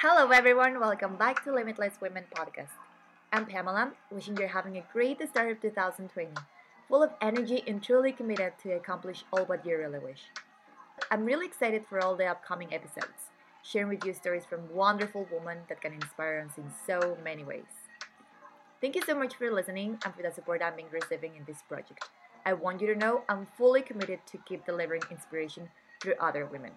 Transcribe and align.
Hello, 0.00 0.30
everyone. 0.30 0.78
Welcome 0.78 1.16
back 1.16 1.42
to 1.42 1.52
Limitless 1.52 2.00
Women 2.00 2.22
podcast. 2.32 2.70
I'm 3.32 3.46
Pamela, 3.46 3.90
wishing 4.12 4.36
you're 4.36 4.46
having 4.46 4.76
a 4.76 4.84
great 4.92 5.20
start 5.28 5.50
of 5.50 5.60
2020, 5.60 6.30
full 6.86 7.02
of 7.02 7.10
energy 7.20 7.64
and 7.66 7.82
truly 7.82 8.12
committed 8.12 8.52
to 8.62 8.76
accomplish 8.76 9.24
all 9.32 9.44
what 9.46 9.66
you 9.66 9.76
really 9.76 9.98
wish. 9.98 10.22
I'm 11.10 11.24
really 11.24 11.46
excited 11.46 11.84
for 11.88 12.00
all 12.00 12.14
the 12.14 12.26
upcoming 12.26 12.72
episodes, 12.72 13.32
sharing 13.64 13.88
with 13.88 14.04
you 14.04 14.14
stories 14.14 14.44
from 14.44 14.72
wonderful 14.72 15.26
women 15.32 15.58
that 15.68 15.80
can 15.80 15.94
inspire 15.94 16.46
us 16.48 16.56
in 16.56 16.70
so 16.86 17.18
many 17.24 17.42
ways. 17.42 17.88
Thank 18.80 18.94
you 18.94 19.02
so 19.04 19.16
much 19.16 19.34
for 19.34 19.50
listening 19.50 19.98
and 20.04 20.14
for 20.14 20.22
the 20.22 20.30
support 20.30 20.62
I'm 20.62 20.76
being 20.76 20.86
receiving 20.92 21.34
in 21.34 21.42
this 21.44 21.62
project. 21.68 22.08
I 22.46 22.52
want 22.52 22.80
you 22.80 22.86
to 22.94 23.00
know 23.00 23.22
I'm 23.28 23.48
fully 23.56 23.82
committed 23.82 24.20
to 24.26 24.38
keep 24.46 24.64
delivering 24.64 25.02
inspiration 25.10 25.68
through 26.00 26.14
other 26.20 26.46
women. 26.46 26.70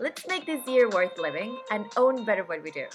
Let's 0.00 0.28
make 0.28 0.46
this 0.46 0.64
year 0.64 0.88
worth 0.88 1.18
living 1.18 1.58
and 1.72 1.86
own 1.96 2.24
better 2.24 2.44
what 2.44 2.62
we 2.62 2.70
do. 2.70 2.86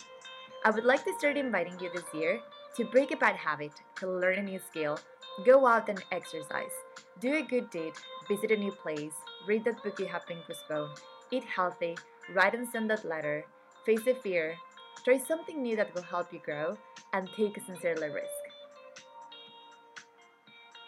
I 0.64 0.70
would 0.70 0.86
like 0.86 1.04
to 1.04 1.14
start 1.20 1.36
inviting 1.36 1.78
you 1.78 1.90
this 1.94 2.06
year 2.14 2.40
to 2.78 2.86
break 2.86 3.12
a 3.12 3.18
bad 3.18 3.36
habit, 3.36 3.74
to 3.98 4.08
learn 4.10 4.40
a 4.40 4.44
new 4.44 4.58
skill, 4.58 4.98
go 5.46 5.68
out 5.68 5.90
and 5.90 6.02
exercise, 6.14 6.72
do 7.20 7.34
a 7.34 7.42
good 7.42 7.70
deed, 7.72 7.92
visit 8.30 8.52
a 8.52 8.56
new 8.56 8.72
place, 8.72 9.12
read 9.46 9.66
that 9.66 9.84
book 9.84 10.00
you 10.00 10.06
have 10.06 10.26
been 10.28 10.40
postponed, 10.48 10.98
eat 11.30 11.44
healthy, 11.44 11.98
write 12.34 12.56
and 12.56 12.70
send 12.70 12.90
that 12.90 13.04
letter, 13.04 13.44
face 13.86 14.08
a 14.08 14.16
fear, 14.16 14.56
try 15.04 15.18
something 15.18 15.62
new 15.62 15.76
that 15.76 15.94
will 15.94 16.04
help 16.04 16.32
you 16.32 16.40
grow, 16.40 16.78
and 17.12 17.28
take 17.36 17.58
a 17.58 17.66
sincere 17.66 17.96
risk. 17.96 18.44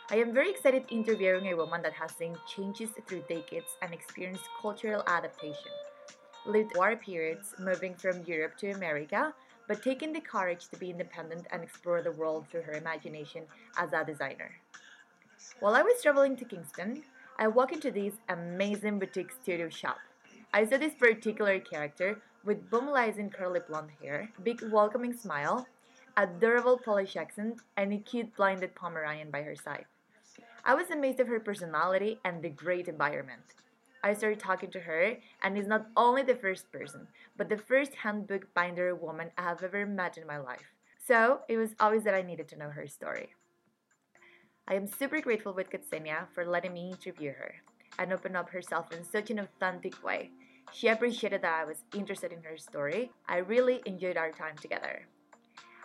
I 0.10 0.16
am 0.16 0.34
very 0.34 0.52
excited 0.52 0.86
interviewing 0.88 1.52
a 1.52 1.58
woman 1.58 1.82
that 1.82 1.94
has 1.94 2.16
seen 2.16 2.38
changes 2.48 2.92
through 3.06 3.24
decades 3.28 3.76
and 3.82 3.94
experienced 3.94 4.48
cultural 4.62 5.04
adaptation. 5.08 5.72
Lived 6.46 6.76
war 6.76 6.96
periods 6.96 7.56
moving 7.60 7.96
from 7.96 8.24
Europe 8.26 8.56
to 8.58 8.70
America, 8.72 9.34
but 9.68 9.82
taking 9.82 10.14
the 10.14 10.22
courage 10.22 10.68
to 10.68 10.78
be 10.78 10.92
independent 10.92 11.48
and 11.52 11.64
explore 11.64 12.04
the 12.04 12.12
world 12.12 12.46
through 12.48 12.62
her 12.62 12.74
imagination 12.74 13.44
as 13.78 13.94
a 13.94 14.06
designer. 14.06 14.52
While 15.60 15.74
I 15.74 15.82
was 15.82 16.02
traveling 16.02 16.36
to 16.38 16.46
Kingston, 16.46 17.04
I 17.40 17.48
walked 17.48 17.74
into 17.74 17.90
this 17.90 18.14
amazing 18.30 19.00
boutique 19.00 19.32
studio 19.32 19.70
shop. 19.70 19.98
I 20.54 20.66
saw 20.66 20.78
this 20.78 20.94
particular 20.94 21.60
character 21.60 22.22
with 22.46 22.70
boomalizing 22.70 23.34
curly 23.34 23.62
blonde 23.68 23.90
hair, 24.02 24.30
big 24.44 24.62
welcoming 24.72 25.14
smile, 25.14 25.68
adorable 26.16 26.78
Polish 26.78 27.16
accent, 27.16 27.60
and 27.76 27.92
a 27.92 27.98
cute 27.98 28.36
blinded 28.36 28.76
Pomeranian 28.76 29.32
by 29.32 29.42
her 29.42 29.56
side. 29.56 29.86
I 30.64 30.76
was 30.76 30.92
amazed 30.92 31.20
of 31.20 31.28
her 31.28 31.40
personality 31.40 32.20
and 32.24 32.42
the 32.42 32.50
great 32.50 32.88
environment. 32.88 33.56
I 34.06 34.14
started 34.14 34.40
talking 34.40 34.70
to 34.70 34.82
her, 34.82 35.18
and 35.42 35.58
is 35.58 35.66
not 35.66 35.88
only 35.98 36.22
the 36.22 36.36
first 36.36 36.72
person, 36.72 37.08
but 37.36 37.50
the 37.50 37.58
first 37.58 37.96
handbook 37.96 38.54
binder 38.54 38.94
woman 38.94 39.32
I 39.36 39.42
have 39.42 39.64
ever 39.64 39.84
met 39.88 40.20
in 40.20 40.28
my 40.28 40.38
life. 40.38 40.76
So 41.04 41.40
it 41.50 41.58
was 41.58 41.74
obvious 41.80 42.04
that 42.04 42.14
I 42.14 42.22
needed 42.22 42.48
to 42.50 42.56
know 42.56 42.70
her 42.70 42.86
story. 42.86 43.30
I 44.68 44.76
am 44.76 44.86
super 44.86 45.22
grateful 45.22 45.54
with 45.54 45.72
Ksenia 45.72 46.28
for 46.36 46.46
letting 46.46 46.74
me 46.74 46.92
interview 46.92 47.32
her 47.32 47.56
and 47.98 48.14
open 48.14 48.36
up 48.36 48.52
herself 48.52 48.92
in 48.94 49.04
such 49.04 49.32
an 49.32 49.40
authentic 49.40 50.04
way. 50.04 50.30
She 50.72 50.88
appreciated 50.88 51.42
that 51.42 51.62
I 51.62 51.66
was 51.66 51.84
interested 51.96 52.32
in 52.32 52.44
her 52.44 52.60
story. 52.60 53.10
I 53.28 53.38
really 53.38 53.82
enjoyed 53.88 54.18
our 54.18 54.32
time 54.32 54.56
together. 54.62 55.08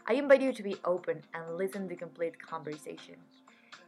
I 0.06 0.12
invite 0.12 0.42
you 0.42 0.52
to 0.52 0.62
be 0.62 0.76
open 0.84 1.22
and 1.32 1.56
listen 1.56 1.84
to 1.84 1.88
the 1.88 1.96
complete 1.96 2.38
conversation 2.38 3.16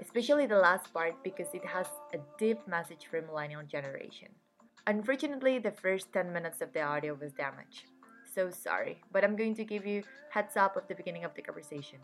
especially 0.01 0.47
the 0.47 0.59
last 0.59 0.93
part 0.93 1.15
because 1.23 1.49
it 1.55 1.65
has 1.65 1.87
a 2.15 2.19
deep 2.39 2.67
message 2.67 3.07
for 3.11 3.23
millennial 3.23 3.63
generation. 3.63 4.29
Unfortunately, 4.87 5.59
the 5.59 5.71
first 5.71 6.13
10 6.13 6.33
minutes 6.33 6.61
of 6.61 6.73
the 6.73 6.83
audio 6.83 7.15
was 7.15 7.33
damaged. 7.33 7.85
So 8.35 8.51
sorry, 8.51 9.01
but 9.13 9.25
I'm 9.25 9.37
going 9.37 9.55
to 9.57 9.65
give 9.65 9.87
you 9.87 10.03
heads 10.31 10.57
up 10.57 10.77
of 10.77 10.89
the 10.89 10.95
beginning 10.95 11.25
of 11.25 11.35
the 11.35 11.43
conversation. 11.43 11.99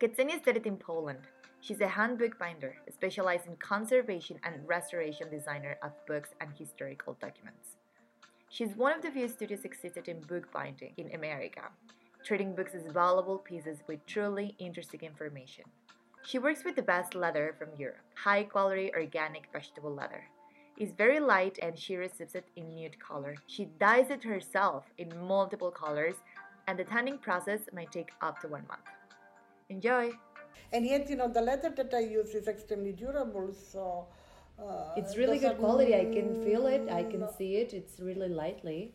Ksenia 0.00 0.40
studied 0.40 0.66
in 0.66 0.76
Poland. 0.76 1.20
She's 1.60 1.80
a 1.80 1.88
handbook 1.88 2.38
binder, 2.38 2.76
specialized 2.92 3.46
in 3.46 3.56
conservation 3.56 4.38
and 4.44 4.68
restoration 4.68 5.28
designer 5.28 5.76
of 5.82 5.90
books 6.06 6.30
and 6.40 6.50
historical 6.56 7.16
documents. 7.20 7.76
She's 8.50 8.76
one 8.76 8.92
of 8.92 9.02
the 9.02 9.10
few 9.10 9.26
studios 9.26 9.64
existed 9.64 10.08
in 10.08 10.20
bookbinding 10.20 10.92
in 10.96 11.14
America, 11.14 11.62
treating 12.24 12.54
books 12.54 12.74
as 12.74 12.92
valuable 12.92 13.38
pieces 13.38 13.78
with 13.88 14.06
truly 14.06 14.54
interesting 14.58 15.00
information. 15.00 15.64
She 16.28 16.38
works 16.38 16.62
with 16.62 16.76
the 16.76 16.82
best 16.82 17.14
leather 17.14 17.54
from 17.58 17.68
Europe, 17.78 18.04
high 18.14 18.42
quality 18.42 18.92
organic 18.92 19.44
vegetable 19.50 19.94
leather. 19.94 20.22
It's 20.76 20.92
very 20.92 21.20
light 21.20 21.58
and 21.62 21.78
she 21.78 21.96
receives 21.96 22.34
it 22.34 22.44
in 22.54 22.74
nude 22.74 23.00
color. 23.00 23.36
She 23.46 23.64
dyes 23.80 24.10
it 24.10 24.22
herself 24.22 24.84
in 24.98 25.08
multiple 25.26 25.70
colors 25.70 26.16
and 26.66 26.78
the 26.78 26.84
tanning 26.84 27.16
process 27.16 27.60
may 27.72 27.86
take 27.86 28.10
up 28.20 28.42
to 28.42 28.48
one 28.48 28.66
month. 28.68 28.88
Enjoy! 29.70 30.10
And 30.74 30.84
yet, 30.84 31.08
you 31.08 31.16
know, 31.16 31.28
the 31.28 31.40
leather 31.40 31.70
that 31.70 31.94
I 31.94 32.00
use 32.00 32.34
is 32.34 32.46
extremely 32.46 32.92
durable, 32.92 33.54
so. 33.54 34.08
Uh, 34.62 34.92
it's 34.98 35.16
really 35.16 35.38
good 35.38 35.56
quality. 35.56 35.94
I 35.94 36.04
can 36.16 36.44
feel 36.44 36.66
it. 36.66 36.90
I 36.90 37.04
can 37.04 37.26
see 37.38 37.56
it. 37.56 37.72
It's 37.72 38.00
really 38.00 38.28
lightly, 38.28 38.92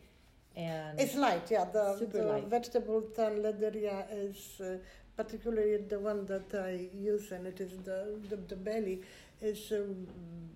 and 0.54 1.00
it's 1.00 1.14
light. 1.14 1.50
Yeah, 1.50 1.64
the, 1.64 2.06
the 2.12 2.22
light. 2.22 2.46
vegetable 2.48 3.00
tan 3.16 3.42
leather 3.42 3.72
yeah, 3.74 4.04
is 4.12 4.60
uh, 4.60 4.76
particularly 5.16 5.76
the 5.88 5.98
one 5.98 6.26
that 6.26 6.54
I 6.54 6.88
use, 6.96 7.32
and 7.32 7.46
it 7.46 7.60
is 7.60 7.72
the, 7.84 8.18
the, 8.28 8.36
the 8.36 8.56
belly, 8.56 9.02
is 9.40 9.72
um, 9.72 10.06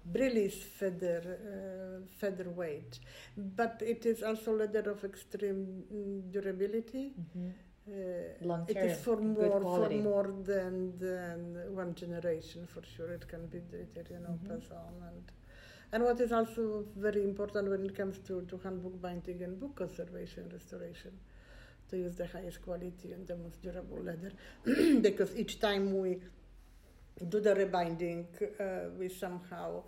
Briley's 0.04 0.54
feather, 0.54 1.22
uh, 1.22 2.06
feather 2.18 2.48
weight. 2.50 2.98
But 3.36 3.82
it 3.84 4.06
is 4.06 4.22
also 4.22 4.56
leather 4.56 4.90
of 4.90 5.04
extreme 5.04 5.84
mm, 5.92 6.32
durability. 6.32 7.12
Mm-hmm. 7.20 7.48
Uh, 7.90 8.64
it 8.68 8.76
is 8.76 9.00
for 9.00 9.16
more 9.16 9.62
for 9.62 9.88
more 9.88 10.30
than 10.44 10.98
than 10.98 11.74
one 11.74 11.94
generation 11.94 12.66
for 12.66 12.82
sure. 12.84 13.10
It 13.12 13.26
can 13.26 13.46
be 13.46 13.60
dated, 13.60 14.08
you 14.10 14.18
know, 14.18 14.34
mm-hmm. 14.34 14.48
pass 14.48 14.70
on 14.70 14.92
and 15.08 15.32
and 15.92 16.04
what 16.04 16.20
is 16.20 16.32
also 16.32 16.84
very 16.96 17.24
important 17.24 17.70
when 17.70 17.84
it 17.86 17.96
comes 17.96 18.18
to, 18.26 18.42
to 18.42 18.58
handbook 18.62 19.00
binding 19.00 19.42
and 19.42 19.58
book 19.58 19.76
conservation 19.76 20.50
restoration 20.52 21.12
to 21.88 21.96
use 21.96 22.14
the 22.16 22.26
highest 22.26 22.62
quality 22.62 23.12
and 23.12 23.26
the 23.26 23.36
most 23.36 23.62
durable 23.62 24.02
leather 24.02 24.32
because 25.00 25.34
each 25.36 25.60
time 25.60 25.98
we 25.98 26.18
do 27.28 27.40
the 27.40 27.54
rebinding, 27.54 28.26
uh, 28.60 28.90
we 28.98 29.08
somehow 29.08 29.82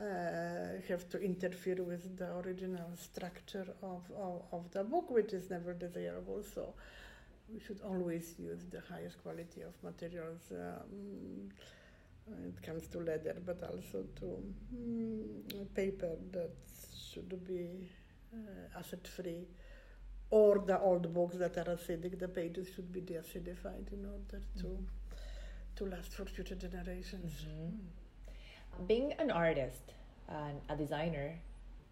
uh, 0.00 0.80
have 0.88 1.08
to 1.10 1.18
interfere 1.20 1.82
with 1.82 2.16
the 2.18 2.36
original 2.38 2.90
structure 2.96 3.66
of, 3.82 4.02
of, 4.16 4.42
of, 4.52 4.70
the 4.72 4.84
book, 4.84 5.10
which 5.10 5.32
is 5.32 5.50
never 5.50 5.74
desirable. 5.74 6.42
So 6.54 6.74
we 7.52 7.60
should 7.60 7.80
always 7.82 8.34
use 8.38 8.64
the 8.70 8.82
highest 8.90 9.22
quality 9.22 9.62
of 9.62 9.72
materials. 9.82 10.40
Um, 10.50 11.50
it 12.48 12.60
comes 12.62 12.88
to 12.88 12.98
leather, 12.98 13.36
but 13.44 13.62
also 13.62 14.04
to 14.20 14.38
um, 14.74 15.66
paper 15.74 16.16
that 16.32 16.50
should 17.12 17.46
be 17.46 17.88
uh, 18.34 18.78
acid 18.78 19.06
free 19.06 19.46
or 20.30 20.58
the 20.58 20.78
old 20.80 21.12
books 21.14 21.36
that 21.36 21.56
are 21.56 21.76
acidic, 21.76 22.18
the 22.18 22.28
pages 22.28 22.68
should 22.74 22.92
be 22.92 23.00
deacidified 23.00 23.92
in 23.92 24.04
order 24.04 24.44
to 24.58 24.64
mm. 24.64 24.84
to 25.76 25.84
last 25.84 26.12
for 26.12 26.24
future 26.24 26.54
generations. 26.54 27.32
Mm-hmm. 27.48 28.86
Being 28.86 29.12
an 29.18 29.30
artist 29.30 29.92
and 30.28 30.60
a 30.68 30.76
designer, 30.76 31.38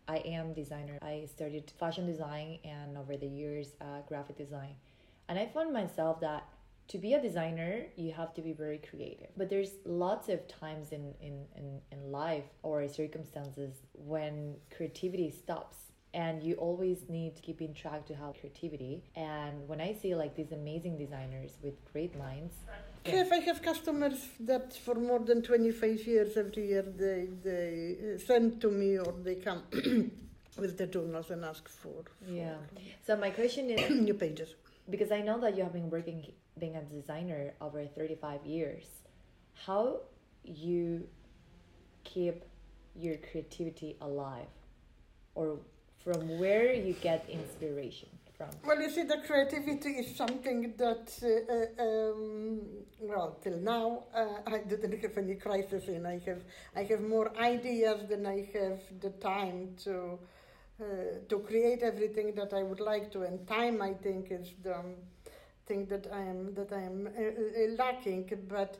I 0.08 0.18
am 0.18 0.52
designer. 0.52 0.98
I 1.00 1.26
studied 1.26 1.70
fashion 1.78 2.06
design 2.06 2.58
and 2.64 2.98
over 2.98 3.16
the 3.16 3.26
years 3.26 3.68
uh, 3.80 4.00
graphic 4.08 4.36
design, 4.36 4.74
and 5.28 5.38
I 5.38 5.46
found 5.46 5.72
myself 5.72 6.20
that 6.20 6.44
to 6.88 6.98
be 6.98 7.14
a 7.14 7.22
designer 7.22 7.86
you 7.96 8.12
have 8.12 8.34
to 8.34 8.42
be 8.42 8.52
very 8.52 8.78
creative 8.78 9.28
but 9.36 9.48
there's 9.48 9.72
lots 9.84 10.28
of 10.28 10.46
times 10.48 10.92
in, 10.92 11.14
in, 11.20 11.44
in, 11.56 11.80
in 11.90 12.12
life 12.12 12.44
or 12.62 12.86
circumstances 12.88 13.74
when 13.94 14.54
creativity 14.74 15.30
stops 15.30 15.92
and 16.14 16.42
you 16.42 16.54
always 16.54 16.98
need 17.08 17.36
to 17.36 17.42
keep 17.42 17.60
in 17.60 17.74
track 17.74 18.06
to 18.06 18.14
have 18.14 18.32
creativity. 18.40 19.02
And 19.16 19.68
when 19.68 19.80
i 19.80 19.92
see 20.00 20.14
like 20.14 20.34
these 20.36 20.52
amazing 20.52 20.96
designers 21.04 21.52
with 21.62 21.76
great 21.92 22.16
minds 22.16 22.54
if 23.04 23.32
i 23.32 23.38
have 23.38 23.60
customers 23.62 24.28
that 24.40 24.72
for 24.72 24.94
more 24.94 25.18
than 25.18 25.42
25 25.42 26.06
years 26.06 26.36
every 26.36 26.68
year 26.68 26.82
they 26.82 27.28
they 27.42 27.96
uh, 28.14 28.18
send 28.18 28.60
to 28.60 28.70
me 28.70 28.98
or 28.98 29.12
they 29.22 29.34
come 29.34 29.62
with 30.58 30.78
the 30.78 30.86
journals 30.86 31.30
and 31.30 31.44
ask 31.44 31.68
for, 31.68 32.04
for 32.04 32.32
yeah. 32.32 32.54
So 33.06 33.16
my 33.16 33.30
question 33.30 33.70
is 33.70 33.90
new 34.08 34.14
pages. 34.14 34.54
because 34.94 35.10
i 35.12 35.20
know 35.26 35.38
that 35.40 35.56
you 35.56 35.62
have 35.62 35.72
been 35.72 35.90
working 35.90 36.18
being 36.58 36.76
a 36.76 36.82
designer 36.82 37.52
over 37.60 37.84
35 37.86 38.44
years 38.46 38.84
how 39.66 40.00
you 40.44 41.06
keep 42.04 42.44
your 43.04 43.16
creativity 43.16 43.96
alive 44.00 44.52
or 45.34 45.58
from 46.04 46.38
where 46.38 46.72
you 46.72 46.92
get 46.94 47.24
inspiration 47.28 48.08
from? 48.36 48.50
Well, 48.64 48.80
you 48.80 48.90
see, 48.90 49.04
the 49.04 49.18
creativity 49.26 49.90
is 49.90 50.14
something 50.14 50.74
that, 50.76 51.06
uh, 51.22 51.82
uh, 51.82 51.86
um, 51.86 52.60
well, 53.00 53.38
till 53.42 53.58
now, 53.58 54.04
uh, 54.14 54.26
I 54.46 54.58
didn't 54.58 55.00
have 55.00 55.16
any 55.16 55.34
crisis 55.34 55.88
in. 55.88 56.04
I 56.04 56.20
have, 56.26 56.42
I 56.76 56.82
have 56.84 57.00
more 57.00 57.32
ideas 57.38 58.08
than 58.08 58.26
I 58.26 58.48
have 58.52 58.80
the 59.00 59.10
time 59.10 59.74
to 59.84 60.18
uh, 60.80 60.84
to 61.28 61.38
create 61.38 61.84
everything 61.84 62.34
that 62.34 62.52
I 62.52 62.64
would 62.64 62.80
like 62.80 63.12
to. 63.12 63.22
And 63.22 63.46
time, 63.46 63.80
I 63.80 63.94
think, 63.94 64.32
is 64.32 64.50
the 64.64 64.82
thing 65.66 65.86
that 65.86 66.08
I 66.12 66.20
am 66.20 66.52
that 66.54 66.72
I 66.72 66.80
am 66.80 67.06
uh, 67.06 67.20
uh, 67.20 67.76
lacking. 67.78 68.28
But 68.48 68.78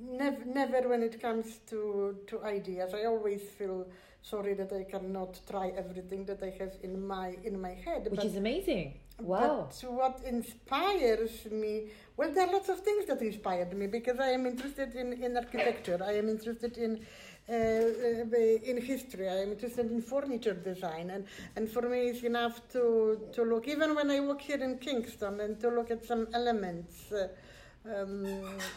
never, 0.00 0.42
never 0.46 0.88
when 0.88 1.02
it 1.02 1.20
comes 1.20 1.58
to 1.68 2.16
to 2.28 2.42
ideas, 2.44 2.94
I 2.94 3.04
always 3.04 3.42
feel 3.58 3.86
sorry 4.22 4.54
that 4.54 4.72
I 4.72 4.84
cannot 4.84 5.40
try 5.48 5.68
everything 5.76 6.24
that 6.26 6.42
I 6.42 6.50
have 6.58 6.76
in 6.82 7.06
my 7.06 7.36
in 7.44 7.60
my 7.60 7.74
head. 7.74 8.04
Which 8.04 8.16
but, 8.16 8.24
is 8.24 8.36
amazing. 8.36 8.94
Wow. 9.20 9.68
But 9.68 9.90
what 9.90 10.20
inspires 10.26 11.44
me, 11.50 11.90
well, 12.16 12.32
there 12.32 12.46
are 12.46 12.52
lots 12.52 12.70
of 12.70 12.80
things 12.80 13.04
that 13.06 13.20
inspired 13.20 13.76
me 13.76 13.86
because 13.86 14.18
I 14.18 14.28
am 14.28 14.46
interested 14.46 14.94
in, 14.94 15.12
in 15.12 15.36
architecture. 15.36 16.00
I 16.02 16.12
am 16.12 16.28
interested 16.30 16.78
in 16.78 17.04
uh, 17.48 17.52
uh, 17.52 18.70
in 18.70 18.80
history. 18.80 19.28
I 19.28 19.42
am 19.42 19.50
interested 19.52 19.90
in 19.90 20.00
furniture 20.00 20.54
design, 20.54 21.10
and, 21.10 21.24
and 21.56 21.68
for 21.68 21.82
me 21.82 22.10
it's 22.10 22.22
enough 22.22 22.60
to, 22.72 23.18
to 23.32 23.42
look, 23.42 23.66
even 23.66 23.94
when 23.96 24.08
I 24.10 24.20
work 24.20 24.40
here 24.40 24.62
in 24.62 24.78
Kingston, 24.78 25.40
and 25.40 25.58
to 25.60 25.68
look 25.68 25.90
at 25.90 26.04
some 26.04 26.28
elements. 26.32 27.10
Uh, 27.10 27.28
um, 27.86 28.26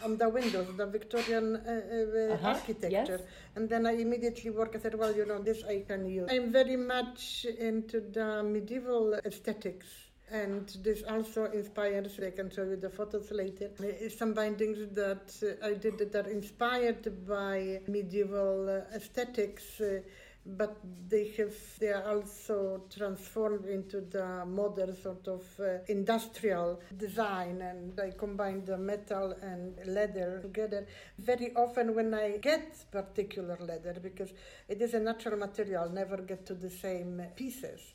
on 0.03 0.17
the 0.17 0.29
windows, 0.29 0.67
the 0.77 0.85
Victorian 0.85 1.55
uh, 1.55 1.59
uh, 1.59 2.33
uh-huh. 2.33 2.47
architecture. 2.49 3.19
Yes. 3.19 3.21
And 3.55 3.69
then 3.69 3.85
I 3.85 3.93
immediately 3.93 4.49
work. 4.49 4.75
I 4.75 4.79
said, 4.79 4.95
well, 4.95 5.15
you 5.15 5.25
know, 5.25 5.39
this 5.39 5.63
I 5.63 5.83
can 5.87 6.05
use. 6.05 6.29
I'm 6.31 6.51
very 6.51 6.75
much 6.77 7.45
into 7.59 7.99
the 7.99 8.43
medieval 8.43 9.13
aesthetics 9.25 9.87
and 10.31 10.69
this 10.83 11.03
also 11.03 11.45
inspires 11.51 12.19
i 12.25 12.31
can 12.31 12.49
show 12.49 12.63
you 12.63 12.77
the 12.77 12.89
photos 12.89 13.29
later 13.31 13.69
uh, 13.81 14.09
some 14.09 14.33
bindings 14.33 14.79
that 14.95 15.31
uh, 15.43 15.67
i 15.67 15.73
did 15.73 15.97
that 15.99 16.15
are 16.15 16.29
inspired 16.29 17.27
by 17.27 17.79
medieval 17.87 18.69
uh, 18.69 18.95
aesthetics 18.95 19.81
uh, 19.81 19.99
but 20.45 20.77
they 21.07 21.29
have 21.37 21.55
they 21.79 21.87
are 21.87 22.03
also 22.03 22.83
transformed 22.93 23.65
into 23.65 24.01
the 24.01 24.45
modern 24.45 24.95
sort 25.01 25.25
of 25.27 25.43
uh, 25.59 25.77
industrial 25.87 26.81
design 26.97 27.61
and 27.61 27.97
i 27.99 28.11
combine 28.11 28.63
the 28.65 28.77
metal 28.77 29.33
and 29.41 29.77
leather 29.85 30.39
together. 30.41 30.85
Very 31.17 31.53
often 31.55 31.95
when 31.95 32.13
i 32.13 32.37
get 32.37 32.75
particular 32.91 33.57
leather 33.61 33.95
because 34.01 34.33
it 34.67 34.81
is 34.81 34.93
a 34.93 34.99
natural 34.99 35.39
material 35.39 35.89
never 35.89 36.17
get 36.17 36.45
to 36.45 36.53
the 36.53 36.69
same 36.69 37.21
pieces 37.35 37.93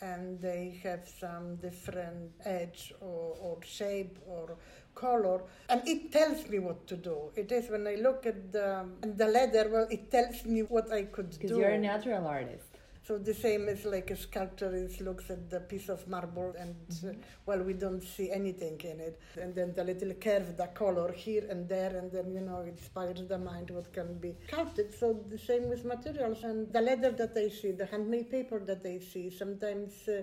and 0.00 0.40
they 0.40 0.80
have 0.82 1.08
some 1.20 1.56
different 1.56 2.32
edge 2.44 2.92
or, 3.00 3.36
or 3.40 3.58
shape 3.62 4.18
or 4.26 4.56
color 4.94 5.42
and 5.68 5.86
it 5.86 6.12
tells 6.12 6.48
me 6.48 6.58
what 6.58 6.86
to 6.86 6.96
do 6.96 7.30
it 7.36 7.50
is 7.52 7.70
when 7.70 7.86
i 7.86 7.94
look 7.94 8.26
at 8.26 8.52
the, 8.52 8.84
the 9.16 9.26
leather 9.26 9.68
well 9.70 9.86
it 9.90 10.10
tells 10.10 10.44
me 10.44 10.60
what 10.62 10.90
i 10.92 11.02
could 11.04 11.30
do 11.30 11.38
because 11.38 11.56
you're 11.56 11.70
a 11.70 11.78
natural 11.78 12.26
artist 12.26 12.72
so 13.04 13.18
the 13.18 13.34
same 13.34 13.68
as 13.68 13.84
like 13.84 14.12
a 14.12 14.16
sculptor 14.16 14.72
is 14.72 15.00
looks 15.00 15.28
at 15.28 15.50
the 15.50 15.58
piece 15.58 15.88
of 15.88 16.06
marble 16.06 16.54
and 16.56 16.76
mm-hmm. 16.88 17.08
uh, 17.08 17.12
well 17.46 17.60
we 17.60 17.72
don't 17.72 18.02
see 18.02 18.30
anything 18.30 18.80
in 18.84 19.00
it. 19.00 19.20
And 19.40 19.52
then 19.54 19.74
the 19.74 19.82
little 19.82 20.14
curve, 20.14 20.56
the 20.56 20.68
color 20.68 21.10
here 21.10 21.44
and 21.50 21.68
there, 21.68 21.96
and 21.96 22.12
then 22.12 22.30
you 22.30 22.40
know 22.40 22.60
it 22.60 22.68
inspires 22.68 23.26
the 23.26 23.38
mind 23.38 23.70
what 23.70 23.92
can 23.92 24.18
be 24.18 24.36
sculpted. 24.46 24.94
So 24.94 25.18
the 25.28 25.38
same 25.38 25.68
with 25.68 25.84
materials 25.84 26.44
and 26.44 26.72
the 26.72 26.80
leather 26.80 27.10
that 27.10 27.36
I 27.36 27.48
see, 27.48 27.72
the 27.72 27.86
handmade 27.86 28.30
paper 28.30 28.60
that 28.60 28.86
I 28.86 29.00
see. 29.00 29.30
Sometimes. 29.30 30.08
Uh, 30.08 30.22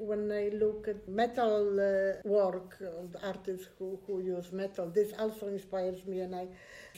when 0.00 0.32
I 0.32 0.50
look 0.54 0.88
at 0.88 1.08
metal 1.08 1.78
uh, 1.78 2.28
work 2.28 2.78
of 2.80 3.16
artists 3.22 3.68
who, 3.78 3.98
who 4.06 4.20
use 4.20 4.52
metal, 4.52 4.88
this 4.88 5.12
also 5.18 5.48
inspires 5.48 6.04
me, 6.06 6.20
and 6.20 6.34
I 6.34 6.48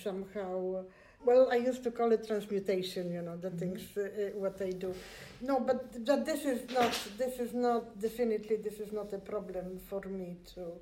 somehow 0.03 0.85
well, 1.25 1.49
I 1.53 1.57
used 1.57 1.85
to 1.85 1.91
call 1.91 2.13
it 2.13 2.27
transmutation. 2.27 3.13
You 3.13 3.23
know, 3.23 3.37
the 3.37 3.49
mm-hmm. 3.49 3.59
things 3.59 3.83
uh, 3.97 4.01
uh, 4.01 4.39
what 4.39 4.61
I 4.61 4.71
do. 4.71 4.95
No, 5.41 5.61
but 5.61 6.05
but 6.05 6.25
this 6.27 6.45
is 6.45 6.71
not. 6.71 6.93
This 7.17 7.39
is 7.39 7.53
not 7.55 8.01
definitely. 8.01 8.57
This 8.57 8.81
is 8.81 8.93
not 8.93 9.13
a 9.13 9.19
problem 9.19 9.81
for 9.89 10.01
me 10.03 10.37
to. 10.55 10.73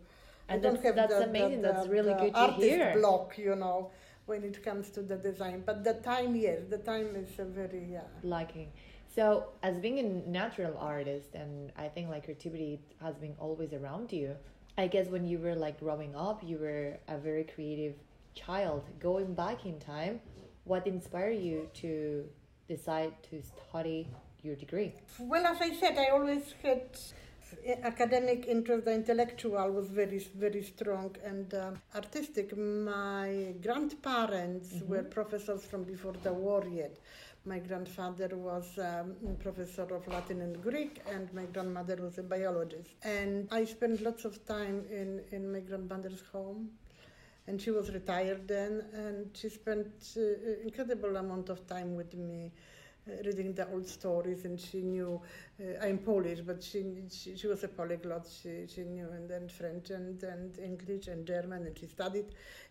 And 0.48 0.58
I 0.66 0.68
don't 0.68 0.82
have 0.82 0.96
that's 0.96 1.14
the, 1.14 1.28
amazing. 1.28 1.62
The, 1.62 1.72
that's 1.72 1.88
really 1.88 2.14
good 2.14 2.34
to 2.34 2.52
hear. 2.54 2.94
block, 2.98 3.38
you 3.38 3.54
know, 3.54 3.90
when 4.26 4.42
it 4.42 4.64
comes 4.64 4.90
to 4.90 5.02
the 5.02 5.16
design. 5.16 5.62
But 5.64 5.84
the 5.84 5.94
time, 5.94 6.34
yes, 6.34 6.60
the 6.68 6.78
time 6.78 7.14
is 7.14 7.38
a 7.38 7.44
very 7.44 7.86
yeah. 7.92 8.00
Liking. 8.22 8.72
So, 9.14 9.48
as 9.62 9.76
being 9.78 9.98
a 9.98 10.02
natural 10.30 10.76
artist, 10.78 11.34
and 11.34 11.72
I 11.76 11.88
think 11.88 12.08
like 12.08 12.24
creativity 12.24 12.80
has 13.02 13.16
been 13.16 13.34
always 13.38 13.72
around 13.72 14.12
you. 14.12 14.36
I 14.78 14.86
guess 14.86 15.08
when 15.08 15.26
you 15.26 15.38
were 15.38 15.56
like 15.56 15.80
growing 15.80 16.14
up, 16.14 16.42
you 16.44 16.58
were 16.58 16.96
a 17.08 17.18
very 17.18 17.44
creative 17.44 17.94
child. 18.34 18.84
Going 19.00 19.34
back 19.34 19.66
in 19.66 19.80
time, 19.80 20.20
what 20.64 20.86
inspired 20.86 21.40
you 21.40 21.68
to 21.82 22.24
decide 22.68 23.12
to 23.30 23.42
study 23.42 24.08
your 24.42 24.54
degree? 24.54 24.94
Well, 25.18 25.44
as 25.44 25.60
I 25.60 25.74
said, 25.74 25.98
I 25.98 26.10
always 26.10 26.54
had 26.62 26.96
academic 27.82 28.46
interest, 28.46 28.84
the 28.84 28.94
intellectual 28.94 29.70
was 29.70 29.88
very, 29.88 30.18
very 30.36 30.62
strong 30.62 31.14
and 31.24 31.52
uh, 31.54 31.72
artistic. 31.94 32.56
My 32.56 33.54
grandparents 33.62 34.68
mm-hmm. 34.68 34.88
were 34.90 35.02
professors 35.02 35.64
from 35.64 35.84
before 35.84 36.14
the 36.22 36.32
war 36.32 36.64
yet. 36.70 36.96
My 37.44 37.58
grandfather 37.58 38.36
was 38.36 38.78
um, 38.78 39.14
professor 39.38 39.82
of 39.82 40.06
Latin 40.08 40.42
and 40.42 40.62
Greek, 40.62 41.00
and 41.10 41.32
my 41.32 41.44
grandmother 41.46 41.96
was 41.96 42.18
a 42.18 42.22
biologist. 42.22 42.90
And 43.02 43.48
I 43.50 43.64
spent 43.64 44.02
lots 44.02 44.24
of 44.24 44.44
time 44.46 44.84
in, 44.90 45.22
in 45.32 45.50
my 45.52 45.60
grandmother's 45.60 46.22
home 46.32 46.70
and 47.50 47.60
she 47.60 47.70
was 47.70 47.90
retired 47.90 48.46
then, 48.46 48.84
and 48.92 49.30
she 49.34 49.48
spent 49.48 49.88
uh, 50.16 50.20
incredible 50.62 51.16
amount 51.16 51.48
of 51.48 51.66
time 51.66 51.96
with 51.96 52.14
me. 52.14 52.52
Reading 53.06 53.54
the 53.54 53.66
old 53.72 53.88
stories, 53.88 54.44
and 54.44 54.60
she 54.60 54.82
knew. 54.82 55.20
Uh, 55.58 55.84
I'm 55.84 55.98
Polish, 55.98 56.40
but 56.40 56.62
she, 56.62 56.84
she, 57.10 57.36
she 57.36 57.46
was 57.46 57.64
a 57.64 57.68
polyglot. 57.68 58.26
She 58.28 58.66
she 58.68 58.82
knew 58.82 59.08
and 59.10 59.28
then 59.28 59.48
French 59.48 59.90
and 59.90 60.22
and 60.22 60.58
English 60.58 61.08
and 61.08 61.26
German, 61.26 61.66
and 61.66 61.78
she 61.78 61.86
studied 61.86 62.26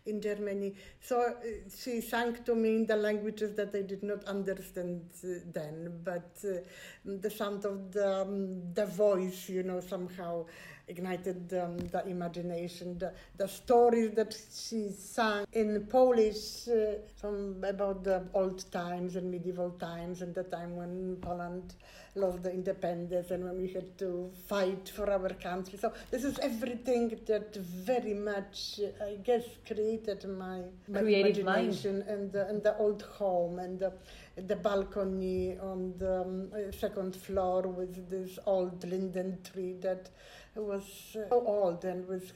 in 0.06 0.20
Germany. 0.20 0.74
So 1.00 1.20
uh, 1.20 1.34
she 1.76 2.00
sang 2.00 2.34
to 2.44 2.54
me 2.54 2.76
in 2.76 2.86
the 2.86 2.96
languages 2.96 3.54
that 3.56 3.74
I 3.74 3.82
did 3.82 4.02
not 4.02 4.24
understand 4.24 5.02
uh, 5.24 5.28
then, 5.52 6.00
but 6.04 6.38
uh, 6.44 6.58
the 7.04 7.30
sound 7.30 7.64
of 7.64 7.92
the 7.92 8.22
um, 8.22 8.72
the 8.72 8.86
voice, 8.86 9.48
you 9.48 9.62
know, 9.62 9.80
somehow 9.80 10.46
ignited 10.90 11.54
um, 11.54 11.78
the 11.94 12.06
imagination. 12.06 12.98
The, 12.98 13.12
the 13.36 13.48
stories 13.48 14.10
that 14.16 14.36
she 14.52 14.90
sang 14.90 15.46
in 15.52 15.86
Polish 15.86 16.68
uh, 16.68 16.98
from 17.16 17.62
about 17.64 18.04
the 18.04 18.24
old 18.34 18.70
times 18.72 19.16
and 19.16 19.30
medieval 19.30 19.70
times 19.70 20.20
and 20.22 20.34
the 20.34 20.44
time 20.44 20.76
when 20.76 21.16
Poland 21.22 21.74
lost 22.14 22.42
the 22.42 22.52
independence 22.52 23.30
and 23.30 23.44
when 23.44 23.56
we 23.56 23.68
had 23.68 23.96
to 23.98 24.30
fight 24.46 24.88
for 24.88 25.10
our 25.10 25.28
country. 25.30 25.78
So 25.78 25.92
this 26.10 26.24
is 26.24 26.38
everything 26.40 27.18
that 27.26 27.54
very 27.56 28.14
much, 28.14 28.80
I 29.00 29.16
guess, 29.22 29.44
created 29.66 30.24
my, 30.28 30.62
my 30.88 31.00
imagination 31.00 31.98
mind. 31.98 32.08
and 32.08 32.32
the, 32.32 32.48
and 32.48 32.62
the 32.62 32.76
old 32.78 33.02
home 33.02 33.58
and 33.58 33.78
the, 33.78 33.92
the 34.36 34.56
balcony 34.56 35.56
on 35.58 35.94
the 35.98 36.22
um, 36.22 36.72
second 36.72 37.14
floor 37.14 37.62
with 37.62 38.10
this 38.10 38.38
old 38.46 38.82
linden 38.88 39.38
tree 39.52 39.76
that 39.80 40.10
was 40.54 40.84
so 41.12 41.26
old 41.30 41.84
and 41.84 42.06
was 42.08 42.32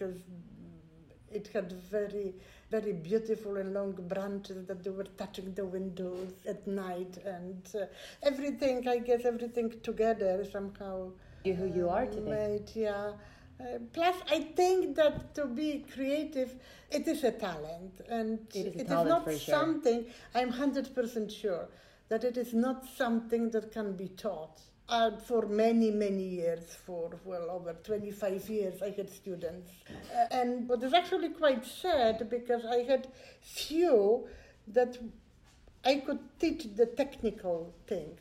it 1.34 1.48
had 1.52 1.72
very 1.72 2.34
very 2.70 2.92
beautiful 2.92 3.56
and 3.56 3.74
long 3.74 3.92
branches 4.08 4.66
that 4.66 4.82
they 4.82 4.90
were 4.90 5.10
touching 5.18 5.52
the 5.54 5.64
windows 5.64 6.32
at 6.48 6.66
night 6.66 7.18
and 7.24 7.68
uh, 7.74 7.84
everything 8.22 8.86
i 8.88 8.98
guess 8.98 9.24
everything 9.24 9.72
together 9.82 10.44
somehow 10.50 11.10
you 11.44 11.54
who 11.54 11.66
you 11.66 11.88
are 11.88 12.06
today 12.06 12.30
made, 12.30 12.70
yeah 12.74 13.12
uh, 13.60 13.78
plus, 13.92 14.16
I 14.30 14.40
think 14.40 14.96
that 14.96 15.34
to 15.36 15.46
be 15.46 15.84
creative, 15.92 16.56
it 16.90 17.06
is 17.06 17.22
a 17.22 17.30
talent, 17.30 18.00
and 18.08 18.40
it 18.52 18.66
is, 18.66 18.74
it 18.74 18.80
is 18.86 18.88
not 18.88 19.30
something. 19.32 20.04
Sure. 20.04 20.12
I'm 20.34 20.50
hundred 20.50 20.92
percent 20.94 21.30
sure 21.30 21.68
that 22.08 22.24
it 22.24 22.36
is 22.36 22.52
not 22.52 22.84
something 22.96 23.50
that 23.50 23.72
can 23.72 23.96
be 23.96 24.08
taught 24.08 24.60
uh, 24.88 25.12
for 25.16 25.46
many, 25.46 25.90
many 25.90 26.22
years, 26.22 26.76
for 26.84 27.10
well 27.24 27.50
over 27.50 27.72
25 27.72 28.48
years, 28.48 28.82
I 28.82 28.90
had 28.90 29.10
students. 29.10 29.70
Uh, 29.88 30.26
and 30.30 30.68
what 30.68 30.82
is 30.82 30.92
actually 30.92 31.30
quite 31.30 31.64
sad 31.64 32.28
because 32.28 32.64
I 32.64 32.82
had 32.82 33.08
few 33.40 34.26
that 34.68 34.98
I 35.84 35.96
could 35.96 36.20
teach 36.38 36.74
the 36.76 36.86
technical 36.86 37.74
things, 37.86 38.20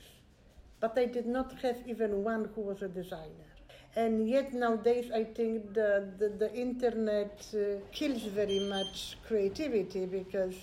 but 0.80 0.98
I 0.98 1.06
did 1.06 1.26
not 1.26 1.54
have 1.62 1.78
even 1.88 2.24
one 2.24 2.50
who 2.56 2.62
was 2.62 2.82
a 2.82 2.88
designer. 2.88 3.50
And 3.96 4.28
yet 4.28 4.54
nowadays, 4.54 5.12
I 5.14 5.24
think 5.24 5.74
the, 5.74 6.10
the, 6.18 6.30
the 6.30 6.54
internet 6.54 7.46
uh, 7.54 7.80
kills 7.92 8.24
very 8.24 8.60
much 8.60 9.18
creativity 9.28 10.06
because 10.06 10.56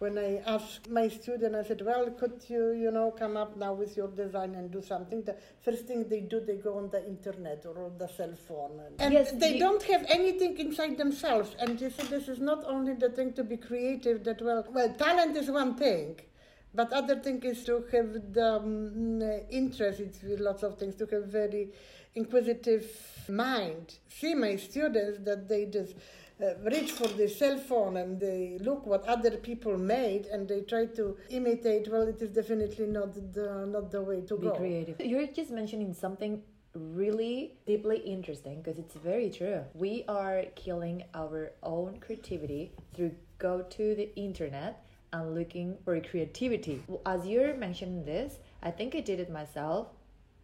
when 0.00 0.16
I 0.16 0.42
asked 0.46 0.88
my 0.88 1.08
student, 1.08 1.54
I 1.54 1.62
said, 1.62 1.82
well, 1.84 2.10
could 2.10 2.42
you, 2.48 2.72
you 2.72 2.90
know, 2.90 3.10
come 3.10 3.36
up 3.36 3.56
now 3.58 3.74
with 3.74 3.98
your 3.98 4.08
design 4.08 4.54
and 4.54 4.70
do 4.70 4.80
something? 4.80 5.22
The 5.22 5.36
first 5.62 5.86
thing 5.86 6.08
they 6.08 6.20
do, 6.20 6.40
they 6.40 6.56
go 6.56 6.78
on 6.78 6.88
the 6.88 7.06
internet 7.06 7.64
or 7.66 7.84
on 7.84 7.98
the 7.98 8.08
cell 8.08 8.34
phone. 8.48 8.80
And, 8.80 8.98
and 8.98 9.12
yes, 9.12 9.32
they 9.32 9.58
don't 9.58 9.82
have 9.82 10.06
anything 10.08 10.58
inside 10.58 10.96
themselves. 10.96 11.54
And 11.60 11.78
you 11.78 11.90
see, 11.90 12.06
this 12.06 12.28
is 12.28 12.38
not 12.38 12.64
only 12.66 12.94
the 12.94 13.10
thing 13.10 13.34
to 13.34 13.44
be 13.44 13.58
creative 13.58 14.24
that, 14.24 14.40
well, 14.40 14.66
well, 14.70 14.90
talent 14.94 15.36
is 15.36 15.50
one 15.50 15.76
thing, 15.76 16.18
But 16.72 16.92
other 16.92 17.16
thing 17.16 17.42
is 17.42 17.64
to 17.64 17.84
have 17.92 18.32
the 18.32 18.56
um, 18.56 19.22
interest 19.50 20.00
in 20.22 20.42
lots 20.42 20.62
of 20.62 20.78
things, 20.78 20.94
to 20.96 21.06
have 21.06 21.24
very 21.24 21.72
inquisitive 22.14 22.86
mind. 23.28 23.94
See 24.08 24.34
my 24.34 24.56
students 24.56 25.18
that 25.24 25.48
they 25.48 25.66
just 25.66 25.94
Uh, 26.42 26.54
reach 26.70 26.92
for 26.92 27.08
the 27.08 27.28
cell 27.28 27.58
phone 27.58 27.98
and 27.98 28.18
they 28.18 28.56
look 28.60 28.86
what 28.86 29.04
other 29.06 29.32
people 29.32 29.76
made 29.76 30.24
and 30.26 30.48
they 30.48 30.62
try 30.62 30.86
to 30.86 31.16
imitate. 31.28 31.86
Well, 31.90 32.08
it 32.08 32.22
is 32.22 32.30
definitely 32.30 32.86
not 32.86 33.12
the 33.34 33.66
not 33.66 33.90
the 33.90 34.02
way 34.02 34.22
to 34.22 34.36
Be 34.36 34.46
go. 34.46 34.52
creative. 34.52 35.00
You're 35.00 35.26
just 35.26 35.50
mentioning 35.50 35.92
something 35.92 36.42
really 36.74 37.58
deeply 37.66 37.98
interesting 37.98 38.62
because 38.62 38.78
it's 38.78 38.94
very 38.94 39.28
true. 39.28 39.64
We 39.74 40.04
are 40.08 40.44
killing 40.54 41.04
our 41.14 41.52
own 41.62 41.98
creativity 42.00 42.72
through 42.94 43.14
go 43.38 43.62
to 43.62 43.94
the 43.94 44.08
internet 44.16 44.84
and 45.12 45.34
looking 45.34 45.76
for 45.84 46.00
creativity. 46.00 46.82
As 47.04 47.26
you're 47.26 47.54
mentioning 47.54 48.04
this, 48.04 48.38
I 48.62 48.70
think 48.70 48.94
I 48.94 49.00
did 49.00 49.20
it 49.20 49.30
myself 49.30 49.88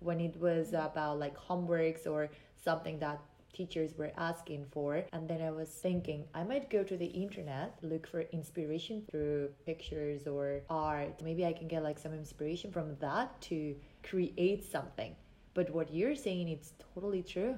when 0.01 0.21
it 0.21 0.37
was 0.41 0.75
about 0.75 1.19
like 1.19 1.37
homeworks 1.39 2.07
or 2.07 2.29
something 2.65 2.99
that 2.99 3.21
teachers 3.57 3.97
were 3.97 4.13
asking 4.17 4.67
for. 4.71 5.05
And 5.13 5.29
then 5.29 5.41
i 5.43 5.51
was 5.51 5.69
thinking 5.69 6.25
i 6.35 6.43
might 6.43 6.69
go 6.77 6.83
to 6.91 6.97
the 6.97 7.11
internet 7.25 7.79
look 7.83 8.07
for 8.13 8.21
inspiration 8.39 9.03
through 9.11 9.51
pictures 9.65 10.27
or 10.27 10.47
art. 10.71 11.23
Maybe 11.23 11.45
i 11.47 11.53
can 11.53 11.69
get 11.69 11.83
like 11.83 11.99
some 11.99 12.15
inspiration 12.15 12.71
from 12.77 12.97
that 13.07 13.41
to 13.49 13.59
create 14.03 14.63
something. 14.77 15.15
But 15.55 15.71
what 15.71 15.93
you're 15.93 16.19
saying 16.27 16.49
it's 16.49 16.73
totally 16.95 17.23
true. 17.23 17.55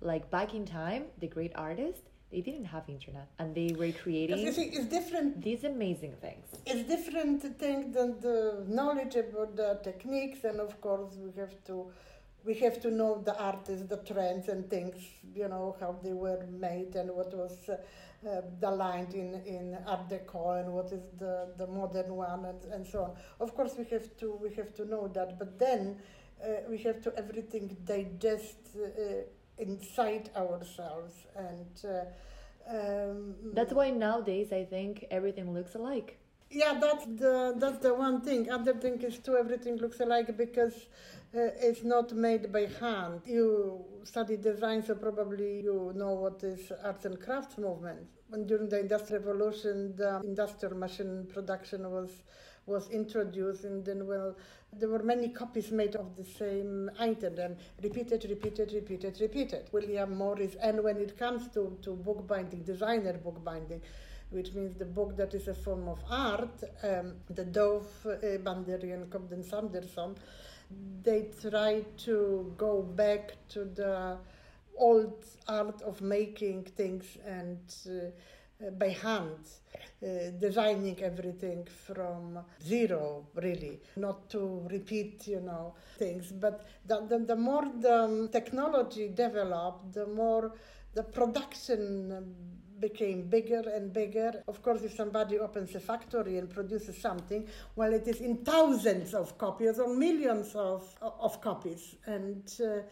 Like 0.00 0.30
back 0.30 0.54
in 0.54 0.64
time 0.66 1.04
the 1.20 1.28
great 1.36 1.52
artists 1.54 2.08
they 2.32 2.40
didn't 2.40 2.64
have 2.64 2.84
internet 2.88 3.28
and 3.38 3.54
they 3.54 3.70
were 3.78 3.92
creating 4.02 4.38
it's 4.46 4.86
different. 4.98 5.42
these 5.42 5.64
amazing 5.64 6.14
things. 6.24 6.46
It's 6.64 6.84
different 6.88 7.42
thing 7.58 7.92
than 7.92 8.20
the 8.20 8.64
knowledge 8.66 9.16
about 9.16 9.54
the 9.54 9.78
techniques 9.88 10.44
and 10.44 10.58
of 10.58 10.80
course 10.80 11.10
we 11.22 11.30
have 11.40 11.54
to 11.66 11.76
we 12.44 12.54
have 12.54 12.80
to 12.80 12.90
know 12.90 13.22
the 13.24 13.36
artists 13.38 13.86
the 13.88 13.98
trends 13.98 14.48
and 14.48 14.68
things 14.68 14.96
you 15.34 15.48
know 15.48 15.76
how 15.80 15.96
they 16.02 16.12
were 16.12 16.44
made 16.50 16.94
and 16.96 17.10
what 17.10 17.32
was 17.34 17.68
uh, 17.68 17.76
uh, 18.28 18.40
the 18.60 18.70
line 18.70 19.08
in, 19.14 19.34
in 19.46 19.76
art 19.86 20.08
deco 20.08 20.60
and 20.60 20.72
what 20.72 20.92
is 20.92 21.02
the, 21.18 21.48
the 21.58 21.66
modern 21.66 22.14
one 22.14 22.44
and, 22.44 22.64
and 22.72 22.86
so 22.86 23.02
on. 23.04 23.16
Of 23.40 23.54
course 23.54 23.74
we 23.76 23.84
have 23.86 24.16
to 24.18 24.32
we 24.40 24.54
have 24.54 24.74
to 24.76 24.84
know 24.84 25.08
that 25.08 25.38
but 25.38 25.58
then 25.58 25.96
uh, 26.42 26.48
we 26.68 26.78
have 26.78 27.02
to 27.02 27.12
everything 27.16 27.76
digest 27.84 28.58
uh, 28.76 29.22
inside 29.58 30.30
ourselves 30.36 31.14
and 31.36 31.84
uh, 31.84 32.04
um, 32.68 33.34
that's 33.54 33.72
why 33.72 33.90
nowadays 33.90 34.52
i 34.52 34.64
think 34.64 35.04
everything 35.10 35.52
looks 35.52 35.74
alike. 35.74 36.18
Yeah 36.50 36.78
that's 36.80 37.06
the 37.06 37.54
that's 37.56 37.78
the 37.78 37.94
one 37.94 38.20
thing. 38.20 38.50
Other 38.50 38.74
thing 38.74 39.00
is 39.02 39.18
too 39.18 39.36
everything 39.36 39.76
looks 39.78 40.00
alike 40.00 40.36
because 40.36 40.74
uh, 40.74 41.21
it's 41.32 41.82
not 41.82 42.12
made 42.12 42.52
by 42.52 42.68
hand. 42.80 43.22
You 43.24 43.84
study 44.04 44.36
design 44.36 44.82
so 44.82 44.94
probably 44.94 45.60
you 45.60 45.92
know 45.94 46.12
what 46.12 46.42
is 46.42 46.72
arts 46.84 47.04
and 47.06 47.18
crafts 47.20 47.56
movement. 47.56 48.06
When 48.28 48.46
during 48.46 48.68
the 48.68 48.80
industrial 48.80 49.22
revolution 49.22 49.96
the 49.96 50.20
industrial 50.24 50.76
machine 50.76 51.26
production 51.32 51.90
was 51.90 52.10
was 52.66 52.88
introduced 52.90 53.64
and 53.64 53.84
then 53.84 54.06
well 54.06 54.36
there 54.78 54.88
were 54.88 55.02
many 55.02 55.28
copies 55.28 55.70
made 55.70 55.96
of 55.96 56.16
the 56.16 56.24
same 56.24 56.90
item 56.98 57.38
and 57.38 57.56
repeated 57.82 58.24
repeated 58.28 58.72
repeated 58.72 59.18
repeated. 59.20 59.68
William 59.72 60.16
morris 60.16 60.54
and 60.62 60.82
when 60.82 60.98
it 60.98 61.18
comes 61.18 61.48
to, 61.48 61.76
to 61.82 61.96
bookbinding 61.96 62.62
designer 62.62 63.14
bookbinding 63.14 63.80
which 64.30 64.52
means 64.54 64.74
the 64.76 64.84
book 64.84 65.16
that 65.16 65.34
is 65.34 65.48
a 65.48 65.54
form 65.54 65.88
of 65.88 65.98
art 66.08 66.62
um, 66.84 67.14
the 67.30 67.44
dove 67.44 67.86
uh, 68.06 68.16
Bindery 68.38 68.92
and 68.92 69.10
Cobden 69.10 69.42
Sanderson 69.42 70.14
they 71.02 71.30
try 71.40 71.84
to 71.98 72.52
go 72.56 72.82
back 72.82 73.32
to 73.48 73.64
the 73.64 74.16
old 74.76 75.24
art 75.48 75.82
of 75.82 76.00
making 76.00 76.64
things 76.64 77.18
and 77.26 77.58
uh, 77.86 78.70
by 78.78 78.90
hand, 78.90 79.38
uh, 80.02 80.30
designing 80.38 81.02
everything 81.02 81.66
from 81.86 82.38
zero, 82.64 83.26
really, 83.34 83.80
not 83.96 84.30
to 84.30 84.66
repeat, 84.70 85.26
you 85.26 85.40
know, 85.40 85.74
things. 85.98 86.30
But 86.32 86.66
the, 86.86 87.00
the, 87.08 87.18
the 87.18 87.36
more 87.36 87.64
the 87.80 88.28
technology 88.30 89.08
developed, 89.08 89.92
the 89.92 90.06
more 90.06 90.52
the 90.94 91.02
production 91.02 92.34
became 92.88 93.18
bigger 93.36 93.62
and 93.76 93.92
bigger. 93.92 94.30
Of 94.46 94.58
course, 94.66 94.82
if 94.82 94.92
somebody 95.02 95.38
opens 95.38 95.74
a 95.74 95.80
factory 95.80 96.34
and 96.40 96.50
produces 96.58 96.98
something, 96.98 97.42
well, 97.76 97.92
it 97.94 98.06
is 98.06 98.20
in 98.20 98.34
thousands 98.52 99.14
of 99.14 99.38
copies 99.38 99.78
or 99.78 99.88
millions 100.06 100.54
of, 100.54 100.82
of 101.00 101.40
copies. 101.40 101.82
And 102.04 102.44
uh, 102.60 102.82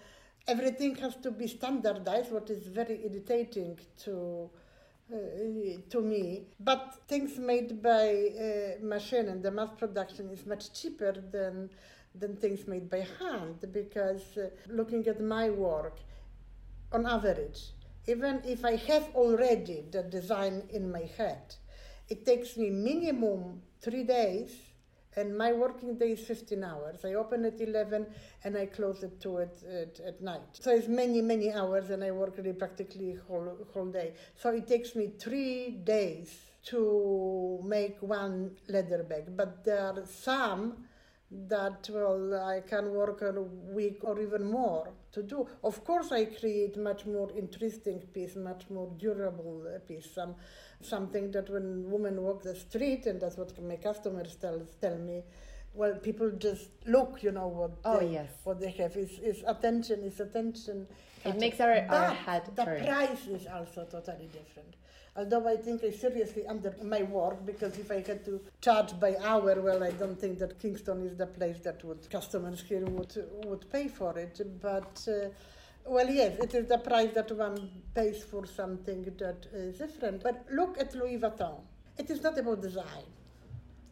everything 0.48 0.94
has 1.04 1.16
to 1.16 1.30
be 1.30 1.46
standardized, 1.46 2.32
what 2.32 2.48
is 2.48 2.62
very 2.80 2.96
irritating 3.04 3.78
to 4.04 4.48
uh, 5.12 5.16
to 5.92 6.00
me. 6.00 6.44
But 6.60 6.82
things 7.08 7.36
made 7.36 7.82
by 7.82 8.06
uh, 8.08 8.84
machine 8.94 9.26
and 9.32 9.42
the 9.42 9.50
mass 9.50 9.70
production 9.76 10.30
is 10.30 10.46
much 10.46 10.64
cheaper 10.72 11.14
than 11.36 11.68
than 12.20 12.36
things 12.36 12.66
made 12.66 12.88
by 12.88 13.02
hand 13.18 13.56
because 13.72 14.26
uh, 14.36 14.50
looking 14.68 15.06
at 15.08 15.20
my 15.20 15.50
work, 15.50 15.96
on 16.92 17.06
average, 17.06 17.60
even 18.06 18.42
if 18.44 18.64
I 18.64 18.76
have 18.76 19.08
already 19.14 19.84
the 19.90 20.02
design 20.02 20.62
in 20.70 20.90
my 20.90 21.08
head, 21.16 21.54
it 22.08 22.26
takes 22.26 22.56
me 22.56 22.70
minimum 22.70 23.62
three 23.80 24.04
days 24.04 24.52
and 25.16 25.36
my 25.36 25.52
working 25.52 25.98
day 25.98 26.12
is 26.12 26.20
15 26.20 26.62
hours. 26.62 27.04
I 27.04 27.14
open 27.14 27.44
at 27.44 27.60
11 27.60 28.06
and 28.44 28.56
I 28.56 28.66
close 28.66 29.02
at 29.02 29.20
2 29.20 29.38
at, 29.38 29.54
at, 29.64 30.00
at, 30.00 30.22
night. 30.22 30.40
So 30.52 30.70
it's 30.70 30.86
many, 30.86 31.20
many 31.20 31.52
hours 31.52 31.90
and 31.90 32.04
I 32.04 32.12
work 32.12 32.36
really 32.36 32.52
practically 32.52 33.16
whole, 33.26 33.56
whole 33.72 33.86
day. 33.90 34.14
So 34.36 34.50
it 34.50 34.68
takes 34.68 34.94
me 34.94 35.12
three 35.18 35.70
days 35.70 36.36
to 36.66 37.60
make 37.64 37.96
one 38.00 38.56
leather 38.68 39.02
bag. 39.02 39.36
But 39.36 39.64
there 39.64 39.80
are 39.80 40.04
some 40.06 40.84
that, 41.30 41.88
well, 41.92 42.34
I 42.34 42.60
can 42.60 42.90
work 42.90 43.22
a 43.22 43.40
week 43.40 43.98
or 44.02 44.20
even 44.20 44.50
more 44.50 44.88
to 45.12 45.22
do. 45.22 45.46
Of 45.62 45.84
course, 45.84 46.10
I 46.12 46.24
create 46.24 46.76
much 46.76 47.06
more 47.06 47.30
interesting 47.36 48.00
piece, 48.12 48.36
much 48.36 48.64
more 48.68 48.90
durable 48.98 49.64
uh, 49.74 49.78
piece. 49.80 50.10
Some 50.12 50.34
something 50.82 51.30
that 51.32 51.50
when 51.50 51.90
women 51.90 52.22
walk 52.22 52.42
the 52.42 52.54
street, 52.54 53.06
and 53.06 53.20
that's 53.20 53.36
what 53.36 53.60
my 53.62 53.76
customers 53.76 54.36
tell 54.40 54.66
tell 54.80 54.96
me. 54.96 55.22
Well, 55.72 55.94
people 55.94 56.32
just 56.32 56.70
look, 56.86 57.22
you 57.22 57.30
know 57.30 57.46
what. 57.46 57.72
Oh 57.84 58.00
they, 58.00 58.08
yes. 58.08 58.30
What 58.42 58.60
they 58.60 58.70
have 58.70 58.96
is, 58.96 59.20
is 59.20 59.44
attention. 59.46 60.02
Is 60.02 60.18
attention. 60.18 60.88
It 61.24 61.38
makes 61.38 61.60
our, 61.60 61.86
our 61.88 62.10
head 62.12 62.42
the 62.56 62.64
turn. 62.64 62.84
price 62.84 63.26
is 63.28 63.46
also 63.46 63.84
totally 63.84 64.28
different. 64.32 64.74
Although 65.16 65.48
I 65.48 65.56
think 65.56 65.82
I 65.82 65.90
seriously 65.90 66.46
under 66.46 66.74
my 66.82 67.02
work 67.02 67.44
because 67.44 67.76
if 67.78 67.90
I 67.90 67.96
had 68.06 68.24
to 68.26 68.40
charge 68.60 68.98
by 69.00 69.16
hour, 69.22 69.60
well, 69.60 69.82
I 69.82 69.90
don't 69.90 70.18
think 70.18 70.38
that 70.38 70.60
Kingston 70.60 71.04
is 71.04 71.16
the 71.16 71.26
place 71.26 71.58
that 71.60 71.84
would 71.84 72.08
customers 72.10 72.62
here 72.62 72.86
would 72.86 73.14
would 73.44 73.70
pay 73.70 73.88
for 73.88 74.16
it. 74.16 74.40
But 74.62 75.08
uh, 75.08 75.28
well, 75.84 76.08
yes, 76.08 76.38
it 76.38 76.54
is 76.54 76.68
the 76.68 76.78
price 76.78 77.12
that 77.14 77.30
one 77.32 77.70
pays 77.94 78.22
for 78.22 78.46
something 78.46 79.02
that 79.18 79.46
is 79.52 79.78
different. 79.78 80.22
But 80.22 80.46
look 80.52 80.78
at 80.78 80.94
Louis 80.94 81.18
Vuitton. 81.18 81.60
It 81.98 82.08
is 82.08 82.22
not 82.22 82.38
about 82.38 82.62
design, 82.62 83.08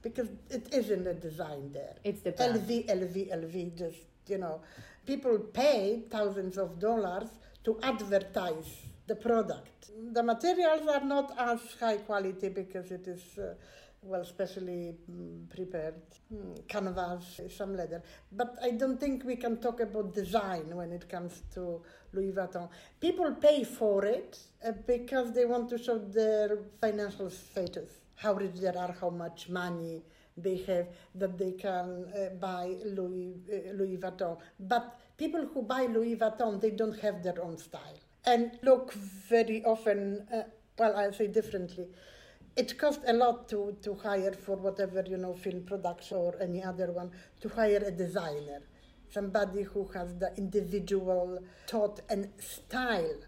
because 0.02 0.28
it 0.50 0.72
isn't 0.72 1.06
a 1.06 1.14
design 1.14 1.72
there. 1.72 1.96
It's 2.04 2.20
the 2.20 2.30
brand. 2.30 2.54
LV, 2.54 2.86
LV, 2.88 3.16
LV. 3.42 3.76
Just 3.76 3.98
you 4.28 4.38
know, 4.38 4.60
people 5.04 5.36
pay 5.38 6.04
thousands 6.10 6.58
of 6.58 6.78
dollars 6.78 7.28
to 7.64 7.78
advertise 7.82 8.87
the 9.08 9.16
product. 9.16 9.90
The 10.12 10.22
materials 10.22 10.86
are 10.86 11.04
not 11.04 11.34
as 11.38 11.60
high 11.80 11.96
quality 11.98 12.48
because 12.50 12.90
it 12.92 13.08
is. 13.08 13.38
Uh, 13.38 13.54
well, 14.02 14.24
specially 14.24 14.94
mm, 15.10 15.50
prepared 15.50 16.00
mm, 16.32 16.66
canvas, 16.68 17.40
some 17.56 17.76
leather. 17.76 18.02
But 18.30 18.56
I 18.62 18.70
don't 18.70 18.98
think 19.00 19.24
we 19.24 19.36
can 19.36 19.56
talk 19.56 19.80
about 19.80 20.14
design 20.14 20.74
when 20.76 20.92
it 20.92 21.08
comes 21.08 21.42
to 21.54 21.82
Louis 22.12 22.32
Vuitton. 22.32 22.68
People 23.00 23.32
pay 23.32 23.64
for 23.64 24.04
it 24.04 24.38
uh, 24.64 24.72
because 24.86 25.32
they 25.32 25.44
want 25.44 25.68
to 25.70 25.78
show 25.78 25.98
their 25.98 26.58
financial 26.80 27.28
status, 27.30 27.90
how 28.14 28.34
rich 28.34 28.54
they 28.60 28.68
are, 28.68 28.94
how 29.00 29.10
much 29.10 29.48
money 29.48 30.02
they 30.36 30.58
have, 30.58 30.86
that 31.16 31.36
they 31.36 31.52
can 31.52 32.04
uh, 32.14 32.34
buy 32.40 32.76
Louis, 32.84 33.34
uh, 33.52 33.72
Louis 33.72 33.96
Vuitton. 33.96 34.38
But 34.60 34.96
people 35.16 35.44
who 35.52 35.62
buy 35.62 35.86
Louis 35.86 36.14
Vuitton, 36.14 36.60
they 36.60 36.70
don't 36.70 36.98
have 37.00 37.22
their 37.24 37.42
own 37.42 37.58
style. 37.58 37.98
And 38.24 38.58
look 38.62 38.92
very 38.92 39.64
often, 39.64 40.26
uh, 40.32 40.42
well, 40.78 40.96
I'll 40.96 41.12
say 41.12 41.26
differently 41.26 41.86
it 42.56 42.76
costs 42.76 43.04
a 43.06 43.12
lot 43.12 43.48
to, 43.48 43.76
to 43.82 43.94
hire 43.94 44.32
for 44.32 44.56
whatever 44.56 45.04
you 45.06 45.16
know 45.16 45.32
film 45.32 45.62
production 45.62 46.16
or 46.16 46.34
any 46.40 46.62
other 46.62 46.90
one 46.90 47.10
to 47.40 47.48
hire 47.48 47.82
a 47.86 47.90
designer 47.90 48.60
somebody 49.08 49.62
who 49.62 49.86
has 49.94 50.16
the 50.16 50.34
individual 50.36 51.38
thought 51.68 52.00
and 52.10 52.28
style 52.38 53.20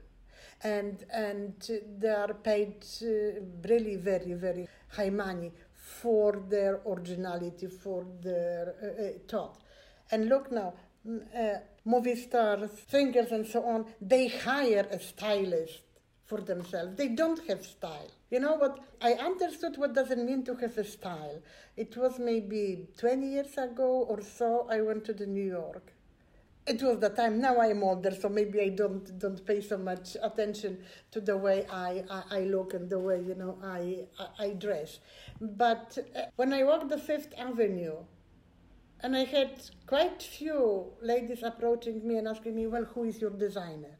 and 0.63 1.05
and 1.13 1.71
they 1.99 2.09
are 2.09 2.35
paid 2.35 2.85
uh, 3.03 3.41
really 3.69 3.97
very 3.97 4.35
very 4.35 4.69
high 4.89 5.11
money 5.11 5.53
for 6.01 6.43
their 6.49 6.81
originality, 6.87 7.67
for 7.67 8.07
their 8.23 8.75
uh, 8.83 9.03
uh, 9.03 9.09
thought. 9.29 9.59
And 10.11 10.29
look 10.29 10.53
now, 10.53 10.75
uh, 11.09 11.59
movie 11.91 12.17
stars, 12.17 12.71
singers, 12.89 13.31
and 13.33 13.47
so 13.47 13.65
on, 13.65 13.87
they 14.01 14.29
hire 14.29 14.87
a 14.91 14.99
stylist 14.99 15.83
for 16.27 16.41
themselves. 16.41 16.97
They 16.97 17.09
don't 17.09 17.41
have 17.49 17.65
style. 17.65 18.11
You 18.31 18.41
know 18.41 18.55
what? 18.55 18.79
I 19.01 19.13
understood 19.15 19.77
what 19.77 19.95
does 19.95 20.11
it 20.11 20.19
mean 20.19 20.45
to 20.45 20.55
have 20.57 20.77
a 20.79 20.85
style. 20.85 21.39
It 21.77 21.97
was 21.97 22.19
maybe 22.19 22.89
20 22.99 23.27
years 23.27 23.59
ago 23.59 23.91
or 24.09 24.21
so. 24.23 24.67
I 24.71 24.81
went 24.81 25.05
to 25.07 25.13
the 25.13 25.27
New 25.27 25.49
York 25.61 25.93
it 26.67 26.83
was 26.83 26.99
the 27.01 27.09
time. 27.09 27.41
Now 27.41 27.61
I'm 27.61 27.83
older, 27.83 28.13
so 28.13 28.29
maybe 28.29 28.61
I 28.61 28.69
don't 28.69 29.19
don't 29.19 29.45
pay 29.45 29.61
so 29.61 29.79
much 29.79 30.17
attention 30.23 30.79
to 31.11 31.21
the 31.21 31.37
way 31.37 31.67
I, 31.71 32.05
I, 32.11 32.23
I 32.39 32.41
look 32.41 32.75
and 32.75 32.89
the 32.89 32.99
way 32.99 33.21
you 33.21 33.35
know 33.35 33.59
I 33.63 34.05
I, 34.19 34.45
I 34.47 34.51
dress. 34.51 35.01
But 35.41 35.99
uh, 35.99 36.23
when 36.37 36.53
I 36.53 36.63
walked 36.65 36.89
the 36.89 36.99
Fifth 36.99 37.33
Avenue, 37.39 37.97
and 39.03 39.17
I 39.17 39.25
had 39.25 39.63
quite 39.87 40.23
few 40.23 40.93
ladies 41.03 41.43
approaching 41.43 42.07
me 42.07 42.17
and 42.17 42.29
asking 42.29 42.55
me, 42.55 42.67
"Well, 42.67 42.85
who 42.85 43.05
is 43.05 43.21
your 43.21 43.31
designer?" 43.31 43.97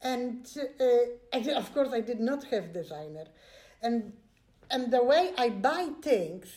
And 0.00 0.46
uh, 0.80 0.84
I, 1.32 1.38
of 1.56 1.72
course, 1.74 1.90
I 1.92 2.00
did 2.00 2.20
not 2.20 2.44
have 2.44 2.72
designer, 2.72 3.26
and 3.82 4.12
and 4.70 4.90
the 4.90 5.02
way 5.02 5.32
I 5.36 5.48
buy 5.50 5.90
things 6.02 6.48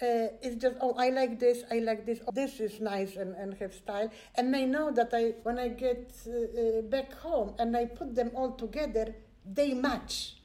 uh, 0.00 0.30
it's 0.42 0.56
just 0.62 0.76
oh 0.80 0.94
I 0.96 1.10
like 1.10 1.40
this 1.40 1.64
I 1.70 1.80
like 1.80 2.06
this 2.06 2.20
oh, 2.26 2.32
this 2.32 2.60
is 2.60 2.80
nice 2.80 3.16
and, 3.16 3.34
and 3.34 3.54
have 3.54 3.74
style. 3.74 4.10
And 4.36 4.54
I 4.54 4.64
know 4.64 4.90
that 4.92 5.10
I 5.12 5.34
when 5.42 5.58
I 5.58 5.68
get 5.68 6.12
uh, 6.26 6.30
uh, 6.30 6.82
back 6.82 7.12
home 7.14 7.54
and 7.58 7.76
I 7.76 7.86
put 7.86 8.14
them 8.14 8.30
all 8.34 8.52
together 8.52 9.14
they 9.44 9.74
match 9.74 10.36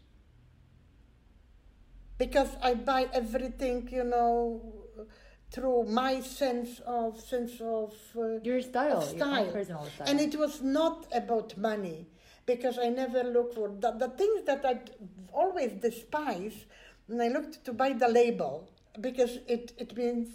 because 2.17 2.50
I 2.62 2.75
buy 2.75 3.08
everything 3.13 3.89
you 3.91 4.03
know 4.03 4.62
through 5.51 5.84
my 5.84 6.20
sense 6.22 6.82
of 6.86 7.20
sense 7.20 7.62
of 7.62 7.93
uh, 8.17 8.39
your 8.43 8.62
style, 8.62 8.98
of 8.98 9.03
style. 9.03 9.43
Your 9.46 9.53
personal 9.53 9.86
style 9.86 10.08
and 10.08 10.20
it 10.20 10.36
was 10.36 10.62
not 10.62 11.05
about 11.13 11.55
money 11.58 12.08
because 12.46 12.77
I 12.77 12.89
never 12.89 13.24
look 13.24 13.53
for 13.53 13.70
the, 13.70 13.91
the 13.91 14.10
things 14.10 14.46
that 14.46 14.65
I 14.65 14.79
always 15.32 15.74
despise 15.74 16.65
and 17.08 17.22
I 17.22 17.27
looked 17.27 17.63
to 17.65 17.74
buy 17.74 17.93
the 17.93 18.08
label 18.08 18.70
because 19.00 19.39
it, 19.48 19.74
it 19.77 19.96
means 19.96 20.29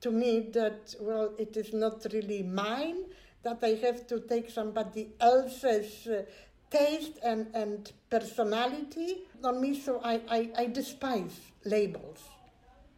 to 0.00 0.10
me 0.10 0.50
that, 0.52 0.94
well, 1.00 1.34
it 1.38 1.56
is 1.56 1.72
not 1.72 2.06
really 2.12 2.42
mine, 2.42 3.04
that 3.42 3.58
I 3.62 3.78
have 3.86 4.06
to 4.08 4.20
take 4.20 4.50
somebody 4.50 5.12
else's 5.20 6.06
uh, 6.06 6.22
taste 6.70 7.18
and, 7.24 7.46
and 7.54 7.92
personality 8.10 9.24
on 9.42 9.60
me, 9.60 9.78
so 9.78 10.00
I, 10.04 10.20
I, 10.28 10.50
I 10.56 10.66
despise 10.66 11.38
labels 11.64 12.20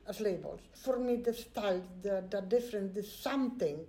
as 0.09 0.21
labels. 0.21 0.61
For 0.75 0.99
me, 0.99 1.17
the 1.17 1.33
style, 1.33 1.83
the, 2.03 2.25
the 2.29 2.41
difference 2.43 2.97
is 2.97 3.11
something 3.11 3.87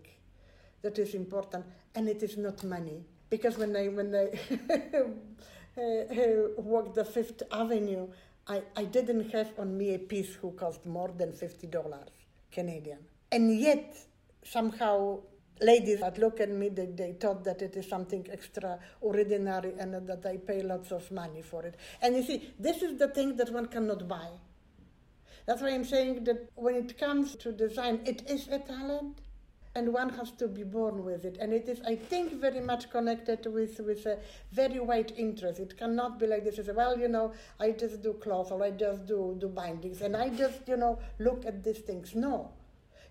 that 0.82 0.98
is 1.00 1.14
important, 1.14 1.66
and 1.96 2.08
it 2.08 2.24
is 2.24 2.38
not 2.38 2.64
money. 2.64 3.04
Because 3.30 3.58
when 3.58 3.76
I, 3.76 3.88
when 3.88 4.14
I 4.14 4.26
uh, 5.78 5.82
uh, 5.82 6.48
walk 6.58 6.94
the 6.94 7.06
Fifth 7.06 7.44
Avenue, 7.52 8.08
I, 8.48 8.62
I 8.76 8.84
didn't 8.86 9.32
have 9.32 9.52
on 9.58 9.78
me 9.78 9.96
a 9.96 10.00
piece 10.00 10.34
who 10.36 10.52
cost 10.52 10.86
more 10.86 11.10
than 11.18 11.32
$50 11.32 12.08
Canadian. 12.52 13.00
And 13.32 13.58
yet, 13.60 13.96
somehow, 14.44 15.20
ladies 15.62 16.00
that 16.00 16.18
look 16.18 16.40
at 16.40 16.50
me, 16.50 16.70
they, 16.70 16.88
they 16.88 17.14
thought 17.14 17.44
that 17.44 17.62
it 17.62 17.76
is 17.76 17.88
something 17.88 18.28
extraordinary 18.32 19.74
and 19.80 19.94
that 20.08 20.26
I 20.26 20.38
pay 20.38 20.62
lots 20.64 20.92
of 20.92 21.10
money 21.12 21.42
for 21.42 21.64
it. 21.64 21.76
And 22.02 22.16
you 22.16 22.24
see, 22.24 22.54
this 22.60 22.82
is 22.82 22.98
the 22.98 23.08
thing 23.08 23.38
that 23.38 23.52
one 23.52 23.68
cannot 23.68 24.08
buy. 24.08 24.30
That's 25.46 25.62
why 25.62 25.70
I'm 25.70 25.86
saying 25.86 26.24
that 26.26 26.50
when 26.56 26.76
it 26.76 26.98
comes 26.98 27.36
to 27.38 27.52
design, 27.52 28.02
it 28.06 28.30
is 28.30 28.48
a 28.48 28.60
talent 28.60 29.20
and 29.74 29.94
one 29.94 30.10
has 30.10 30.32
to 30.32 30.48
be 30.48 30.64
born 30.64 31.04
with 31.04 31.24
it. 31.26 31.38
And 31.40 31.54
it 31.54 31.68
is, 31.70 31.82
I 31.88 31.96
think, 31.96 32.34
very 32.34 32.60
much 32.60 32.90
connected 32.90 33.46
with, 33.46 33.80
with 33.80 34.06
a 34.06 34.20
very 34.52 34.80
wide 34.80 35.14
interest. 35.16 35.60
It 35.60 35.78
cannot 35.78 36.20
be 36.20 36.28
like 36.28 36.44
this, 36.44 36.60
is 36.60 36.70
well, 36.76 36.98
you 36.98 37.08
know, 37.08 37.34
I 37.60 37.72
just 37.72 38.02
do 38.02 38.14
cloth 38.14 38.52
or 38.52 38.62
I 38.64 38.72
just 38.72 39.06
do, 39.06 39.36
do 39.40 39.48
bindings 39.48 40.02
and 40.02 40.16
I 40.18 40.30
just, 40.30 40.68
you 40.68 40.78
know, 40.78 41.00
look 41.20 41.46
at 41.46 41.64
these 41.64 41.80
things. 41.80 42.14
No. 42.16 42.52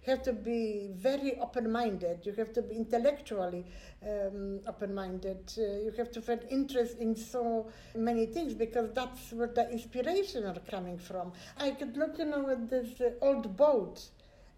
Have 0.07 0.23
to 0.23 0.33
be 0.33 0.91
very 0.95 1.39
open 1.39 1.71
minded. 1.71 2.21
You 2.25 2.33
have 2.33 2.53
to 2.55 2.63
be 2.63 2.75
intellectually 2.75 3.67
um, 4.03 4.61
open 4.67 4.95
minded. 4.95 5.53
Uh, 5.59 5.63
you 5.85 5.93
have 5.99 6.11
to 6.13 6.23
find 6.23 6.41
interest 6.49 6.99
in 6.99 7.15
so 7.15 7.69
many 7.95 8.27
things 8.27 8.55
because 8.55 8.91
that's 8.95 9.33
where 9.33 9.49
the 9.49 9.71
inspiration 9.71 10.47
are 10.47 10.59
coming 10.71 10.99
from. 10.99 11.33
I 11.59 11.73
could 11.73 11.97
look, 11.97 12.19
you 12.19 12.25
know, 12.25 12.49
at 12.49 12.71
this 12.71 13.01
uh, 13.01 13.11
old 13.21 13.57
boat 13.57 14.09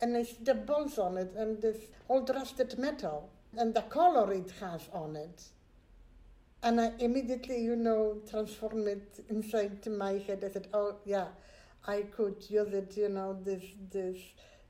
and 0.00 0.16
I 0.16 0.24
see 0.24 0.38
the 0.42 0.54
balls 0.54 0.98
on 0.98 1.16
it 1.16 1.32
and 1.36 1.60
this 1.60 1.78
old 2.08 2.28
rusted 2.30 2.78
metal 2.78 3.30
and 3.56 3.74
the 3.74 3.82
color 3.82 4.32
it 4.32 4.52
has 4.60 4.88
on 4.92 5.16
it. 5.16 5.42
And 6.62 6.80
I 6.80 6.92
immediately, 6.98 7.60
you 7.60 7.76
know, 7.76 8.18
transform 8.30 8.86
it 8.86 9.24
inside 9.28 9.84
my 9.86 10.12
head. 10.12 10.44
I 10.44 10.52
said, 10.52 10.68
oh, 10.72 10.96
yeah, 11.04 11.26
I 11.86 12.02
could 12.02 12.36
use 12.48 12.72
it, 12.72 12.96
you 12.96 13.08
know, 13.08 13.36
this, 13.42 13.62
this, 13.90 14.16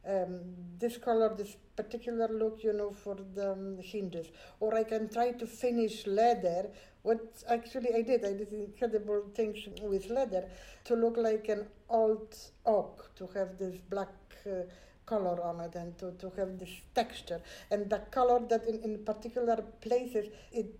um, 0.09 0.41
this 0.79 0.97
color, 0.97 1.35
this 1.37 1.57
particular 1.77 2.29
look, 2.29 2.63
you 2.63 2.73
know, 2.73 2.91
for 2.91 3.17
the 3.35 3.53
um, 3.53 3.79
hinges. 3.81 4.27
Or 4.61 4.75
I 4.75 4.85
can 4.85 5.09
try 5.09 5.33
to 5.33 5.47
finish 5.47 6.07
leather. 6.07 6.71
What 7.03 7.43
actually 7.49 7.95
I 7.95 8.03
did, 8.03 8.25
I 8.25 8.33
did 8.33 8.53
incredible 8.53 9.25
things 9.35 9.59
with 9.83 10.09
leather 10.11 10.49
to 10.85 10.95
look 10.95 11.17
like 11.17 11.49
an 11.49 11.67
old 11.89 12.37
oak, 12.67 13.11
to 13.17 13.29
have 13.35 13.59
this 13.59 13.79
black. 13.91 14.09
Uh, 14.47 14.63
color 15.05 15.43
on 15.43 15.61
it 15.61 15.75
and 15.75 15.99
to, 15.99 16.13
to 16.13 16.31
have 16.37 16.59
this 16.59 16.71
texture 16.95 17.41
and 17.73 17.91
the 17.91 17.99
color 18.11 18.41
that 18.49 18.65
in, 18.67 18.81
in 18.83 19.05
particular 19.05 19.57
places 19.81 20.29
it 20.53 20.79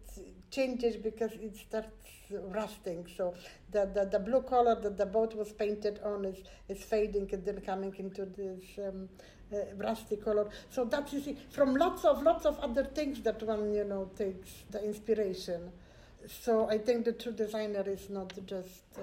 changes 0.53 0.97
because 0.97 1.33
it 1.33 1.57
starts 1.57 2.13
rusting. 2.31 3.07
So 3.17 3.35
the, 3.71 3.91
the, 3.93 4.05
the 4.05 4.19
blue 4.19 4.43
color 4.43 4.81
that 4.81 4.97
the 4.97 5.07
boat 5.07 5.35
was 5.35 5.53
painted 5.53 6.01
on 6.05 6.25
is, 6.25 6.37
is 6.69 6.83
fading 6.83 7.29
and 7.33 7.45
then 7.45 7.61
coming 7.61 7.95
into 7.99 8.27
this 8.27 8.63
um, 8.79 9.09
uh, 9.53 9.57
rusty 9.77 10.17
color. 10.17 10.49
So 10.71 10.85
that's 10.85 11.13
you 11.13 11.21
see 11.21 11.37
from 11.51 11.75
lots 11.75 12.05
of 12.05 12.23
lots 12.23 12.47
of 12.47 12.59
other 12.61 12.85
things 12.85 13.21
that 13.23 13.43
one 13.43 13.75
you 13.75 13.85
know 13.85 14.11
takes 14.17 14.51
the 14.71 14.83
inspiration. 14.85 15.71
So 16.29 16.71
i 16.71 16.79
think 16.79 17.05
the 17.05 17.13
true 17.13 17.33
designer 17.33 17.83
is 17.87 18.09
not 18.09 18.33
just 18.47 18.85
uh, 18.97 19.03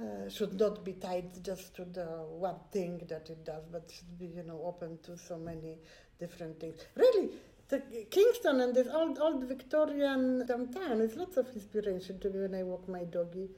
uh, 0.00 0.28
should 0.30 0.58
not 0.58 0.84
be 0.84 0.92
tied 0.92 1.44
just 1.44 1.74
to 1.74 1.84
the 1.84 2.06
one 2.38 2.54
thing 2.72 3.02
that 3.08 3.28
it 3.28 3.44
does, 3.44 3.64
but 3.70 3.90
should 3.90 4.18
be, 4.18 4.26
you 4.26 4.42
know, 4.44 4.60
open 4.64 4.98
to 5.02 5.16
so 5.18 5.36
many 5.36 5.74
different 6.18 6.58
things. 6.60 6.76
Really, 6.94 7.30
the 7.70 7.80
Kingston 8.10 8.60
and 8.60 8.74
this 8.74 8.88
old, 8.92 9.18
old 9.18 9.44
Victorian 9.44 10.44
downtown 10.46 11.00
is 11.00 11.14
lots 11.14 11.36
of 11.36 11.48
inspiration 11.54 12.18
to 12.20 12.28
me 12.28 12.40
when 12.40 12.54
I 12.54 12.64
walk 12.64 12.88
my 12.88 13.04
doggy 13.04 13.48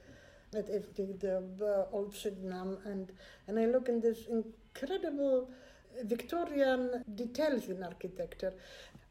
at 0.55 0.69
evening, 0.69 1.17
the 1.19 1.37
uh, 1.61 1.95
old 1.95 2.15
Sydenham, 2.15 2.77
and, 2.85 3.11
and 3.47 3.59
I 3.59 3.65
look 3.65 3.89
in 3.89 3.99
this 3.99 4.27
incredible 4.27 5.49
Victorian 6.03 7.03
details 7.15 7.69
in 7.69 7.83
architecture. 7.83 8.53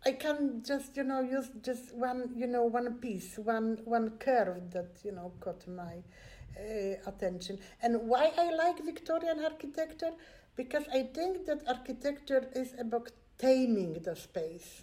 I 0.07 0.13
can 0.13 0.63
just, 0.65 0.97
you 0.97 1.03
know, 1.03 1.21
use 1.21 1.51
just 1.63 1.95
one, 1.95 2.31
you 2.37 2.47
know, 2.47 2.65
one 2.65 2.95
piece, 2.99 3.39
one, 3.39 3.79
one 3.85 4.11
curve 4.19 4.71
that, 4.71 4.99
you 5.05 5.13
know, 5.13 5.33
caught 5.41 5.67
my 5.67 6.03
uh, 6.57 6.95
attention. 7.07 7.59
And 7.83 8.09
why 8.09 8.33
I 8.39 8.55
like 8.55 8.85
Victorian 8.85 9.43
architecture? 9.43 10.13
Because 10.55 10.85
I 10.93 11.05
think 11.05 11.47
that 11.47 11.63
architecture 11.67 12.49
is 12.55 12.75
about 12.79 13.11
taming 13.39 13.95
the 14.05 14.15
space. 14.15 14.83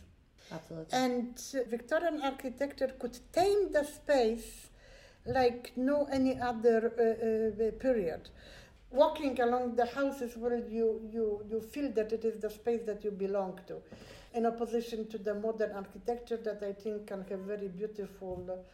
Absolutely. 0.51 0.97
And 0.97 1.39
Victorian 1.67 2.21
architecture 2.21 2.91
could 2.99 3.19
tame 3.31 3.71
the 3.71 3.83
space 3.83 4.67
like 5.25 5.71
no 5.75 6.07
any 6.11 6.39
other 6.39 6.91
uh, 6.97 7.67
uh, 7.67 7.71
period. 7.79 8.29
Walking 8.91 9.39
along 9.39 9.75
the 9.75 9.85
houses 9.85 10.35
where 10.35 10.57
you, 10.57 11.01
you, 11.13 11.45
you 11.49 11.61
feel 11.61 11.91
that 11.91 12.11
it 12.11 12.25
is 12.25 12.39
the 12.39 12.49
space 12.49 12.81
that 12.87 13.03
you 13.03 13.11
belong 13.11 13.59
to, 13.67 13.77
in 14.33 14.47
opposition 14.47 15.07
to 15.09 15.17
the 15.19 15.35
modern 15.35 15.71
architecture 15.73 16.37
that 16.37 16.63
I 16.63 16.73
think 16.73 17.07
can 17.07 17.23
have 17.29 17.39
very 17.41 17.67
beautiful 17.67 18.65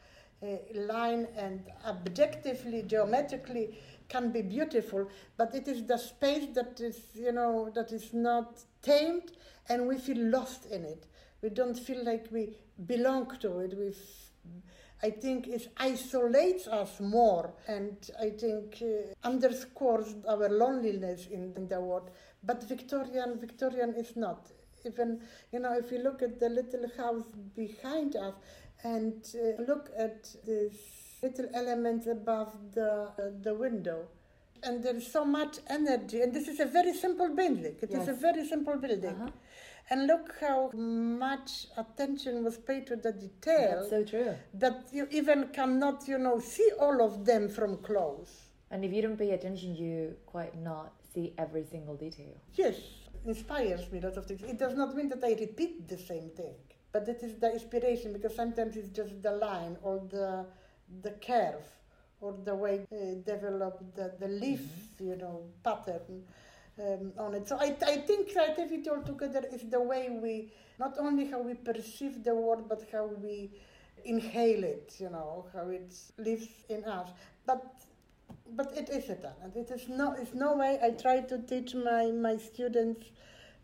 uh, 0.41 0.45
line 0.73 1.27
and 1.37 1.63
objectively, 1.85 2.83
geometrically 2.83 3.77
can 4.07 4.31
be 4.31 4.41
beautiful, 4.41 5.09
but 5.35 5.53
it 5.53 5.67
is 5.67 5.83
the 5.85 5.97
space 5.97 6.47
that 6.53 6.79
is, 6.79 6.97
you 7.13 7.31
know, 7.33 7.69
that 7.75 7.91
is 7.91 8.13
not 8.13 8.59
tamed 8.81 9.31
and 9.67 9.87
we 9.87 9.97
feel 9.97 10.17
lost 10.29 10.65
in 10.67 10.85
it. 10.85 11.05
We 11.45 11.51
don't 11.51 11.77
feel 11.77 12.03
like 12.03 12.25
we 12.31 12.57
belong 12.87 13.37
to 13.41 13.59
it. 13.59 13.77
We 13.77 13.93
I 15.03 15.11
think 15.11 15.47
it 15.47 15.67
isolates 15.77 16.65
us 16.67 16.99
more 16.99 17.53
and 17.67 17.95
I 18.19 18.31
think 18.31 18.81
uh, 18.81 19.27
underscores 19.27 20.15
our 20.27 20.49
loneliness 20.49 21.27
in, 21.27 21.53
in, 21.55 21.67
the 21.67 21.79
world. 21.79 22.09
But 22.43 22.63
Victorian, 22.63 23.37
Victorian 23.39 23.93
is 23.93 24.15
not. 24.15 24.47
Even, 24.87 25.21
you 25.51 25.59
know, 25.59 25.73
if 25.73 25.91
you 25.91 25.99
look 25.99 26.23
at 26.23 26.39
the 26.39 26.49
little 26.49 26.87
house 26.97 27.27
behind 27.55 28.15
us, 28.15 28.33
and 28.83 29.23
uh, 29.35 29.61
look 29.61 29.91
at 29.95 30.23
this 30.47 30.73
little 31.21 31.49
element 31.53 32.07
above 32.07 32.51
the, 32.73 32.91
uh, 32.91 33.29
the 33.43 33.53
window. 33.53 34.07
and 34.65 34.83
there 34.83 34.95
is 34.95 35.11
so 35.11 35.23
much 35.23 35.59
energy. 35.67 36.21
And 36.21 36.33
this 36.33 36.47
is 36.47 36.59
a 36.59 36.65
very 36.65 36.93
simple 36.93 37.29
building. 37.29 37.75
It 37.81 37.89
yes. 37.91 38.03
is 38.03 38.07
a 38.09 38.13
very 38.13 38.47
simple 38.47 38.77
building. 38.77 39.15
Uh-huh. 39.21 39.29
And 39.89 40.07
look 40.07 40.33
how 40.41 40.71
much 40.73 41.67
attention 41.77 42.43
was 42.43 42.57
paid 42.57 42.87
to 42.87 42.95
the 42.95 43.11
detail. 43.11 43.77
That's 43.77 43.89
so 43.89 44.03
true. 44.03 44.35
That 44.55 44.87
you 44.91 45.07
even 45.11 45.49
cannot, 45.49 46.07
you 46.07 46.17
know, 46.17 46.39
see 46.39 46.69
all 46.79 47.03
of 47.03 47.25
them 47.25 47.49
from 47.49 47.77
close. 47.77 48.45
And 48.71 48.83
if 48.83 48.91
you 48.91 49.01
don't 49.03 49.17
pay 49.17 49.31
attention, 49.31 49.75
you 49.75 50.15
quite 50.25 50.57
not 50.57 50.93
see 51.13 51.33
every 51.37 51.63
single 51.63 51.95
detail. 51.95 52.33
Yes, 52.55 52.77
inspires 53.25 53.91
me 53.91 53.99
a 53.99 54.01
lot 54.07 54.17
of 54.17 54.25
things. 54.25 54.41
It 54.41 54.57
does 54.57 54.75
not 54.75 54.95
mean 54.95 55.09
that 55.09 55.23
I 55.23 55.33
repeat 55.39 55.87
the 55.87 55.97
same 55.97 56.29
thing, 56.29 56.55
but 56.91 57.07
it 57.07 57.21
is 57.21 57.35
the 57.35 57.53
inspiration 57.53 58.11
because 58.11 58.35
sometimes 58.35 58.75
it's 58.75 58.89
just 58.89 59.21
the 59.21 59.31
line 59.31 59.77
or 59.83 60.01
the 60.09 60.45
the 61.01 61.11
curve 61.11 61.63
or 62.21 62.35
the 62.43 62.55
way 62.55 62.85
uh, 62.91 62.95
develop 63.25 63.83
the, 63.95 64.13
the 64.19 64.27
leaf, 64.27 64.61
mm-hmm. 64.61 65.09
you 65.09 65.15
know, 65.15 65.43
pattern 65.63 66.23
um, 66.79 67.11
on 67.17 67.35
it. 67.35 67.47
So 67.47 67.57
I, 67.57 67.75
I 67.85 67.97
think 67.97 68.31
creativity 68.31 68.89
altogether 68.89 69.43
is 69.51 69.69
the 69.69 69.81
way 69.81 70.09
we, 70.21 70.51
not 70.79 70.97
only 70.99 71.25
how 71.25 71.41
we 71.41 71.53
perceive 71.53 72.23
the 72.23 72.35
world, 72.35 72.67
but 72.67 72.83
how 72.91 73.05
we 73.05 73.51
inhale 74.03 74.63
it, 74.63 74.95
you 74.99 75.09
know, 75.09 75.47
how 75.53 75.69
it 75.69 75.93
lives 76.17 76.47
in 76.69 76.83
us. 76.85 77.09
But 77.45 77.65
but 78.55 78.75
it 78.77 78.89
is 78.89 79.09
a 79.09 79.15
talent. 79.15 79.55
It 79.55 79.71
is 79.71 79.87
no, 79.89 80.13
it's 80.13 80.33
no 80.33 80.55
way 80.55 80.79
I 80.81 80.91
try 80.91 81.21
to 81.21 81.37
teach 81.39 81.73
my, 81.75 82.11
my 82.11 82.37
students 82.37 83.07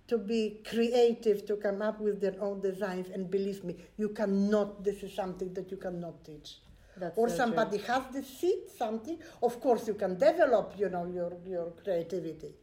to 0.07 0.17
be 0.17 0.61
creative, 0.67 1.45
to 1.45 1.55
come 1.55 1.81
up 1.81 1.99
with 1.99 2.19
their 2.19 2.35
own 2.41 2.61
designs, 2.61 3.07
and 3.13 3.29
believe 3.29 3.63
me, 3.63 3.77
you 3.97 4.09
cannot, 4.09 4.83
this 4.83 5.03
is 5.03 5.13
something 5.15 5.53
that 5.53 5.71
you 5.71 5.77
cannot 5.77 6.23
teach. 6.25 6.57
That's 6.97 7.17
or 7.17 7.29
so 7.29 7.37
somebody 7.37 7.77
true. 7.77 7.87
has 7.87 8.03
the 8.11 8.23
seed, 8.23 8.69
something. 8.77 9.17
Of 9.41 9.61
course, 9.61 9.87
you 9.87 9.93
can 9.93 10.17
develop, 10.17 10.73
you 10.77 10.89
know, 10.89 11.05
your, 11.05 11.33
your 11.45 11.71
creativity 11.83 12.53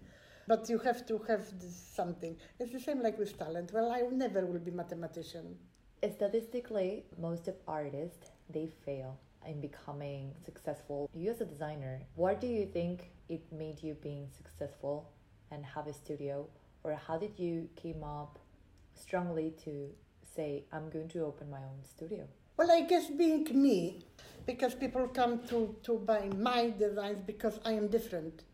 but 0.48 0.68
you 0.70 0.78
have 0.78 1.06
to 1.06 1.18
have 1.28 1.44
something. 1.94 2.34
It's 2.58 2.72
the 2.72 2.80
same 2.80 3.02
like 3.02 3.18
with 3.18 3.38
talent. 3.38 3.70
Well, 3.72 3.92
I 3.92 4.00
never 4.11 4.46
will 4.46 4.58
be 4.58 4.70
mathematician. 4.70 5.56
Statistically, 6.02 7.04
most 7.20 7.48
of 7.48 7.56
artists 7.68 8.30
they 8.48 8.66
fail 8.84 9.18
in 9.46 9.61
becoming 9.61 10.34
successful. 10.44 11.11
You 11.14 11.30
as 11.32 11.42
a 11.42 11.44
designer, 11.44 12.00
what 12.14 12.40
do 12.40 12.46
you 12.46 12.64
think 12.64 13.11
it 13.28 13.42
made 13.52 13.82
you 13.82 13.94
being 13.94 14.26
successful 14.34 15.11
and 15.50 15.64
have 15.66 15.87
a 15.87 15.92
studio, 15.92 16.46
or 16.82 16.94
how 16.94 17.18
did 17.18 17.38
you 17.38 17.68
came 17.76 18.02
up 18.02 18.38
strongly 18.94 19.54
to 19.64 19.90
say 20.34 20.64
I'm 20.72 20.88
going 20.88 21.08
to 21.08 21.24
open 21.26 21.50
my 21.50 21.58
own 21.58 21.84
studio? 21.84 22.26
Well, 22.56 22.70
I 22.70 22.80
guess 22.82 23.06
being 23.08 23.46
me, 23.52 24.02
because 24.46 24.74
people 24.74 25.08
come 25.08 25.46
to, 25.48 25.76
to 25.82 25.98
buy 25.98 26.30
my 26.37 26.70
designs 26.70 27.20
because 27.20 27.61
I 27.64 27.72
am 27.72 27.88
different 27.88 28.44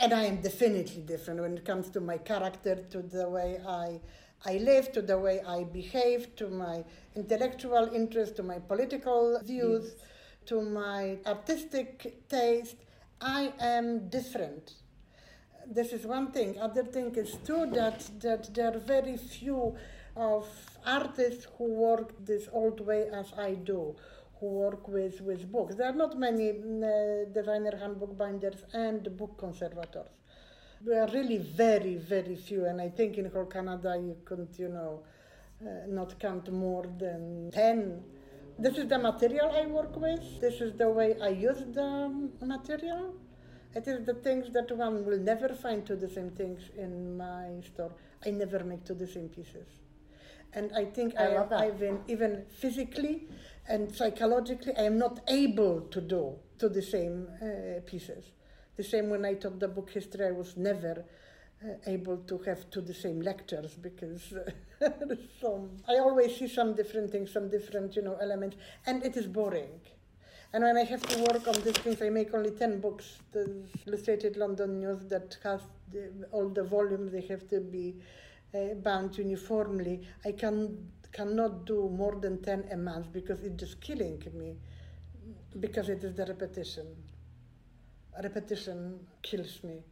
and 0.00 0.14
I 0.14 0.24
am 0.24 0.40
definitely 0.40 1.02
different 1.02 1.40
when 1.40 1.58
it 1.58 1.64
comes 1.64 1.90
to 1.90 2.00
my 2.00 2.16
character, 2.16 2.74
to 2.90 3.02
the 3.02 3.28
way 3.28 3.60
I, 3.68 4.00
I 4.46 4.56
live, 4.56 4.92
to 4.92 5.02
the 5.02 5.18
way 5.18 5.42
I 5.46 5.64
behave, 5.64 6.34
to 6.36 6.48
my 6.48 6.84
intellectual 7.14 7.90
interest, 7.94 8.36
to 8.36 8.42
my 8.42 8.58
political 8.58 9.38
views, 9.44 9.84
yes. 9.84 10.06
to 10.46 10.62
my 10.62 11.18
artistic 11.26 12.28
taste. 12.30 12.76
I 13.20 13.52
am 13.60 14.08
different. 14.08 14.72
This 15.66 15.92
is 15.92 16.06
one 16.06 16.32
thing. 16.32 16.58
Other 16.58 16.82
thing 16.82 17.14
is 17.16 17.36
too 17.44 17.66
that 17.74 18.08
that 18.20 18.54
there 18.54 18.74
are 18.74 18.78
very 18.78 19.18
few 19.18 19.76
of 20.16 20.48
artists 20.86 21.46
who 21.58 21.64
work 21.64 22.14
this 22.24 22.48
old 22.52 22.80
way 22.80 23.08
as 23.12 23.32
I 23.38 23.52
do 23.54 23.94
who 24.40 24.46
work 24.46 24.88
with, 24.88 25.20
with 25.20 25.52
books. 25.52 25.74
There 25.76 25.86
are 25.86 25.94
not 25.94 26.18
many 26.18 26.50
uh, 26.50 27.30
designer 27.32 27.76
handbook 27.78 28.16
binders 28.16 28.64
and 28.72 29.16
book 29.16 29.36
conservators. 29.38 30.08
There 30.80 31.02
are 31.02 31.10
really 31.12 31.36
very, 31.36 31.96
very 31.96 32.36
few, 32.36 32.64
and 32.64 32.80
I 32.80 32.88
think 32.88 33.18
in 33.18 33.30
whole 33.30 33.44
Canada 33.44 34.00
you 34.02 34.16
couldn't, 34.24 34.58
you 34.58 34.68
know, 34.68 35.02
uh, 35.60 35.86
not 35.86 36.18
count 36.18 36.50
more 36.50 36.86
than 36.98 37.50
10. 37.52 38.02
This 38.58 38.78
is 38.78 38.88
the 38.88 38.98
material 38.98 39.50
I 39.52 39.66
work 39.66 39.94
with. 40.00 40.40
This 40.40 40.62
is 40.62 40.72
the 40.78 40.88
way 40.88 41.16
I 41.20 41.28
use 41.28 41.62
the 41.72 42.30
material. 42.40 43.14
It 43.74 43.86
is 43.86 44.06
the 44.06 44.14
things 44.14 44.50
that 44.52 44.74
one 44.74 45.04
will 45.04 45.18
never 45.18 45.50
find 45.50 45.84
to 45.86 45.96
the 45.96 46.08
same 46.08 46.30
things 46.30 46.62
in 46.78 47.16
my 47.16 47.60
store. 47.62 47.92
I 48.24 48.30
never 48.30 48.64
make 48.64 48.84
to 48.84 48.94
the 48.94 49.06
same 49.06 49.28
pieces. 49.28 49.66
And 50.52 50.72
I 50.74 50.84
think 50.86 51.14
I, 51.18 51.26
I 51.26 51.30
have 51.30 51.74
even, 51.74 52.00
even 52.08 52.44
physically, 52.48 53.28
and 53.68 53.94
psychologically 53.94 54.72
I 54.76 54.82
am 54.82 54.98
not 54.98 55.20
able 55.28 55.82
to 55.82 56.00
do 56.00 56.36
to 56.58 56.68
the 56.68 56.82
same 56.82 57.28
uh, 57.42 57.80
pieces. 57.86 58.24
The 58.76 58.84
same 58.84 59.10
when 59.10 59.24
I 59.24 59.34
taught 59.34 59.60
the 59.60 59.68
book 59.68 59.90
history, 59.90 60.26
I 60.26 60.30
was 60.30 60.56
never 60.56 61.04
uh, 61.62 61.74
able 61.86 62.18
to 62.18 62.38
have 62.38 62.70
to 62.70 62.80
the 62.80 62.94
same 62.94 63.20
lectures 63.20 63.74
because 63.74 64.32
uh, 64.32 64.88
some, 65.40 65.70
I 65.88 65.98
always 65.98 66.36
see 66.36 66.48
some 66.48 66.74
different 66.74 67.10
things, 67.10 67.32
some 67.32 67.50
different 67.50 67.96
you 67.96 68.02
know 68.02 68.16
elements, 68.20 68.56
and 68.86 69.04
it 69.04 69.16
is 69.16 69.26
boring. 69.26 69.80
And 70.52 70.64
when 70.64 70.76
I 70.76 70.84
have 70.84 71.02
to 71.02 71.18
work 71.32 71.46
on 71.46 71.54
these 71.62 71.78
things, 71.78 72.02
I 72.02 72.08
make 72.10 72.34
only 72.34 72.50
ten 72.50 72.80
books. 72.80 73.18
The 73.32 73.62
Illustrated 73.86 74.36
London 74.36 74.80
News 74.80 75.04
that 75.08 75.36
has 75.44 75.60
the, 75.92 76.10
all 76.32 76.48
the 76.48 76.64
volumes, 76.64 77.12
they 77.12 77.20
have 77.22 77.48
to 77.50 77.60
be 77.60 77.94
uh, 78.54 78.74
bound 78.74 79.16
uniformly. 79.16 80.00
I 80.24 80.32
can 80.32 80.90
cannot 81.12 81.64
do 81.66 81.88
more 81.88 82.16
than 82.20 82.42
10 82.42 82.68
a 82.72 82.76
month 82.76 83.12
because 83.12 83.40
it's 83.40 83.58
just 83.60 83.80
killing 83.80 84.22
me 84.34 84.56
because 85.58 85.88
it 85.88 86.04
is 86.04 86.14
the 86.14 86.26
repetition. 86.26 86.86
Repetition 88.22 89.00
kills 89.22 89.62
me. 89.64 89.82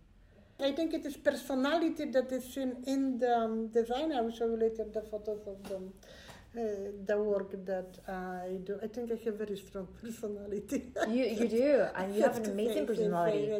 I 0.61 0.73
think 0.73 0.93
it 0.93 1.07
is 1.07 1.17
personality 1.17 2.07
that 2.07 2.33
is 2.33 2.53
seen 2.53 2.77
in 2.87 3.19
the 3.19 3.37
um, 3.37 3.69
design. 3.69 4.13
I 4.13 4.21
will 4.21 4.33
show 4.33 4.47
you 4.47 4.57
later 4.57 4.85
the 4.93 5.03
photos 5.03 5.47
of 5.47 5.63
them. 5.69 5.93
Uh, 6.57 6.91
the 7.07 7.17
work 7.17 7.53
that 7.67 7.99
I 8.09 8.57
do. 8.65 8.79
I 8.83 8.89
think 8.89 9.13
I 9.13 9.17
have 9.25 9.35
very 9.35 9.57
strong 9.57 9.87
personality. 10.03 10.93
You 11.09 11.25
you 11.27 11.47
do, 11.49 11.87
and 11.95 12.17
you 12.17 12.23
have 12.23 12.39
an 12.39 12.51
amazing 12.51 12.87
personality. 12.87 13.53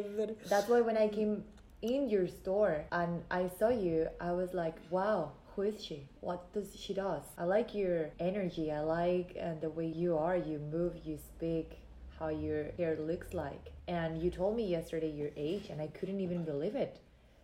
That's 0.49 0.67
why 0.67 0.81
when 0.81 0.97
I 0.97 1.07
came 1.07 1.43
in 1.81 2.09
your 2.09 2.27
store 2.27 2.85
and 2.91 3.23
I 3.31 3.49
saw 3.59 3.69
you, 3.69 4.07
I 4.19 4.31
was 4.31 4.53
like, 4.53 4.75
wow, 4.89 5.31
who 5.59 5.65
is 5.65 5.83
she? 5.83 6.07
What 6.21 6.53
does 6.53 6.73
she 6.73 6.93
does? 6.93 7.23
I 7.37 7.43
like 7.43 7.75
your 7.75 8.11
energy. 8.17 8.71
I 8.71 8.79
like 8.79 9.35
uh, 9.35 9.55
the 9.59 9.69
way 9.69 9.87
you 9.87 10.17
are. 10.17 10.37
You 10.37 10.57
move. 10.71 10.93
You 11.03 11.17
speak. 11.17 11.79
How 12.17 12.29
your 12.29 12.71
hair 12.77 12.97
looks 12.97 13.33
like. 13.33 13.73
And 13.87 14.21
you 14.23 14.29
told 14.29 14.55
me 14.55 14.65
yesterday 14.65 15.09
your 15.09 15.31
age, 15.35 15.65
and 15.69 15.81
I 15.81 15.87
couldn't 15.87 16.21
even 16.21 16.45
believe 16.45 16.75
it, 16.75 16.99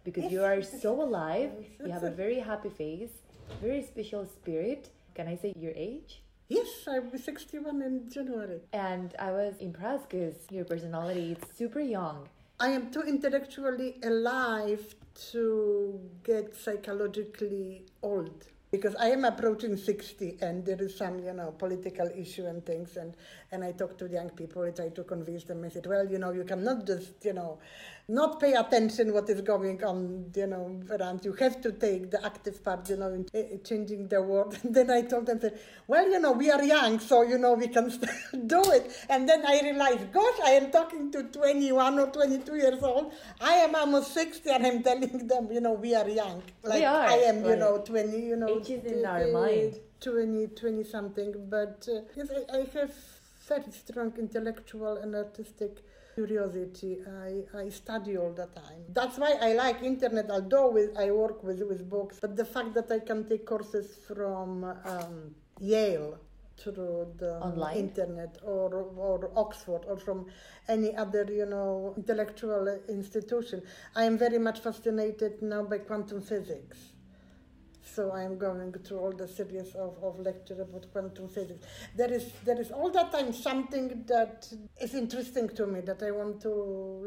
because 0.06 0.32
you 0.32 0.44
are 0.44 0.62
so 0.62 1.02
alive. 1.08 1.52
You 1.84 1.92
have 1.92 2.04
a 2.04 2.12
very 2.24 2.40
happy 2.40 2.70
face, 2.70 3.16
very 3.62 3.84
special 3.84 4.26
spirit. 4.26 4.92
Can 5.14 5.28
I 5.28 5.36
say 5.36 5.54
your 5.60 5.74
age? 5.76 6.22
Yes, 6.48 6.68
I'm 6.88 7.18
61 7.18 7.82
in 7.82 8.10
January. 8.10 8.62
And 8.72 9.14
I 9.20 9.32
was 9.32 9.56
impressed 9.60 10.10
because 10.10 10.38
your 10.50 10.64
personality 10.64 11.34
is 11.34 11.58
super 11.58 11.82
young. 11.82 12.30
I 12.60 12.70
am 12.70 12.92
too 12.92 13.02
intellectually 13.02 13.98
alive 14.04 14.96
to 15.32 16.00
get 16.24 16.56
psychologically 16.56 17.86
old 18.02 18.48
because 18.72 18.96
I 18.96 19.08
am 19.08 19.24
approaching 19.24 19.78
60 19.78 20.38
and 20.42 20.66
there 20.66 20.82
is 20.82 20.98
some, 20.98 21.20
you 21.20 21.34
know, 21.34 21.52
political 21.52 22.10
issue 22.16 22.46
and 22.46 22.66
things. 22.66 22.98
And, 22.98 23.16
and 23.52 23.64
I 23.64 23.72
talk 23.72 23.98
to 24.00 24.08
young 24.08 24.30
people, 24.30 24.64
I 24.64 24.72
try 24.72 24.90
to 24.90 25.04
convince 25.04 25.46
them. 25.46 25.64
I 25.64 25.70
said, 25.70 25.86
well, 25.86 26.06
you 26.10 26.20
know, 26.20 26.32
you 26.32 26.44
cannot 26.44 26.86
just, 26.86 27.24
you 27.24 27.34
know, 27.34 27.60
not 28.08 28.40
pay 28.40 28.54
attention 28.54 29.14
what 29.14 29.30
is 29.30 29.42
going 29.42 29.84
on, 29.84 30.32
you 30.36 30.46
know, 30.46 30.80
around. 30.92 31.26
You 31.26 31.34
have 31.34 31.60
to 31.62 31.72
take 31.72 32.12
the 32.12 32.24
active 32.24 32.64
part, 32.64 32.88
you 32.90 32.98
know, 32.98 33.12
in 33.12 33.26
uh, 33.34 33.58
changing 33.64 34.08
the 34.08 34.22
world. 34.22 34.58
And 34.64 34.76
then 34.76 34.92
I 34.92 35.02
told 35.02 35.26
them, 35.26 35.40
that, 35.40 35.60
well, 35.88 36.08
you 36.10 36.20
know, 36.20 36.32
we 36.32 36.52
are 36.52 36.64
young, 36.64 37.00
so, 37.00 37.24
you 37.24 37.38
know, 37.38 37.54
we 37.54 37.68
can 37.68 37.90
do 38.48 38.62
it. 38.72 38.92
And 39.10 39.28
then 39.28 39.44
I 39.46 39.62
realized, 39.62 40.12
gosh, 40.12 40.40
I 40.44 40.52
am 40.52 40.72
talking 40.72 41.12
to 41.14 41.24
21 41.24 42.00
or 42.00 42.08
22 42.08 42.56
years 42.56 42.84
old. 42.84 43.12
I 43.42 43.54
am 43.54 43.74
almost 43.74 44.14
60 44.14 44.50
and 44.52 44.68
I'm 44.68 44.84
telling 44.84 45.28
them, 45.28 45.52
you 45.52 45.62
know, 45.62 45.74
we 45.74 45.96
are 45.96 46.08
young. 46.08 46.44
Like 46.64 46.80
we 46.80 46.86
are. 46.86 47.08
I 47.08 47.16
am, 47.32 47.44
you 47.44 47.56
know, 47.56 47.80
20, 47.80 48.18
you 48.20 48.36
know. 48.36 48.60
Age 48.60 48.70
is 48.70 48.92
in 48.92 49.06
our 49.06 49.28
mind. 49.32 49.80
20, 50.02 50.48
20 50.48 50.84
something. 50.84 51.34
But 51.50 51.88
uh, 51.92 52.02
yes, 52.16 52.28
I, 52.30 52.58
I 52.58 52.80
have 52.80 52.94
very 53.48 53.72
strong 53.72 54.14
intellectual 54.20 54.98
and 54.98 55.16
artistic 55.16 55.84
curiosity. 56.16 56.98
I, 57.30 57.60
I 57.64 57.70
study 57.70 58.18
all 58.18 58.34
the 58.34 58.48
time. 58.48 58.82
That's 58.90 59.18
why 59.18 59.34
I 59.42 59.54
like 59.54 59.84
internet, 59.84 60.32
although 60.32 60.72
with, 60.72 60.98
I 60.98 61.12
work 61.12 61.44
with, 61.44 61.62
with 61.62 61.90
books. 61.90 62.18
But 62.20 62.36
the 62.36 62.46
fact 62.46 62.74
that 62.76 62.92
I 62.92 63.00
can 63.00 63.28
take 63.30 63.46
courses 63.46 63.88
from 64.08 64.64
um, 64.64 65.36
Yale 65.60 66.18
through 66.58 67.14
the 67.18 67.36
Online? 67.42 67.78
internet 67.78 68.38
or, 68.44 68.74
or 68.98 69.30
Oxford 69.36 69.82
or 69.88 69.98
from 69.98 70.28
any 70.70 70.96
other, 70.96 71.26
you 71.30 71.46
know, 71.46 71.94
intellectual 71.98 72.66
institution. 72.88 73.62
I 73.96 74.06
am 74.06 74.18
very 74.18 74.40
much 74.40 74.60
fascinated 74.60 75.42
now 75.42 75.64
by 75.64 75.80
quantum 75.80 76.22
physics 76.22 76.78
so 77.96 78.12
I 78.12 78.24
am 78.24 78.38
going 78.38 78.74
through 78.74 79.00
all 79.00 79.12
the 79.12 79.28
series 79.28 79.74
of, 79.76 79.98
of 80.04 80.20
lectures 80.20 80.60
about 80.60 80.92
quantum 80.92 81.30
physics. 81.30 81.66
There 81.96 82.12
is 82.12 82.32
there 82.44 82.60
is 82.60 82.72
all 82.72 82.92
the 82.92 83.04
time 83.04 83.32
something 83.34 84.04
that 84.08 84.52
is 84.82 84.94
interesting 84.94 85.48
to 85.50 85.66
me 85.66 85.80
that 85.82 86.04
I 86.04 86.12
want 86.12 86.42
to 86.42 86.52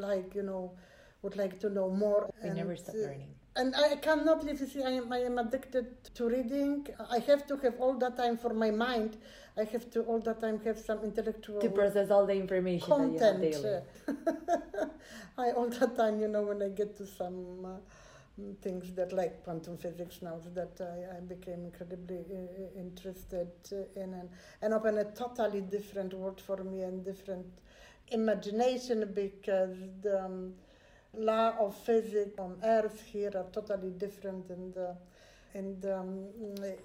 like 0.09 0.35
you 0.35 0.42
know 0.42 0.72
would 1.22 1.37
like 1.37 1.59
to 1.61 1.68
know 1.68 1.90
more. 1.90 2.31
We 2.42 2.51
never 2.51 2.77
stop 2.77 2.94
uh, 2.94 2.98
learning. 2.98 3.35
And 3.57 3.74
I 3.74 3.96
cannot 3.96 4.44
live. 4.44 4.61
You 4.61 4.68
see, 4.68 4.83
I 4.85 4.92
am, 5.01 5.12
I 5.12 5.18
am 5.18 5.37
addicted 5.38 5.87
to 6.14 6.29
reading. 6.29 6.87
I 7.11 7.18
have 7.18 7.44
to 7.48 7.57
have 7.57 7.74
all 7.81 7.94
the 7.98 8.11
time 8.11 8.37
for 8.37 8.55
my 8.55 8.70
mind. 8.70 9.16
I 9.57 9.64
have 9.64 9.90
to 9.90 10.03
all 10.03 10.20
the 10.20 10.35
time 10.35 10.61
have 10.64 10.79
some 10.79 11.01
intellectual 11.03 11.61
to 11.61 11.68
process 11.70 12.12
all 12.12 12.24
the 12.24 12.35
information 12.35 12.87
content. 12.87 13.18
that 13.18 13.42
you 13.42 13.55
have 13.55 13.83
daily. 14.07 14.90
I 15.38 15.51
all 15.51 15.68
the 15.68 15.88
time, 15.88 16.20
you 16.20 16.29
know, 16.29 16.42
when 16.42 16.62
I 16.62 16.68
get 16.68 16.96
to 16.98 17.07
some. 17.07 17.64
Uh, 17.64 17.79
things 18.61 18.92
that 18.94 19.12
like 19.12 19.42
quantum 19.44 19.77
physics 19.77 20.20
now 20.22 20.38
that 20.55 20.81
I, 20.81 21.16
I 21.16 21.20
became 21.20 21.64
incredibly 21.64 22.18
uh, 22.18 22.79
interested 22.79 23.48
in 23.96 24.14
and, 24.14 24.29
and 24.62 24.74
open 24.74 24.98
a 24.98 25.05
totally 25.05 25.61
different 25.61 26.14
world 26.14 26.40
for 26.40 26.62
me 26.62 26.83
and 26.83 27.05
different 27.05 27.46
imagination 28.11 29.11
because 29.14 29.77
the 30.03 30.24
um, 30.24 30.55
law 31.16 31.55
of 31.59 31.77
physics 31.77 32.38
on 32.38 32.59
earth 32.64 33.03
here 33.07 33.33
are 33.35 33.46
totally 33.53 33.90
different 33.90 34.51
in 34.51 34.72
the 34.72 34.96
the, 35.55 35.98
um, 35.98 36.27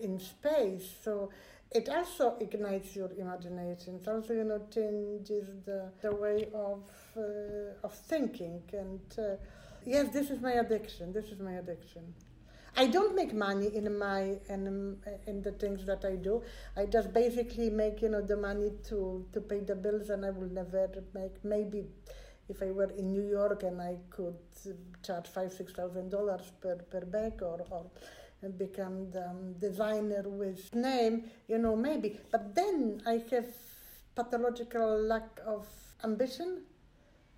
in 0.02 0.20
space. 0.20 0.89
So 1.04 1.30
it 1.72 1.89
also 1.89 2.38
ignites 2.39 2.96
your 2.96 3.12
imagination. 3.18 4.00
It 4.02 4.08
also 4.08 4.34
you 4.34 4.44
know 4.44 4.62
changes 4.74 5.50
the, 5.66 5.92
the 6.02 6.16
way 6.16 6.48
of 6.54 6.84
uh, 7.18 7.86
of 7.86 7.94
thinking 7.94 8.62
and 8.74 9.02
uh, 9.18 9.36
yes 9.86 10.10
this 10.13 10.30
is 10.30 10.41
my 10.41 10.54
addiction 10.54 11.12
this 11.13 11.26
is 11.26 11.39
my 11.39 11.54
addiction 11.54 12.13
I 12.76 12.88
don't 12.88 13.15
make 13.15 13.34
money 13.34 13.67
in 13.76 13.98
my 14.00 14.38
in, 14.50 14.98
in 15.28 15.41
the 15.43 15.52
things 15.52 15.86
that 15.86 16.04
I 16.04 16.15
do. 16.15 16.41
I 16.76 16.88
just 16.88 17.13
basically 17.13 17.69
make 17.69 18.02
you 18.02 18.10
know 18.10 18.22
the 18.22 18.36
money 18.36 18.72
to 18.89 19.28
to 19.32 19.41
pay 19.41 19.60
the 19.60 19.76
bills, 19.76 20.10
and 20.10 20.26
I 20.26 20.32
will 20.32 20.50
never 20.50 20.89
make 21.13 21.43
maybe 21.46 21.86
if 22.50 22.63
I 22.63 22.72
were 22.72 22.89
in 22.98 23.12
New 23.12 23.28
York 23.30 23.62
and 23.63 23.80
I 23.80 23.98
could 24.10 24.38
charge 25.06 25.28
five 25.28 25.54
six 25.54 25.72
thousand 25.74 26.10
dollars 26.10 26.52
per 26.62 26.78
per 26.78 27.02
bag 27.06 27.43
or 27.43 27.62
or 27.69 27.91
become 28.58 29.12
the 29.12 29.30
um, 29.30 29.54
designer 29.60 30.24
with 30.26 30.74
name, 30.74 31.30
you 31.48 31.60
know 31.60 31.76
maybe. 31.76 32.19
But 32.32 32.56
then 32.56 33.04
I 33.06 33.24
have 33.32 33.48
pathological 34.15 35.00
lack 35.00 35.39
of 35.46 35.67
ambition 36.04 36.63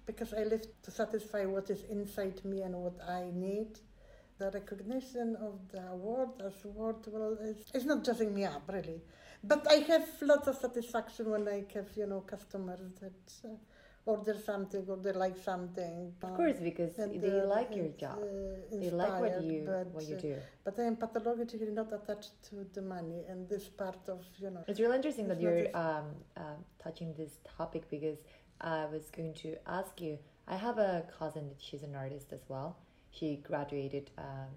because 0.05 0.33
I 0.33 0.43
live 0.43 0.65
to 0.83 0.91
satisfy 0.91 1.45
what 1.45 1.69
is 1.69 1.83
inside 1.89 2.43
me 2.45 2.61
and 2.61 2.75
what 2.75 2.97
I 3.07 3.31
need. 3.33 3.79
The 4.37 4.51
recognition 4.51 5.37
of 5.37 5.59
the 5.71 5.81
award 5.91 6.29
as 6.45 6.53
award 6.65 6.97
well 7.07 7.37
it's, 7.41 7.71
it's 7.73 7.85
not 7.85 8.03
dressing 8.03 8.33
me 8.33 8.43
up 8.45 8.63
really. 8.71 9.01
But 9.43 9.65
i 9.69 9.75
have 9.91 10.07
lots 10.21 10.47
of 10.47 10.55
satisfaction 10.57 11.29
when 11.29 11.47
i 11.47 11.63
have 11.73 11.89
you 11.95 12.07
know 12.07 12.21
customers 12.21 12.81
that 13.01 13.21
uh, 13.45 13.55
order 14.05 14.35
something 14.45 14.85
or 14.87 14.97
they 14.97 15.11
like 15.11 15.37
something. 15.37 16.13
Of 16.21 16.33
course 16.35 16.57
because 16.61 16.97
and, 16.99 17.21
they 17.21 17.39
uh, 17.39 17.47
like 17.47 17.75
your 17.75 17.87
job. 17.87 18.19
uh, 18.21 18.77
they 18.79 18.89
like 18.91 19.19
what 19.19 19.41
you 19.43 19.63
but, 19.65 19.87
what 19.87 20.07
you 20.07 20.15
do. 20.17 20.35
but 20.63 20.79
i 20.79 20.83
am 20.83 20.95
pathologically 20.95 21.71
not 21.71 21.91
attached 21.91 22.33
to 22.49 22.55
the 22.73 22.81
money 22.81 23.23
and 23.29 23.49
this 23.49 23.67
part 23.67 24.03
of 24.07 24.19
you 24.37 24.51
know 24.51 24.63
it's 24.67 24.79
really 24.79 24.95
interesting 24.95 25.27
that 25.27 25.41
you're 25.41 25.65
um, 25.75 26.05
um, 26.37 26.59
touching 26.83 27.13
this 27.15 27.39
topic 27.57 27.89
because 27.89 28.17
i 28.61 28.85
was 28.85 29.09
going 29.15 29.33
to 29.33 29.55
ask 29.67 29.99
you 30.01 30.17
i 30.47 30.55
have 30.55 30.77
a 30.77 31.03
cousin 31.17 31.49
she's 31.57 31.83
an 31.83 31.95
artist 31.95 32.33
as 32.33 32.41
well 32.47 32.77
She 33.17 33.37
graduated 33.47 34.11
um, 34.17 34.51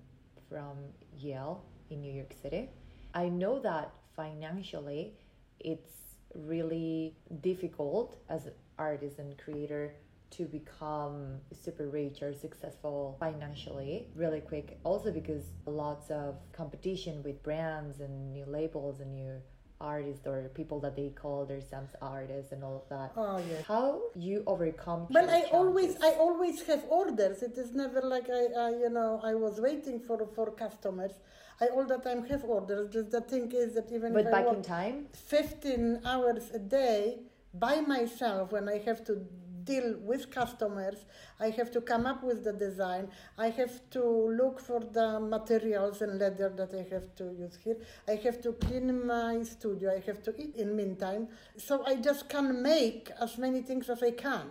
from 0.49 0.77
Yale 1.17 1.63
in 1.91 2.01
New 2.01 2.13
York 2.13 2.35
City. 2.43 2.69
I 3.15 3.29
know 3.29 3.61
that 3.61 3.93
financially 4.17 5.15
it's 5.61 5.93
really 6.35 7.15
difficult 7.41 8.17
as 8.29 8.47
an 8.47 8.53
artist 8.79 9.19
and 9.19 9.39
creator 9.39 9.95
to 10.31 10.45
become 10.45 11.39
super 11.53 11.89
rich 11.89 12.21
or 12.23 12.35
successful 12.35 13.17
financially 13.19 14.09
really 14.15 14.41
quick 14.41 14.79
also 14.85 15.11
because 15.11 15.45
lots 15.65 16.11
of 16.11 16.35
competition 16.53 17.23
with 17.23 17.43
brands 17.43 18.01
and 18.01 18.33
new 18.33 18.45
labels 18.45 19.01
and 19.01 19.15
new 19.15 19.41
artists 19.81 20.27
or 20.27 20.51
people 20.55 20.81
that 20.81 20.97
they 20.97 21.11
call 21.11 21.45
themselves 21.47 21.95
artists 22.03 22.53
and 22.53 22.65
all 22.65 22.77
of 22.77 22.89
that. 22.89 23.13
Oh 23.17 23.39
yeah. 23.39 23.63
How 23.67 24.01
you 24.15 24.43
overcome? 24.47 25.07
Well, 25.11 25.31
I 25.31 25.43
always 25.53 25.97
I 26.03 26.13
always 26.13 26.63
have 26.67 26.85
orders. 26.89 27.43
It 27.43 27.57
is 27.57 27.73
never 27.75 28.01
like 28.03 28.29
I, 28.31 28.47
I 28.67 28.71
you 28.71 28.91
know 28.91 29.21
I 29.23 29.35
was 29.35 29.61
waiting 29.61 30.01
for 30.01 30.27
for 30.35 30.51
customers. 30.51 31.13
I 31.61 31.67
all 31.67 31.85
the 31.87 31.99
time 31.99 32.25
have 32.27 32.45
orders. 32.45 32.93
Just 32.93 33.11
the 33.11 33.21
thing 33.21 33.51
is 33.53 33.75
that 33.75 33.91
even 33.93 34.13
but 34.13 34.27
if 34.27 34.31
back 34.31 34.47
I 34.47 34.55
in 34.55 34.63
time, 34.63 35.07
fifteen 35.13 36.01
hours 36.05 36.51
a 36.53 36.59
day 36.59 37.21
by 37.55 37.81
myself 37.81 38.53
when 38.53 38.69
I 38.69 38.79
have 38.79 39.05
to 39.07 39.27
deal 39.69 39.89
with 40.11 40.23
customers. 40.41 40.99
I 41.47 41.49
have 41.59 41.71
to 41.77 41.81
come 41.81 42.05
up 42.13 42.21
with 42.29 42.41
the 42.49 42.55
design. 42.67 43.05
I 43.47 43.49
have 43.61 43.75
to 43.97 44.05
look 44.41 44.57
for 44.69 44.81
the 44.99 45.09
materials 45.21 46.03
and 46.03 46.19
leather 46.23 46.51
that 46.61 46.73
I 46.83 46.85
have 46.95 47.09
to 47.21 47.25
use 47.45 47.57
here. 47.65 47.79
I 48.13 48.15
have 48.27 48.39
to 48.47 48.53
clean 48.65 48.89
my 49.07 49.43
studio. 49.55 49.87
I 49.99 50.01
have 50.11 50.21
to 50.27 50.33
eat 50.43 50.55
in 50.57 50.77
meantime. 50.83 51.29
So 51.57 51.75
I 51.87 51.95
just 52.09 52.23
can 52.35 52.63
make 52.63 53.11
as 53.21 53.33
many 53.45 53.61
things 53.69 53.87
as 53.95 54.03
I 54.03 54.13
can, 54.27 54.47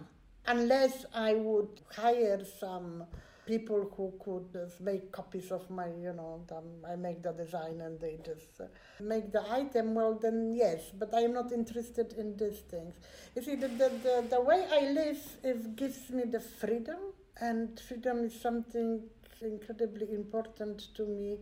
unless 0.45 1.05
I 1.13 1.31
would 1.47 1.73
hire 2.01 2.41
some 2.59 3.05
people 3.47 3.89
who 3.95 4.13
could 4.23 4.51
just 4.51 4.81
make 4.81 5.11
copies 5.11 5.51
of 5.51 5.67
my, 5.69 5.87
you 5.87 6.13
know, 6.13 6.45
I 6.87 6.95
make 6.97 7.23
the 7.23 7.31
design 7.31 7.81
and 7.81 7.99
they 7.99 8.19
just 8.23 8.59
uh, 8.59 8.65
make 8.99 9.31
the 9.31 9.43
item, 9.51 9.95
well, 9.95 10.13
then 10.13 10.53
yes, 10.53 10.91
but 10.99 11.13
I 11.13 11.21
am 11.21 11.33
not 11.33 11.51
interested 11.51 12.13
in 12.13 12.35
these 12.35 12.59
things. 12.69 12.93
You 13.35 13.41
see, 13.41 13.55
the, 13.55 13.69
the, 13.69 13.89
the, 14.03 14.25
the 14.29 14.41
way 14.41 14.67
I 14.71 14.91
live 14.91 15.21
it 15.43 15.75
gives 15.77 16.09
me 16.09 16.23
the 16.25 16.41
freedom, 16.41 16.97
and 17.39 17.79
freedom 17.79 18.25
is 18.25 18.39
something 18.39 19.03
incredibly 19.41 20.13
important 20.13 20.93
to 20.95 21.05
me. 21.05 21.37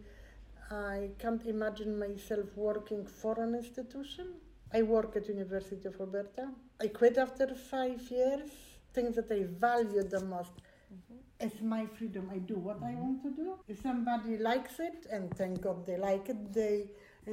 I 0.70 1.10
can't 1.20 1.46
imagine 1.46 1.98
myself 1.98 2.46
working 2.56 3.06
for 3.06 3.40
an 3.42 3.56
institution. 3.56 4.28
I 4.74 4.82
work 4.82 5.16
at 5.16 5.28
University 5.28 5.88
of 5.88 6.00
Alberta. 6.00 6.50
I 6.82 6.88
quit 6.88 7.18
after 7.18 7.48
five 7.56 8.02
years. 8.10 8.50
Things 8.94 9.16
that 9.16 9.32
I 9.32 9.44
value 9.44 10.04
the 10.04 10.22
most 10.22 10.52
it's 11.40 11.62
my 11.62 11.86
freedom. 11.98 12.30
I 12.32 12.38
do 12.38 12.56
what 12.56 12.82
I 12.84 12.94
want 12.96 13.22
to 13.24 13.30
do. 13.32 13.56
If 13.68 13.82
somebody 13.82 14.38
likes 14.38 14.80
it, 14.80 15.06
and 15.12 15.32
thank 15.38 15.62
God 15.62 15.86
they 15.86 15.98
like 15.98 16.30
it, 16.30 16.54
they 16.54 16.86
uh, 17.28 17.32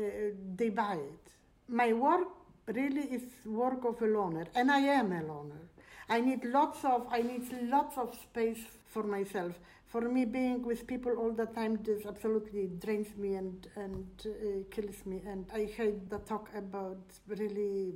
they 0.57 0.71
buy 0.71 0.95
it. 0.97 1.33
My 1.69 1.93
work 1.93 2.29
really 2.67 3.03
is 3.17 3.23
work 3.47 3.85
of 3.85 4.01
a 4.03 4.07
loner, 4.07 4.47
and 4.55 4.71
I 4.71 4.81
am 4.81 5.13
a 5.13 5.23
loner. 5.23 5.63
I 6.09 6.21
need 6.21 6.45
lots 6.45 6.85
of 6.85 7.07
I 7.11 7.23
need 7.23 7.45
lots 7.63 7.97
of 7.97 8.15
space 8.15 8.65
for 8.89 9.03
myself. 9.05 9.53
For 9.87 10.01
me, 10.09 10.25
being 10.25 10.63
with 10.65 10.87
people 10.87 11.13
all 11.19 11.33
the 11.33 11.47
time 11.47 11.83
just 11.85 12.07
absolutely 12.07 12.69
drains 12.85 13.15
me 13.17 13.35
and 13.35 13.67
and 13.77 14.07
uh, 14.27 14.65
kills 14.71 15.05
me. 15.07 15.21
And 15.27 15.47
I 15.53 15.65
hate 15.65 16.09
the 16.11 16.19
talk 16.19 16.49
about 16.57 17.03
really 17.29 17.95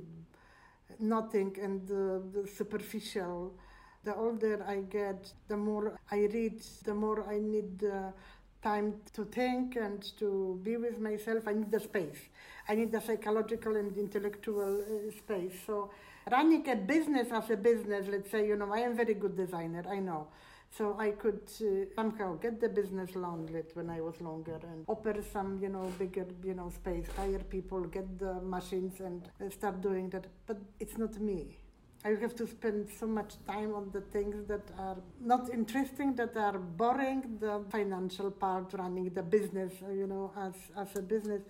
nothing 0.99 1.57
and 1.61 1.87
the, 1.87 2.21
the 2.33 2.47
superficial 2.47 3.53
the 4.03 4.15
older 4.15 4.63
I 4.67 4.77
get, 4.77 5.31
the 5.47 5.57
more 5.57 5.99
I 6.11 6.27
read, 6.33 6.61
the 6.83 6.93
more 6.93 7.27
I 7.29 7.39
need 7.39 7.83
uh, 7.83 8.11
time 8.63 8.93
to 9.13 9.25
think 9.25 9.75
and 9.75 10.01
to 10.19 10.59
be 10.63 10.77
with 10.77 10.99
myself. 10.99 11.47
I 11.47 11.53
need 11.53 11.71
the 11.71 11.79
space. 11.79 12.19
I 12.69 12.75
need 12.75 12.91
the 12.91 13.01
psychological 13.01 13.75
and 13.75 13.95
intellectual 13.97 14.81
uh, 14.81 15.11
space. 15.11 15.53
So, 15.65 15.91
running 16.31 16.67
a 16.69 16.75
business 16.75 17.29
as 17.31 17.49
a 17.49 17.57
business, 17.57 18.07
let's 18.09 18.29
say, 18.31 18.47
you 18.47 18.55
know, 18.55 18.71
I 18.73 18.79
am 18.79 18.95
very 18.95 19.13
good 19.13 19.35
designer, 19.37 19.83
I 19.89 19.99
know. 19.99 20.27
So 20.77 20.95
I 20.99 21.11
could 21.11 21.41
uh, 21.61 21.85
somehow 21.95 22.35
get 22.35 22.59
the 22.59 22.69
business 22.69 23.15
loan 23.15 23.47
when 23.73 23.89
I 23.89 24.01
was 24.01 24.19
longer 24.19 24.59
and 24.71 24.83
offer 24.87 25.15
some, 25.31 25.59
you 25.61 25.69
know, 25.69 25.85
bigger, 25.97 26.25
you 26.43 26.53
know, 26.53 26.69
space, 26.69 27.07
hire 27.15 27.39
people, 27.39 27.81
get 27.81 28.19
the 28.19 28.33
machines 28.41 28.99
and 28.99 29.21
uh, 29.41 29.49
start 29.49 29.81
doing 29.81 30.09
that. 30.09 30.25
But 30.45 30.57
it's 30.79 30.97
not 30.97 31.19
me. 31.19 31.57
I 32.05 32.09
have 32.21 32.35
to 32.35 32.47
spend 32.47 32.89
so 32.99 33.07
much 33.07 33.33
time 33.45 33.73
on 33.73 33.89
the 33.91 34.01
things 34.01 34.47
that 34.47 34.61
are 34.79 34.97
not 35.19 35.49
interesting, 35.49 36.15
that 36.15 36.37
are 36.37 36.57
boring, 36.57 37.37
the 37.39 37.63
financial 37.69 38.31
part, 38.31 38.73
running 38.73 39.09
the 39.09 39.23
business, 39.23 39.73
you 39.81 40.07
know, 40.07 40.31
as, 40.37 40.53
as 40.77 40.95
a 40.95 41.01
business. 41.01 41.41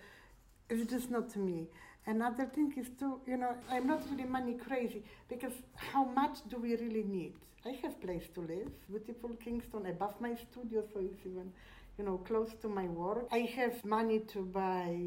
It's 0.69 0.89
just 0.89 1.11
not 1.11 1.35
me. 1.35 1.67
Another 2.05 2.45
thing 2.45 2.73
is 2.77 2.87
to, 2.99 3.19
you 3.27 3.37
know, 3.37 3.55
I'm 3.69 3.85
not 3.87 4.01
really 4.09 4.23
money 4.23 4.53
crazy 4.53 5.03
because 5.29 5.53
how 5.75 6.05
much 6.05 6.37
do 6.49 6.57
we 6.57 6.75
really 6.75 7.03
need? 7.03 7.33
I 7.65 7.71
have 7.83 7.99
place 8.01 8.23
to 8.35 8.41
live, 8.41 8.69
beautiful 8.87 9.29
Kingston 9.43 9.85
above 9.87 10.19
my 10.21 10.33
studio, 10.35 10.83
so 10.93 11.01
it's 11.01 11.25
even, 11.25 11.51
you 11.97 12.05
know, 12.05 12.17
close 12.19 12.53
to 12.61 12.69
my 12.69 12.85
work. 12.85 13.27
I 13.31 13.39
have 13.57 13.83
money 13.83 14.19
to 14.33 14.41
buy 14.41 14.97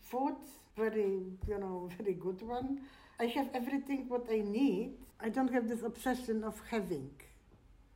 food, 0.00 0.36
very, 0.76 1.22
you 1.48 1.58
know, 1.58 1.88
very 1.98 2.14
good 2.14 2.42
one. 2.42 2.80
I 3.18 3.26
have 3.26 3.48
everything 3.54 4.06
what 4.08 4.26
I 4.30 4.40
need. 4.40 4.94
I 5.20 5.28
don't 5.30 5.52
have 5.52 5.68
this 5.68 5.82
obsession 5.82 6.44
of 6.44 6.60
having. 6.70 7.10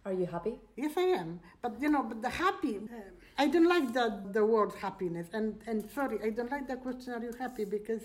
Are 0.04 0.12
you 0.14 0.26
happy? 0.26 0.54
Yes, 0.76 0.92
I 0.96 1.02
am. 1.22 1.40
But 1.62 1.80
you 1.80 1.90
know, 1.90 2.02
but 2.02 2.22
the 2.22 2.30
happy, 2.30 2.76
uh, 2.78 2.96
I 3.38 3.46
don't 3.48 3.68
like 3.68 3.92
the 3.92 4.22
the 4.32 4.44
word 4.44 4.72
happiness. 4.80 5.28
And 5.32 5.60
and 5.66 5.90
sorry, 5.90 6.18
I 6.24 6.30
don't 6.30 6.50
like 6.50 6.66
the 6.68 6.76
question. 6.76 7.12
Are 7.12 7.22
you 7.22 7.34
happy? 7.38 7.64
Because 7.66 8.02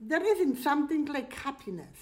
there 0.00 0.24
isn't 0.32 0.56
something 0.56 1.04
like 1.06 1.32
happiness. 1.32 1.98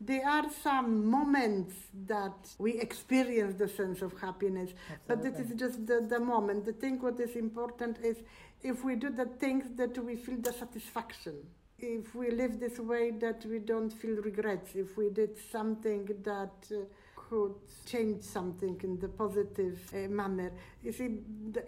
there 0.00 0.26
are 0.28 0.46
some 0.62 1.06
moments 1.06 1.74
that 2.08 2.34
we 2.58 2.72
experience 2.80 3.54
the 3.58 3.68
sense 3.68 4.02
of 4.02 4.12
happiness, 4.20 4.70
Absolutely. 4.72 5.06
but 5.08 5.22
this 5.22 5.36
is 5.46 5.54
just 5.58 5.86
the, 5.86 6.00
the 6.08 6.18
moment. 6.18 6.64
The 6.64 6.72
thing 6.72 7.00
what 7.00 7.20
is 7.20 7.36
important 7.36 7.98
is 8.02 8.16
if 8.62 8.84
we 8.84 8.96
do 8.96 9.10
the 9.10 9.26
things 9.26 9.64
that 9.76 9.96
we 10.04 10.16
feel 10.16 10.38
the 10.38 10.52
satisfaction. 10.52 11.34
If 11.82 12.14
we 12.14 12.30
live 12.30 12.60
this 12.60 12.78
way, 12.78 13.10
that 13.18 13.44
we 13.44 13.58
don't 13.58 13.90
feel 13.90 14.22
regrets. 14.22 14.76
If 14.76 14.96
we 14.96 15.10
did 15.10 15.36
something 15.50 16.08
that 16.22 16.54
uh, 16.70 16.84
could 17.16 17.54
change 17.86 18.22
something 18.22 18.80
in 18.84 19.00
the 19.00 19.08
positive 19.08 19.80
uh, 19.92 20.08
manner. 20.08 20.52
You 20.84 20.92
see, 20.92 21.18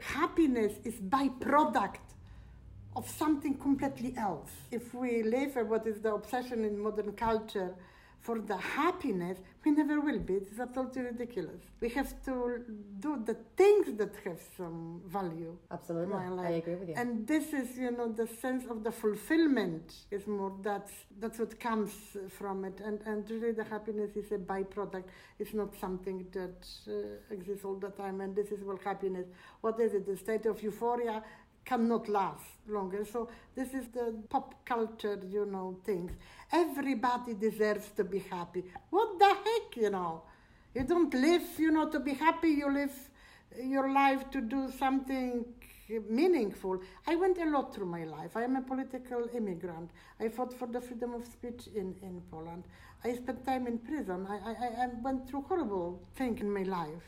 happiness 0.00 0.74
is 0.85 0.94
byproduct 0.94 2.07
of 2.94 3.09
something 3.09 3.55
completely 3.55 4.14
else. 4.16 4.53
If 4.70 4.94
we 4.94 5.24
live 5.24 5.57
what 5.68 5.85
is 5.87 6.00
the 6.00 6.14
obsession 6.14 6.64
in 6.64 6.79
modern 6.79 7.12
culture 7.12 7.74
for 8.24 8.38
the 8.38 8.56
happiness, 8.56 9.37
we 9.64 9.70
never 9.70 10.00
will 10.00 10.18
be. 10.18 10.34
It's 10.34 10.58
absolutely 10.58 11.02
ridiculous. 11.02 11.60
We 11.82 11.90
have 11.90 12.10
to 12.24 12.34
do 13.04 13.10
the 13.30 13.37
things 13.60 13.87
that 13.98 14.14
have 14.24 14.40
some 14.56 15.02
value. 15.06 15.54
Absolutely, 15.70 16.14
I 16.50 16.52
agree 16.62 16.76
with 16.76 16.88
you. 16.88 16.94
And 16.96 17.26
this 17.26 17.52
is, 17.52 17.76
you 17.76 17.90
know, 17.90 18.08
the 18.22 18.26
sense 18.26 18.64
of 18.72 18.82
the 18.82 18.90
fulfillment 18.90 19.87
is 20.10 20.26
more 20.26 20.52
that's 20.62 20.94
that's 21.20 21.38
what 21.38 21.52
comes 21.60 21.92
from 22.38 22.64
it. 22.64 22.80
And 22.87 22.98
and 23.10 23.30
really, 23.30 23.52
the 23.52 23.68
happiness 23.74 24.10
is 24.16 24.32
a 24.32 24.38
byproduct. 24.52 25.04
It's 25.38 25.52
not 25.52 25.70
something 25.84 26.18
that 26.32 26.60
uh, 26.88 27.34
exists 27.37 27.64
all 27.66 27.78
the 27.87 27.92
time. 28.02 28.22
And 28.22 28.34
this 28.34 28.50
is 28.56 28.60
what 28.64 28.82
happiness. 28.82 29.26
What 29.60 29.78
is 29.80 29.92
it? 29.92 30.06
The 30.06 30.16
state 30.16 30.46
of 30.46 30.62
euphoria 30.62 31.22
cannot 31.64 32.09
last 32.09 32.44
longer. 32.68 33.05
So 33.05 33.29
this 33.55 33.74
is 33.74 33.88
the 33.88 34.14
pop 34.29 34.64
culture, 34.64 35.20
you 35.29 35.46
know, 35.46 35.77
things. 35.85 36.12
Everybody 36.53 37.35
deserves 37.35 37.90
to 37.96 38.05
be 38.05 38.18
happy. 38.18 38.64
What 38.90 39.18
the 39.18 39.29
heck, 39.29 39.77
you 39.77 39.90
know? 39.90 40.22
You 40.74 40.85
don't 40.85 41.12
live, 41.14 41.42
you 41.59 41.70
know, 41.70 41.88
to 41.90 42.00
be 42.00 42.14
happy. 42.14 42.50
You 42.50 42.72
live 42.72 42.92
your 43.62 43.92
life 43.92 44.31
to 44.31 44.40
do 44.40 44.70
something 44.79 45.44
meaningful. 46.09 46.81
I 47.07 47.14
went 47.16 47.38
a 47.38 47.44
lot 47.44 47.74
through 47.74 47.87
my 47.87 48.05
life. 48.05 48.37
I 48.37 48.42
am 48.42 48.57
a 48.57 48.62
political 48.62 49.29
immigrant. 49.35 49.90
I 50.18 50.29
fought 50.29 50.53
for 50.53 50.66
the 50.66 50.81
freedom 50.81 51.14
of 51.14 51.24
speech 51.24 51.68
in, 51.74 51.94
in 52.03 52.22
Poland. 52.31 52.64
I 53.05 53.14
spent 53.14 53.44
time 53.44 53.66
in 53.66 53.79
prison. 53.79 54.27
I, 54.29 54.37
I, 54.37 54.85
I 54.85 54.88
went 55.03 55.29
through 55.29 55.42
horrible 55.42 56.03
things 56.16 56.40
in 56.40 56.53
my 56.53 56.62
life. 56.62 57.05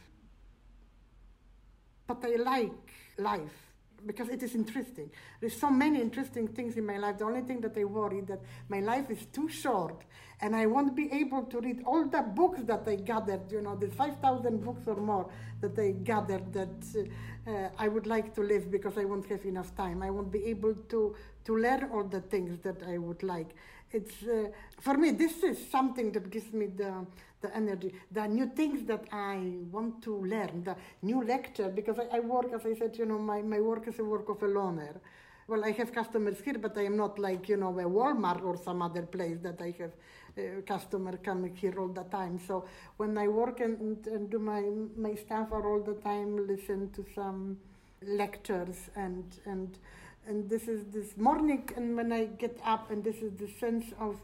But 2.07 2.25
I 2.25 2.37
like 2.37 2.93
life 3.19 3.66
because 4.05 4.29
it 4.29 4.43
is 4.43 4.55
interesting. 4.55 5.11
There's 5.41 5.59
so 5.59 5.71
many 5.71 6.01
interesting 6.01 6.49
things 6.49 6.77
in 6.77 6.85
my 6.85 6.99
life. 6.99 7.19
The 7.19 7.25
only 7.25 7.43
thing 7.43 7.61
that 7.61 7.77
I 7.77 7.85
worry 7.85 8.21
that 8.23 8.41
my 8.69 8.81
life 8.81 9.11
is 9.11 9.27
too 9.27 9.49
short 9.49 10.05
and 10.41 10.55
I 10.55 10.67
won't 10.67 10.95
be 10.95 11.11
able 11.13 11.45
to 11.45 11.61
read 11.61 11.83
all 11.87 12.05
the 12.05 12.23
books 12.23 12.61
that 12.65 12.83
I 12.87 12.97
gathered, 12.97 13.51
you 13.51 13.63
know, 13.63 13.75
the 13.75 13.89
5,000 13.89 14.63
books 14.63 14.87
or 14.87 14.97
more 14.97 15.31
that 15.61 15.79
I 15.79 15.93
gathered 15.93 16.53
that 16.53 17.07
uh, 17.47 17.69
I 17.79 17.89
would 17.89 18.07
like 18.07 18.35
to 18.35 18.43
live 18.43 18.71
because 18.71 18.99
I 18.99 19.05
won't 19.05 19.27
have 19.27 19.45
enough 19.47 19.75
time. 19.77 20.03
I 20.03 20.11
won't 20.11 20.31
be 20.31 20.45
able 20.47 20.75
to, 20.75 21.15
to 21.45 21.57
learn 21.57 21.89
all 21.93 22.05
the 22.05 22.21
things 22.21 22.59
that 22.65 22.83
I 22.87 22.99
would 22.99 23.23
like. 23.23 23.55
It's, 23.93 24.23
uh, 24.25 24.49
for 24.81 24.95
me, 24.99 25.13
this 25.13 25.43
is 25.43 25.71
something 25.71 26.13
that 26.13 26.31
gives 26.31 26.53
me 26.53 26.67
the, 26.67 27.07
the 27.47 27.57
energy, 27.57 27.93
the 28.13 28.27
new 28.27 28.47
things 28.47 28.85
that 28.87 29.05
I 29.13 29.53
want 29.71 30.03
to 30.03 30.17
learn, 30.17 30.65
the 30.65 30.77
new 31.03 31.25
lecture, 31.25 31.69
because 31.69 31.99
I, 31.99 32.17
I, 32.17 32.21
work, 32.21 32.53
as 32.53 32.67
I 32.67 32.75
said, 32.75 32.97
you 32.99 33.07
know, 33.07 33.19
my, 33.19 33.43
my 33.43 33.61
work 33.61 33.87
is 33.89 33.99
a 33.99 34.05
work 34.05 34.29
of 34.29 34.43
a 34.43 34.47
loner. 34.47 35.01
Well, 35.49 35.65
I 35.65 35.71
have 35.73 35.93
customers 35.93 36.39
here, 36.45 36.59
but 36.59 36.77
I 36.77 36.85
am 36.87 36.97
not 36.97 37.19
like, 37.19 37.49
you 37.49 37.57
know, 37.57 37.79
a 37.79 37.85
Walmart 37.85 38.43
or 38.45 38.57
some 38.57 38.83
other 38.83 39.03
place 39.03 39.39
that 39.43 39.61
I 39.63 39.73
have 39.79 39.93
uh, 40.39 40.61
customer 40.67 41.17
coming 41.19 41.55
here 41.55 41.79
all 41.79 41.89
the 41.89 42.03
time. 42.05 42.41
So 42.47 42.65
when 42.97 43.17
I 43.17 43.29
work 43.29 43.61
and, 43.61 44.05
and 44.07 44.29
do 44.29 44.39
my, 44.41 44.63
my 44.97 45.15
stuff 45.15 45.49
all 45.53 45.81
the 45.81 45.95
time, 45.95 46.49
listen 46.49 46.91
to 46.91 47.05
some 47.15 47.59
lectures 48.03 48.91
and, 48.97 49.25
and, 49.45 49.79
and 50.27 50.51
this 50.51 50.69
is 50.69 50.85
this 50.93 51.17
morning 51.17 51.69
and 51.77 51.97
when 51.97 52.13
I 52.13 52.25
get 52.25 52.59
up 52.65 52.91
and 52.91 53.03
this 53.03 53.17
is 53.17 53.33
the 53.39 53.49
sense 53.59 53.87
of 54.01 54.17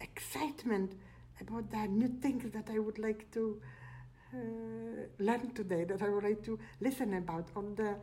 excitement 0.00 0.92
about 1.40 1.70
the 1.70 1.86
new 1.88 2.08
things 2.20 2.44
that 2.52 2.68
I 2.70 2.78
would 2.78 2.98
like 2.98 3.30
to 3.32 3.60
uh, 4.32 4.36
learn 5.18 5.50
today, 5.54 5.84
that 5.84 6.02
I 6.02 6.08
would 6.08 6.24
like 6.24 6.42
to 6.44 6.58
listen 6.80 7.14
about, 7.14 7.48
on 7.54 7.74
the 7.76 7.96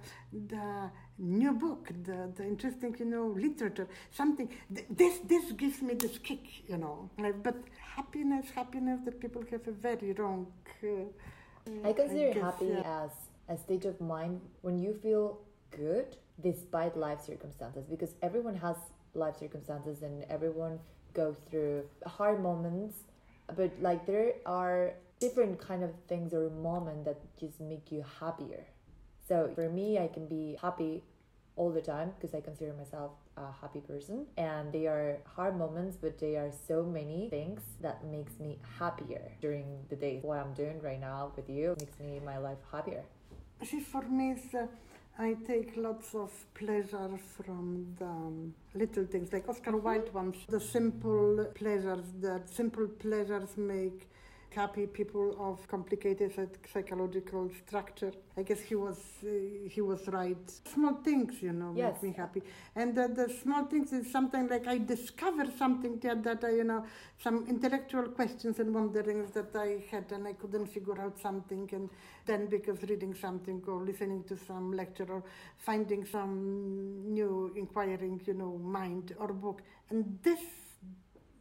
the 0.48 0.90
new 1.18 1.52
book, 1.52 1.90
the, 2.04 2.32
the 2.36 2.44
interesting, 2.44 2.96
you 3.00 3.06
know, 3.06 3.28
literature, 3.36 3.88
something. 4.12 4.50
Th- 4.74 4.88
this 4.90 5.20
this 5.28 5.52
gives 5.54 5.82
me 5.82 5.94
this 5.96 6.18
kick, 6.20 6.70
you 6.70 6.78
know. 6.78 7.10
but 7.44 7.56
happiness, 7.96 8.46
happiness 8.56 9.00
that 9.06 9.20
people 9.20 9.44
have 9.52 9.68
a 9.68 9.72
very 9.72 10.14
wrong. 10.14 10.48
Uh, 10.84 10.88
I 11.84 11.94
consider 11.94 12.30
I 12.30 12.34
guess, 12.34 12.44
happy 12.44 12.66
yeah. 12.66 13.04
as 13.04 13.12
a 13.50 13.58
state 13.58 13.86
of 13.86 14.00
mind 14.00 14.42
when 14.62 14.80
you 14.80 14.94
feel 14.94 15.40
good 15.72 16.16
despite 16.42 16.98
life 16.98 17.22
circumstances, 17.22 17.86
because 17.90 18.16
everyone 18.22 18.56
has 18.56 18.78
life 19.14 19.38
circumstances 19.38 20.02
and 20.02 20.24
everyone 20.30 20.80
goes 21.14 21.36
through 21.50 21.84
hard 22.06 22.42
moments 22.42 22.96
but 23.56 23.72
like 23.82 24.06
there 24.06 24.34
are 24.46 24.94
different 25.20 25.60
kind 25.60 25.84
of 25.84 25.92
things 26.08 26.34
or 26.34 26.50
moments 26.50 27.06
that 27.06 27.20
just 27.38 27.62
make 27.62 27.92
you 27.92 28.04
happier. 28.20 28.66
So 29.28 29.52
for 29.56 29.70
me 29.70 30.00
i 30.00 30.08
can 30.08 30.28
be 30.28 30.58
happy 30.62 31.04
all 31.56 31.70
the 31.70 31.82
time 31.82 32.12
because 32.18 32.34
i 32.34 32.42
consider 32.42 32.74
myself 32.74 33.12
a 33.38 33.52
happy 33.62 33.80
person. 33.80 34.26
And 34.38 34.72
they 34.74 34.88
are 34.88 35.18
hard 35.36 35.58
moments 35.58 35.98
but 36.02 36.20
they 36.20 36.36
are 36.36 36.52
so 36.68 36.84
many 36.84 37.30
things 37.30 37.62
that 37.82 38.04
makes 38.06 38.40
me 38.40 38.60
happier 38.80 39.32
during 39.42 39.86
the 39.90 39.96
day. 39.96 40.20
What 40.22 40.40
i'm 40.40 40.54
doing 40.54 40.82
right 40.82 41.00
now 41.00 41.32
with 41.36 41.50
you 41.50 41.76
makes 41.80 42.00
me 42.00 42.20
my 42.26 42.38
life 42.38 42.58
happier. 42.72 43.04
See 43.64 43.80
for 43.80 44.02
me 44.02 44.32
it's 44.32 44.54
uh, 44.56 44.68
I 45.20 45.36
take 45.46 45.74
lots 45.76 46.16
of 46.16 46.32
pleasure 46.54 47.12
from 47.38 47.96
the 48.00 48.06
um, 48.06 48.54
little 48.74 49.06
things, 49.06 49.32
like 49.32 49.48
Oscar 49.48 49.78
Wilde 49.78 50.14
once. 50.14 50.38
The 50.50 50.60
simple 50.60 51.46
pleasures, 51.54 52.06
that 52.22 52.50
simple 52.50 52.88
pleasures 52.88 53.58
make 53.58 54.10
happy 54.54 54.86
people 54.86 55.36
of 55.40 55.68
complicated 55.68 56.34
psychological 56.72 57.50
structure. 57.66 58.12
I 58.38 58.44
guess 58.44 58.60
he 58.60 58.76
was 58.76 59.00
uh, 59.24 59.28
he 59.70 59.82
was 59.82 60.08
right. 60.08 60.38
Small 60.74 60.96
things, 60.96 61.42
you 61.42 61.54
know, 61.54 61.74
yes. 61.76 61.94
make 61.94 62.04
me 62.04 62.18
happy. 62.18 62.42
And 62.76 62.96
the, 62.96 63.08
the 63.08 63.34
small 63.42 63.66
things 63.66 63.94
is 63.94 64.12
something 64.12 64.48
like 64.48 64.68
I 64.68 64.78
discover 64.78 65.46
something 65.58 66.00
that, 66.00 66.24
that 66.24 66.44
I, 66.44 66.52
you 66.52 66.64
know, 66.64 66.86
some 67.18 67.46
intellectual 67.48 68.04
questions 68.10 68.60
and 68.60 68.74
wonderings 68.74 69.32
that 69.32 69.56
I 69.56 69.84
had 69.90 70.12
and 70.12 70.28
I 70.28 70.34
couldn't 70.34 70.68
figure 70.68 71.00
out 71.02 71.20
something. 71.20 71.70
And 71.72 71.90
then 72.26 72.48
because 72.48 72.82
reading 72.84 73.14
something 73.14 73.62
or 73.68 73.82
listening 73.82 74.24
to 74.26 74.38
some 74.38 74.74
lecture 74.74 75.08
or 75.10 75.24
finding 75.58 76.06
some 76.06 77.14
new 77.14 77.52
inquiring, 77.56 78.22
you 78.26 78.34
know, 78.34 78.58
mind 78.58 79.16
or 79.18 79.34
book. 79.34 79.62
And 79.90 80.20
this 80.24 80.40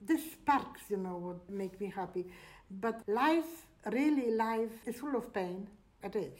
this 0.02 0.32
sparks, 0.32 0.80
you 0.88 0.96
know, 0.96 1.16
would 1.18 1.40
make 1.48 1.80
me 1.80 1.92
happy. 1.94 2.26
But 2.70 3.02
life, 3.08 3.66
really 3.90 4.30
life, 4.30 4.70
is 4.86 4.96
full 4.96 5.16
of 5.16 5.32
pain. 5.32 5.68
It 6.02 6.16
is. 6.16 6.32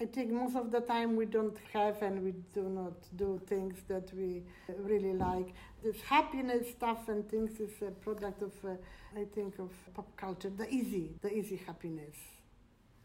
I 0.00 0.04
think 0.04 0.30
most 0.30 0.56
of 0.56 0.70
the 0.70 0.80
time 0.80 1.16
we 1.16 1.24
don't 1.24 1.56
have 1.72 2.02
and 2.02 2.22
we 2.22 2.32
do 2.52 2.68
not 2.68 2.94
do 3.16 3.40
things 3.46 3.78
that 3.88 4.12
we 4.14 4.42
really 4.78 5.14
like. 5.14 5.54
This 5.82 6.00
happiness 6.02 6.68
stuff 6.70 7.08
and 7.08 7.26
things 7.30 7.58
is 7.60 7.70
a 7.80 7.92
product 7.92 8.42
of, 8.42 8.52
uh, 8.64 8.74
I 9.18 9.24
think, 9.34 9.58
of 9.58 9.70
pop 9.94 10.14
culture. 10.16 10.50
The 10.50 10.68
easy, 10.68 11.14
the 11.22 11.32
easy 11.32 11.56
happiness. 11.56 12.16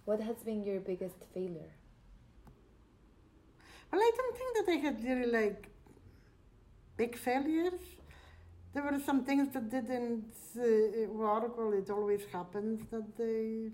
What 0.05 0.19
has 0.19 0.37
been 0.43 0.63
your 0.63 0.81
biggest 0.81 1.15
failure? 1.33 1.71
Well, 3.91 4.01
I 4.01 4.11
don't 4.17 4.37
think 4.37 4.65
that 4.65 4.71
I 4.71 4.75
had 4.75 5.03
really 5.03 5.31
like 5.31 5.67
big 6.97 7.17
failures 7.17 7.79
there 8.73 8.83
were 8.83 8.99
some 9.05 9.23
things 9.23 9.53
that 9.53 9.69
didn't 9.69 10.33
uh, 10.57 11.11
work 11.11 11.57
Well, 11.57 11.73
it 11.73 11.89
always 11.89 12.21
happens 12.31 12.81
that 12.91 13.17
they 13.17 13.71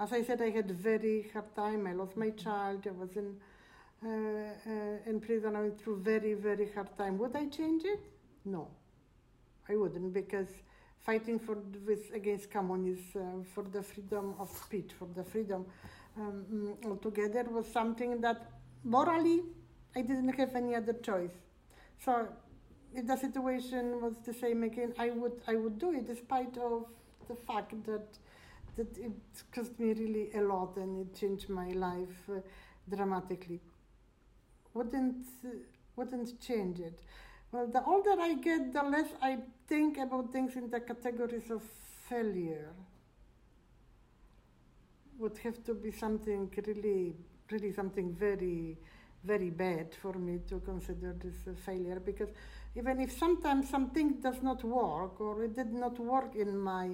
as 0.00 0.12
i 0.12 0.22
said 0.22 0.40
i 0.42 0.50
had 0.50 0.70
a 0.70 0.74
very 0.90 1.28
hard 1.32 1.54
time. 1.54 1.86
I 1.86 1.92
lost 1.92 2.16
my 2.16 2.30
child. 2.30 2.86
I 2.86 2.92
was 2.92 3.16
in 3.16 3.28
uh, 4.04 4.08
uh, 4.08 5.10
in 5.10 5.20
prison. 5.20 5.56
I 5.56 5.60
went 5.62 5.80
through 5.80 5.96
very 6.02 6.34
very 6.34 6.68
hard 6.74 6.96
time. 6.96 7.18
Would 7.18 7.34
i 7.36 7.46
change 7.46 7.82
it? 7.84 8.00
No. 8.44 8.68
I 9.68 9.76
wouldn't 9.76 10.12
because 10.14 10.48
fighting 11.00 11.38
for 11.38 11.56
with 11.86 12.04
against 12.14 12.50
communism 12.50 13.40
uh, 13.40 13.44
for 13.54 13.64
the 13.64 13.82
freedom 13.82 14.34
of 14.38 14.50
speech 14.64 14.92
for 14.98 15.08
the 15.14 15.24
freedom 15.24 15.66
um, 16.16 16.44
mm, 16.52 16.86
altogether 16.90 17.44
was 17.44 17.66
something 17.66 18.20
that 18.20 18.50
morally 18.84 19.42
i 19.96 20.00
didn't 20.02 20.34
have 20.40 20.54
any 20.54 20.74
other 20.74 20.94
choice. 20.94 21.36
So 22.04 22.28
if 22.94 23.06
the 23.06 23.16
situation 23.16 24.00
was 24.00 24.14
the 24.24 24.32
same 24.34 24.62
again, 24.62 24.94
I 24.98 25.10
would 25.10 25.40
I 25.46 25.56
would 25.56 25.78
do 25.78 25.92
it 25.92 26.06
despite 26.06 26.56
of 26.58 26.86
the 27.28 27.34
fact 27.34 27.74
that 27.86 28.08
that 28.76 28.96
it 28.98 29.12
cost 29.52 29.78
me 29.78 29.92
really 29.92 30.30
a 30.34 30.40
lot 30.42 30.76
and 30.76 31.00
it 31.02 31.14
changed 31.20 31.48
my 31.48 31.68
life 31.70 32.18
uh, 32.30 32.40
dramatically. 32.94 33.60
Wouldn't 34.72 35.26
uh, 35.44 35.48
wouldn't 35.96 36.40
change 36.40 36.80
it. 36.80 36.98
Well, 37.52 37.66
the 37.66 37.84
older 37.84 38.14
I 38.20 38.34
get, 38.34 38.72
the 38.72 38.82
less 38.82 39.08
I 39.20 39.38
think 39.66 39.98
about 39.98 40.32
things 40.32 40.56
in 40.56 40.70
the 40.70 40.80
categories 40.80 41.50
of 41.50 41.62
failure 42.08 42.72
would 45.18 45.36
have 45.38 45.62
to 45.64 45.74
be 45.74 45.90
something 45.90 46.50
really, 46.66 47.14
really 47.50 47.72
something 47.72 48.12
very, 48.14 48.78
very 49.24 49.50
bad 49.50 49.94
for 50.00 50.12
me 50.14 50.38
to 50.48 50.60
consider 50.60 51.12
this 51.22 51.34
a 51.46 51.54
failure 51.62 52.00
because 52.00 52.28
even 52.78 53.00
if 53.00 53.10
sometimes 53.18 53.68
something 53.68 54.20
does 54.22 54.40
not 54.42 54.62
work 54.64 55.20
or 55.20 55.44
it 55.44 55.54
did 55.56 55.72
not 55.72 55.98
work 55.98 56.34
in 56.34 56.58
my 56.58 56.86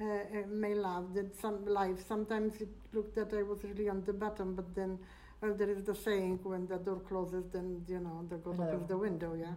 uh, 0.00 0.04
uh 0.04 0.46
my 0.64 0.72
life, 0.72 1.04
that 1.14 1.40
some 1.40 1.64
life 1.66 1.98
sometimes 2.06 2.60
it 2.60 2.72
looked 2.92 3.14
that 3.14 3.32
I 3.32 3.42
was 3.42 3.62
really 3.64 3.88
on 3.88 4.02
the 4.04 4.12
bottom, 4.12 4.54
but 4.54 4.74
then 4.74 4.98
well, 5.40 5.54
there 5.54 5.70
is 5.70 5.82
the 5.84 5.94
saying 5.94 6.40
when 6.42 6.66
the 6.66 6.78
door 6.78 7.00
closes, 7.08 7.44
then 7.52 7.84
you 7.88 8.00
know 8.00 8.24
the 8.28 8.36
God 8.36 8.60
opens 8.60 8.88
the 8.88 8.96
window, 8.96 9.34
yeah. 9.34 9.56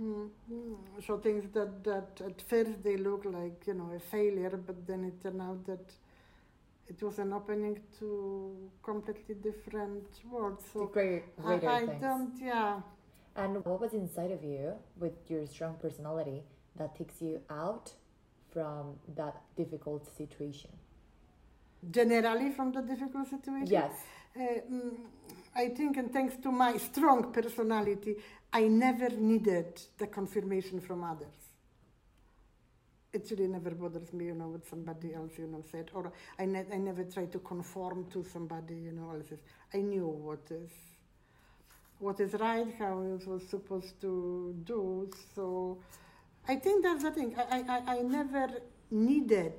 Mm-hmm. 0.00 0.26
Mm-hmm. 0.52 1.00
So 1.06 1.18
things 1.18 1.44
that 1.54 1.82
that 1.84 2.20
at 2.24 2.40
first 2.42 2.82
they 2.82 2.96
look 2.96 3.24
like 3.24 3.66
you 3.66 3.74
know 3.74 3.90
a 3.96 4.00
failure, 4.00 4.56
but 4.68 4.86
then 4.86 5.04
it 5.04 5.22
turned 5.22 5.42
out 5.42 5.64
that 5.66 5.86
it 6.88 7.02
was 7.02 7.18
an 7.18 7.32
opening 7.32 7.78
to 7.98 8.70
completely 8.82 9.34
different 9.34 10.08
worlds. 10.30 10.64
So 10.72 10.90
I, 11.44 11.54
I 11.54 11.86
don't, 12.00 12.32
yeah. 12.40 12.80
And 13.38 13.64
what 13.64 13.80
was 13.80 13.92
inside 13.94 14.32
of 14.32 14.42
you 14.42 14.74
with 14.98 15.30
your 15.30 15.46
strong 15.46 15.76
personality 15.80 16.42
that 16.76 16.96
takes 16.96 17.22
you 17.22 17.40
out 17.48 17.92
from 18.52 18.96
that 19.14 19.36
difficult 19.56 20.04
situation? 20.16 20.70
Generally, 21.88 22.50
from 22.50 22.72
the 22.72 22.82
difficult 22.82 23.28
situation? 23.28 23.68
Yes. 23.68 23.92
Uh, 24.36 24.40
mm, 24.70 24.96
I 25.54 25.68
think, 25.68 25.96
and 25.96 26.12
thanks 26.12 26.34
to 26.42 26.50
my 26.50 26.76
strong 26.78 27.32
personality, 27.32 28.16
I 28.52 28.62
never 28.66 29.08
needed 29.10 29.80
the 29.98 30.08
confirmation 30.08 30.80
from 30.80 31.04
others 31.04 31.48
it 33.12 33.26
really 33.30 33.46
never 33.46 33.70
bothers 33.70 34.12
me, 34.12 34.26
you 34.26 34.34
know, 34.34 34.48
what 34.48 34.66
somebody 34.66 35.14
else, 35.14 35.32
you 35.38 35.46
know, 35.46 35.62
said. 35.72 35.90
Or 35.94 36.12
I, 36.38 36.44
ne- 36.44 36.66
I 36.72 36.76
never 36.76 37.04
try 37.04 37.24
to 37.26 37.38
conform 37.38 38.06
to 38.12 38.22
somebody, 38.22 38.74
you 38.74 38.92
know, 38.92 39.10
else's. 39.10 39.40
I 39.72 39.78
knew 39.78 40.06
what 40.06 40.42
is 40.50 40.70
what 41.98 42.20
is 42.20 42.34
right, 42.34 42.68
how 42.78 43.00
it 43.02 43.26
was 43.26 43.46
supposed 43.48 44.00
to 44.02 44.54
do. 44.64 45.10
So 45.34 45.78
I 46.48 46.56
think 46.56 46.84
that's 46.84 47.02
the 47.02 47.10
thing. 47.10 47.34
I, 47.38 47.64
I, 47.68 47.96
I 47.96 48.02
never 48.02 48.48
needed 48.90 49.54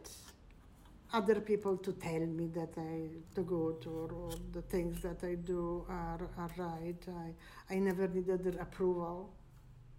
other 1.13 1.39
people 1.41 1.77
to 1.77 1.91
tell 1.93 2.19
me 2.25 2.47
that 2.47 2.69
I 2.77 3.09
to 3.35 3.41
go 3.43 3.71
to 3.81 3.89
or, 3.89 4.11
or 4.13 4.31
the 4.53 4.61
things 4.61 5.01
that 5.01 5.23
I 5.23 5.35
do 5.35 5.85
are, 5.89 6.29
are 6.37 6.51
right. 6.57 7.03
I, 7.07 7.73
I 7.75 7.79
never 7.79 8.07
needed 8.07 8.43
their 8.43 8.61
approval 8.61 9.33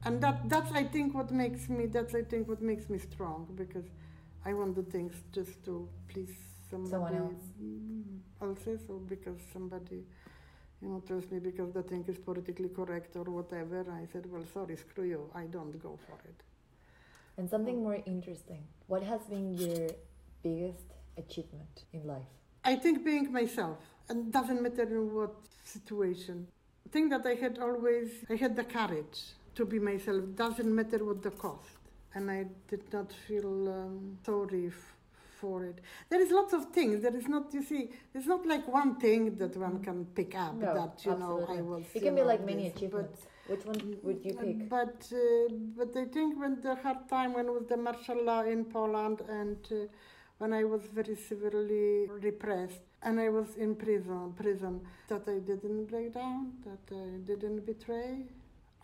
and 0.05 0.21
that 0.23 0.49
that's 0.49 0.73
I 0.73 0.85
think 0.85 1.15
what 1.15 1.31
makes 1.31 1.69
me 1.69 1.87
that's 1.87 2.15
I 2.15 2.23
think 2.23 2.49
what 2.49 2.63
makes 2.63 2.89
me 2.89 2.99
strong 2.99 3.49
because 3.57 3.85
I 4.45 4.55
want 4.55 4.77
the 4.77 4.83
things 4.83 5.15
just 5.33 5.65
to 5.67 5.89
please 6.09 6.35
somebody 6.71 6.91
Someone 6.91 7.15
else. 7.17 7.35
else 8.43 8.81
or 8.89 8.99
because 9.01 9.39
somebody 9.53 10.05
you 10.83 10.89
know 10.89 11.01
tells 11.01 11.31
me 11.31 11.39
because 11.39 11.73
the 11.73 11.83
thing 11.83 12.05
is 12.09 12.19
politically 12.19 12.69
correct 12.69 13.17
or 13.17 13.25
whatever. 13.25 13.85
I 13.91 14.07
said, 14.13 14.25
well, 14.31 14.45
sorry, 14.53 14.77
screw 14.77 15.05
you. 15.05 15.31
I 15.35 15.45
don't 15.45 15.81
go 15.83 15.99
for 16.07 16.19
it. 16.25 16.41
And 17.37 17.49
something 17.49 17.83
more 17.83 17.99
interesting. 18.07 18.63
What 18.87 19.03
has 19.03 19.21
been 19.23 19.55
your 19.55 19.89
biggest 20.43 20.85
achievement 21.17 21.85
in 21.93 22.07
life? 22.07 22.33
I 22.65 22.77
think 22.77 23.05
being 23.05 23.33
myself, 23.33 23.79
and 24.09 24.33
doesn't 24.33 24.63
matter 24.63 24.83
in 24.83 25.15
what 25.15 25.35
situation. 25.65 26.47
I 26.87 26.89
think 26.91 27.11
that 27.11 27.25
I 27.27 27.35
had 27.35 27.59
always 27.59 28.09
I 28.29 28.37
had 28.37 28.57
the 28.57 28.65
courage 28.65 29.21
to 29.55 29.65
be 29.65 29.79
myself. 29.79 30.25
Doesn't 30.35 30.75
matter 30.75 31.05
what 31.05 31.23
the 31.23 31.31
cost. 31.31 31.79
And 32.15 32.31
I 32.31 32.47
did 32.69 32.93
not 32.93 33.13
feel 33.27 33.69
um, 33.69 34.19
sorry 34.27 34.73
for 35.41 35.65
it. 35.65 35.79
There 36.11 36.21
is 36.21 36.31
lots 36.31 36.53
of 36.53 36.67
things. 36.77 37.03
There 37.03 37.17
is 37.17 37.29
not, 37.29 37.53
you 37.55 37.63
see, 37.63 37.91
it's 38.15 38.27
not 38.27 38.47
like 38.47 38.67
one 38.69 38.97
thing 38.97 39.37
that 39.37 39.57
one 39.57 39.83
can 39.83 40.05
pick 40.19 40.35
up. 40.35 40.55
No, 40.55 40.75
that 40.75 41.05
you 41.05 41.17
know, 41.23 41.47
I 41.49 41.61
was. 41.61 41.85
It 41.95 42.03
can 42.03 42.15
be 42.15 42.23
like 42.23 42.45
many 42.45 42.65
this, 42.65 42.77
achievements. 42.77 43.21
Which 43.47 43.65
one 43.65 43.97
would 44.03 44.21
you 44.25 44.35
pick? 44.35 44.69
But 44.69 44.99
uh, 45.13 45.55
but 45.79 45.97
I 45.97 46.05
think 46.05 46.39
when 46.41 46.61
the 46.61 46.75
hard 46.77 47.09
time 47.09 47.33
when 47.33 47.47
was 47.57 47.65
the 47.69 47.77
martial 47.77 48.23
law 48.31 48.43
in 48.43 48.65
Poland 48.65 49.23
and 49.29 49.59
uh, 49.73 49.87
when 50.39 50.53
I 50.53 50.65
was 50.65 50.83
very 50.95 51.17
severely 51.17 52.09
repressed 52.09 52.83
and 53.03 53.19
I 53.21 53.29
was 53.29 53.57
in 53.57 53.75
prison 53.75 54.33
prison 54.43 54.81
that 55.09 55.25
I 55.29 55.39
didn't 55.51 55.87
break 55.87 56.15
down, 56.15 56.53
that 56.67 56.85
I 56.95 57.19
didn't 57.31 57.67
betray, 57.67 58.25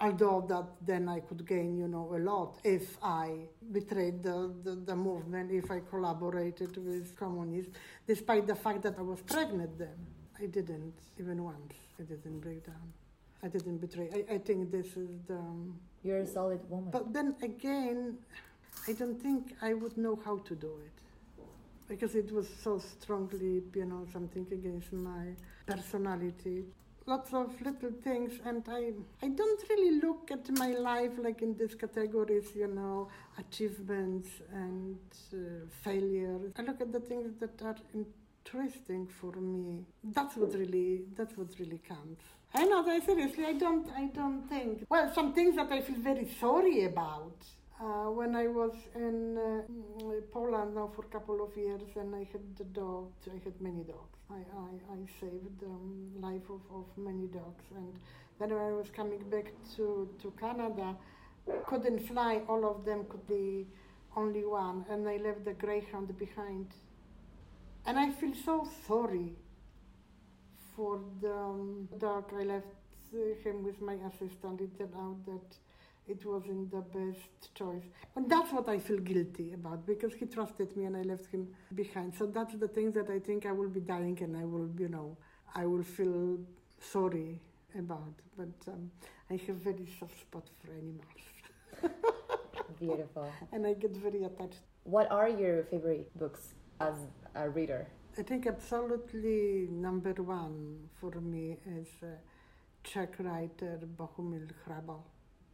although 0.01 0.45
that 0.49 0.67
then 0.87 1.09
I 1.09 1.21
could 1.21 1.47
gain, 1.47 1.77
you 1.77 1.89
know, 1.89 2.15
a 2.15 2.19
lot 2.19 2.61
if 2.65 2.99
I 3.03 3.49
betrayed 3.73 4.23
the, 4.23 4.53
the, 4.63 4.75
the, 4.75 4.97
movement, 4.97 5.51
if 5.51 5.71
I 5.71 5.81
collaborated 5.81 6.77
with 6.77 7.17
communists, 7.17 7.73
despite 8.07 8.47
the 8.47 8.55
fact 8.55 8.83
that 8.83 8.99
I 8.99 9.03
was 9.03 9.21
pregnant 9.23 9.79
then. 9.79 9.97
I 10.39 10.47
didn't, 10.47 10.95
even 11.19 11.43
once. 11.43 11.75
I 11.99 12.03
didn't 12.03 12.41
break 12.41 12.67
down. 12.67 12.93
I 13.43 13.49
didn't 13.49 13.79
betray. 13.79 14.11
I, 14.13 14.35
I 14.35 14.39
think 14.39 14.71
this 14.71 14.97
is 14.97 15.09
the... 15.27 15.37
Um, 15.37 15.81
You're 16.03 16.19
a 16.19 16.27
solid 16.27 16.61
woman. 16.69 16.91
But 16.91 17.15
then 17.15 17.35
again, 17.43 18.19
I 18.87 18.93
don't 18.93 19.21
think 19.21 19.55
I 19.63 19.73
would 19.73 19.97
know 19.97 20.19
how 20.25 20.39
to 20.39 20.55
do 20.55 20.73
it. 20.85 20.93
Because 21.89 22.15
it 22.15 22.31
was 22.33 22.49
so 22.63 22.79
strongly, 22.79 23.63
you 23.75 23.85
know, 23.87 24.07
something 24.13 24.47
against 24.51 24.93
my 24.93 25.29
personality 25.67 26.65
lots 27.07 27.33
of 27.33 27.49
little 27.63 27.93
things 28.03 28.33
and 28.45 28.65
I, 28.69 28.93
I 29.23 29.29
don't 29.29 29.63
really 29.71 30.01
look 30.01 30.31
at 30.31 30.51
my 30.59 30.73
life 30.73 31.13
like 31.19 31.41
in 31.43 31.57
these 31.57 31.75
categories 31.75 32.49
you 32.55 32.67
know 32.69 33.09
achievements 33.39 34.29
and 34.53 34.99
uh, 35.33 35.67
failures. 35.83 36.53
I 36.59 36.63
look 36.63 36.81
at 36.81 36.93
the 36.93 37.01
things 37.01 37.33
that 37.41 37.63
are 37.63 37.77
interesting 37.95 39.07
for 39.07 39.33
me. 39.33 39.85
That's 40.03 40.37
what 40.37 40.55
really 40.55 41.03
that's 41.17 41.37
what 41.37 41.49
really 41.59 41.81
counts. 41.87 42.25
I 42.55 42.65
know 42.65 42.83
that 42.85 43.05
seriously 43.05 43.45
i 43.45 43.53
don't 43.53 43.87
i 43.95 44.07
don't 44.07 44.49
think 44.49 44.87
well 44.89 45.13
some 45.15 45.33
things 45.35 45.57
that 45.57 45.71
i 45.71 45.81
feel 45.81 45.97
very 45.99 46.27
sorry 46.41 46.85
about 46.85 47.37
uh, 47.81 48.11
when 48.11 48.35
I 48.35 48.47
was 48.47 48.73
in 48.95 49.37
uh, 49.37 50.13
Poland 50.33 50.75
now 50.75 50.91
for 50.95 51.03
a 51.03 51.09
couple 51.09 51.45
of 51.45 51.57
years 51.57 51.83
and 51.97 52.15
I 52.15 52.27
had 52.33 52.57
the 52.57 52.65
dog, 52.65 53.13
I 53.27 53.39
had 53.45 53.61
many 53.61 53.85
dogs. 53.85 54.19
I, 54.31 54.37
I, 54.37 54.95
I 54.95 54.99
saved 55.21 55.61
the 55.61 55.67
um, 55.67 56.11
life 56.19 56.49
of, 56.49 56.61
of 56.75 56.87
many 56.97 57.27
dogs. 57.27 57.65
And 57.75 57.93
then 58.39 58.51
when 58.51 58.65
I 58.65 58.73
was 58.73 58.89
coming 58.91 59.23
back 59.31 59.53
to, 59.77 60.09
to 60.23 60.33
Canada, 60.41 60.97
couldn't 61.67 62.01
fly, 62.09 62.41
all 62.49 62.65
of 62.65 62.85
them 62.85 63.05
could 63.11 63.27
be 63.29 63.67
only 64.17 64.45
one. 64.45 64.87
And 64.89 65.07
I 65.07 65.19
left 65.19 65.45
the 65.45 65.53
greyhound 65.53 66.17
behind. 66.19 66.69
And 67.85 67.99
I 67.99 68.11
feel 68.11 68.33
so 68.45 68.67
sorry 68.87 69.33
for 70.75 71.01
the 71.21 71.33
um, 71.33 71.89
dog. 71.99 72.33
I 72.35 72.45
left 72.45 72.67
him 73.45 73.63
with 73.63 73.81
my 73.81 73.97
assistant. 74.09 74.61
It 74.61 74.77
turned 74.79 74.95
out 74.97 75.25
that 75.27 75.57
it 76.09 76.25
wasn't 76.25 76.71
the 76.71 76.83
best 76.99 77.55
choice. 77.55 77.83
And 78.15 78.31
that's 78.31 78.53
what 78.53 78.69
I 78.69 78.79
feel 78.79 78.99
guilty 78.99 79.53
about 79.55 79.87
because 79.87 80.15
he 80.15 80.27
trusted 80.27 80.77
me 80.77 80.85
and 80.85 80.97
I 80.97 81.03
left 81.03 81.27
him 81.27 81.49
behind. 81.75 82.15
So 82.15 82.27
that's 82.27 82.55
the 82.55 82.69
thing 82.69 82.93
that 82.93 83.11
I 83.11 83.19
think 83.19 83.45
I 83.47 83.53
will 83.53 83.69
be 83.69 83.81
dying 83.81 84.19
and 84.23 84.37
I 84.37 84.45
will, 84.45 84.71
you 84.79 84.89
know, 84.89 85.17
I 85.55 85.67
will 85.67 85.83
feel 85.83 86.39
sorry 86.81 87.41
about. 87.77 88.15
But 88.37 88.73
um, 88.73 88.91
I 89.31 89.41
have 89.47 89.57
very 89.57 89.89
soft 89.99 90.21
spot 90.21 90.45
for 90.61 90.73
animals. 90.73 91.23
Beautiful. 92.79 93.33
and 93.53 93.67
I 93.67 93.75
get 93.75 93.97
very 93.97 94.25
attached. 94.25 94.61
What 94.85 95.11
are 95.11 95.29
your 95.29 95.65
favorite 95.65 96.17
books 96.19 96.55
as 96.81 96.95
a 97.35 97.49
reader? 97.49 97.87
I 98.19 98.23
think 98.23 98.47
absolutely 98.47 99.69
number 99.71 100.13
one 100.23 100.89
for 101.01 101.13
me 101.21 101.57
is 101.67 101.89
uh, 102.03 102.07
Czech 102.85 103.19
writer 103.19 103.81
Bohumil 103.99 104.49
Hrabal 104.65 105.03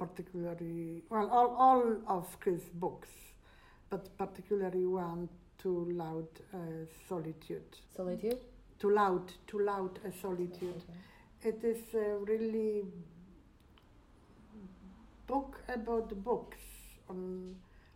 particularly, 0.07 1.03
well, 1.09 1.29
all, 1.31 1.51
all 1.67 1.85
of 2.09 2.27
his 2.45 2.63
books, 2.75 3.09
but 3.91 4.17
particularly 4.19 4.87
one, 4.87 5.29
Too 5.59 5.93
Loud 5.93 6.27
uh, 6.53 6.59
Solitude. 7.09 7.71
Solitude? 7.97 8.39
Too 8.81 8.91
Loud, 8.91 9.33
Too 9.47 9.61
Loud 9.61 10.01
a 10.05 10.13
Solitude. 10.21 10.83
Okay. 11.43 11.51
It 11.51 11.65
is 11.65 11.95
a 11.95 12.17
really 12.31 12.85
book 15.27 15.61
about 15.69 16.09
books 16.25 16.59
on 17.09 17.55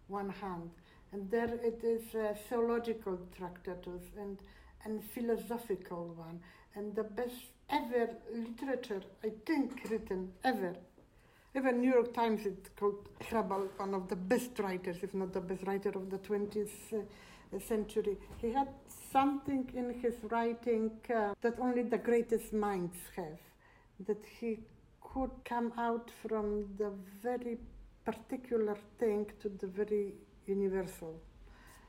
one 0.09 0.31
hand, 0.31 0.71
and 1.13 1.29
there 1.31 1.53
it 1.71 1.81
is 1.83 2.15
a 2.15 2.37
theological 2.49 3.19
tractatus 3.37 4.03
and, 4.19 4.39
and 4.85 5.03
philosophical 5.03 6.15
one, 6.17 6.39
and 6.77 6.95
the 6.95 7.05
best 7.05 7.51
ever 7.69 8.11
literature, 8.33 9.03
I 9.25 9.33
think, 9.45 9.89
written 9.91 10.33
ever 10.45 10.77
even 11.57 11.81
New 11.81 11.93
York 11.93 12.13
Times 12.13 12.45
it 12.45 12.69
called 12.77 13.09
Hrabal 13.21 13.69
one 13.79 13.95
of 13.95 14.09
the 14.09 14.17
best 14.17 14.59
writers, 14.59 14.99
if 15.03 15.15
not 15.15 15.33
the 15.33 15.41
best 15.41 15.67
writer 15.67 15.89
of 15.89 16.11
the 16.11 16.19
20th 16.19 16.69
uh, 16.93 17.59
century. 17.59 18.19
He 18.43 18.53
had 18.53 18.69
something 19.11 19.71
in 19.75 19.99
his 20.01 20.15
writing 20.31 20.91
uh, 21.09 21.33
that 21.41 21.55
only 21.59 21.83
the 21.83 21.99
greatest 21.99 22.53
minds 22.53 22.97
have, 23.17 23.39
that 24.07 24.23
he 24.39 24.59
could 25.01 25.31
come 25.45 25.73
out 25.79 26.11
from 26.23 26.67
the 26.77 26.93
very 27.23 27.57
particular 28.05 28.77
thing 28.99 29.27
to 29.41 29.49
the 29.49 29.67
very 29.67 30.13
universal. 30.47 31.19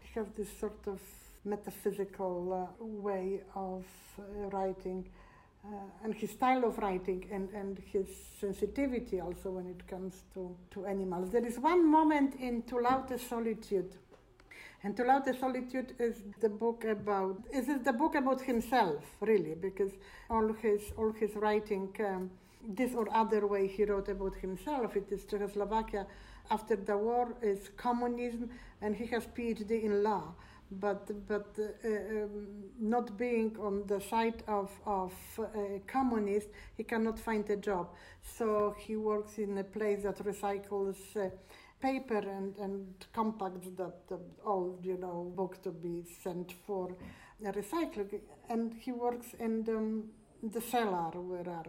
he 0.01 0.19
has 0.19 0.27
this 0.37 0.47
sort 0.59 0.79
of 0.87 0.99
metaphysical 1.43 2.53
uh, 2.53 2.85
way 2.85 3.41
of 3.55 3.83
uh, 4.17 4.47
writing. 4.49 5.05
Uh, 5.65 5.69
and 6.03 6.13
his 6.13 6.31
style 6.31 6.63
of 6.63 6.77
writing 6.77 7.25
and, 7.29 7.49
and 7.49 7.81
his 7.91 8.07
sensitivity 8.39 9.19
also 9.19 9.49
when 9.49 9.67
it 9.67 9.85
comes 9.87 10.23
to, 10.33 10.55
to 10.71 10.85
animals. 10.85 11.29
There 11.29 11.45
is 11.45 11.59
one 11.59 11.85
moment 11.85 12.35
in 12.39 12.61
Too 12.61 12.79
Loud 12.81 13.11
a 13.11 13.19
Solitude, 13.19 13.91
and 14.83 14.95
Too 14.95 15.03
Loud 15.03 15.27
a 15.27 15.37
Solitude 15.37 15.93
is 15.99 16.21
the 16.39 16.47
book 16.47 16.85
about, 16.85 17.43
is 17.51 17.67
the 17.83 17.91
book 17.91 18.15
about 18.15 18.39
himself, 18.41 19.03
really, 19.19 19.55
because 19.55 19.91
all 20.29 20.53
his, 20.53 20.93
all 20.97 21.11
his 21.11 21.35
writing, 21.35 21.93
um, 21.99 22.29
this 22.69 22.93
or 22.93 23.07
other 23.13 23.45
way 23.45 23.67
he 23.67 23.83
wrote 23.83 24.07
about 24.07 24.35
himself, 24.35 24.95
it 24.95 25.11
is 25.11 25.25
Czechoslovakia 25.25 26.05
after 26.49 26.77
the 26.77 26.97
war, 26.97 27.35
is 27.41 27.71
communism, 27.75 28.49
and 28.81 28.95
he 28.95 29.05
has 29.07 29.25
PhD 29.25 29.83
in 29.83 30.01
law 30.01 30.33
but 30.71 31.09
but 31.27 31.55
uh, 31.59 31.87
um, 31.87 32.47
not 32.79 33.17
being 33.17 33.55
on 33.59 33.85
the 33.87 33.99
side 34.01 34.43
of 34.47 34.69
of 34.85 35.13
uh, 35.39 35.45
communist, 35.87 36.49
he 36.75 36.83
cannot 36.83 37.19
find 37.19 37.49
a 37.49 37.55
job. 37.57 37.87
So 38.21 38.75
he 38.77 38.95
works 38.95 39.37
in 39.37 39.57
a 39.57 39.63
place 39.63 40.03
that 40.03 40.17
recycles 40.23 40.97
uh, 41.15 41.29
paper 41.81 42.17
and 42.17 42.57
and 42.57 43.05
compacts 43.13 43.67
that 43.77 44.07
the 44.07 44.19
old 44.45 44.85
you 44.85 44.97
know 44.97 45.31
book 45.35 45.61
to 45.63 45.71
be 45.71 46.03
sent 46.23 46.53
for 46.65 46.95
recycling. 47.43 48.21
And 48.49 48.73
he 48.73 48.91
works 48.91 49.33
in 49.39 49.63
the, 49.63 50.03
the 50.49 50.61
cellar 50.61 51.11
where 51.11 51.47
are 51.49 51.65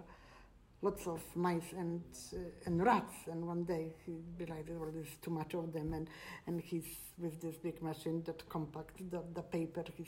lots 0.82 1.06
of 1.06 1.20
mice 1.34 1.72
and 1.76 2.02
uh, 2.32 2.38
and 2.66 2.84
rats. 2.84 3.14
And 3.30 3.46
one 3.46 3.64
day 3.64 3.92
he 4.04 4.12
realized, 4.38 4.68
well, 4.70 4.90
there's 4.92 5.16
too 5.22 5.30
much 5.30 5.54
of 5.54 5.72
them, 5.72 5.92
and 5.92 6.08
and 6.46 6.60
he's 6.60 6.86
with 7.18 7.40
this 7.40 7.56
big 7.56 7.82
machine 7.82 8.22
that 8.26 8.48
compacts 8.48 9.02
the, 9.10 9.22
the 9.34 9.42
paper. 9.42 9.84
He 9.96 10.06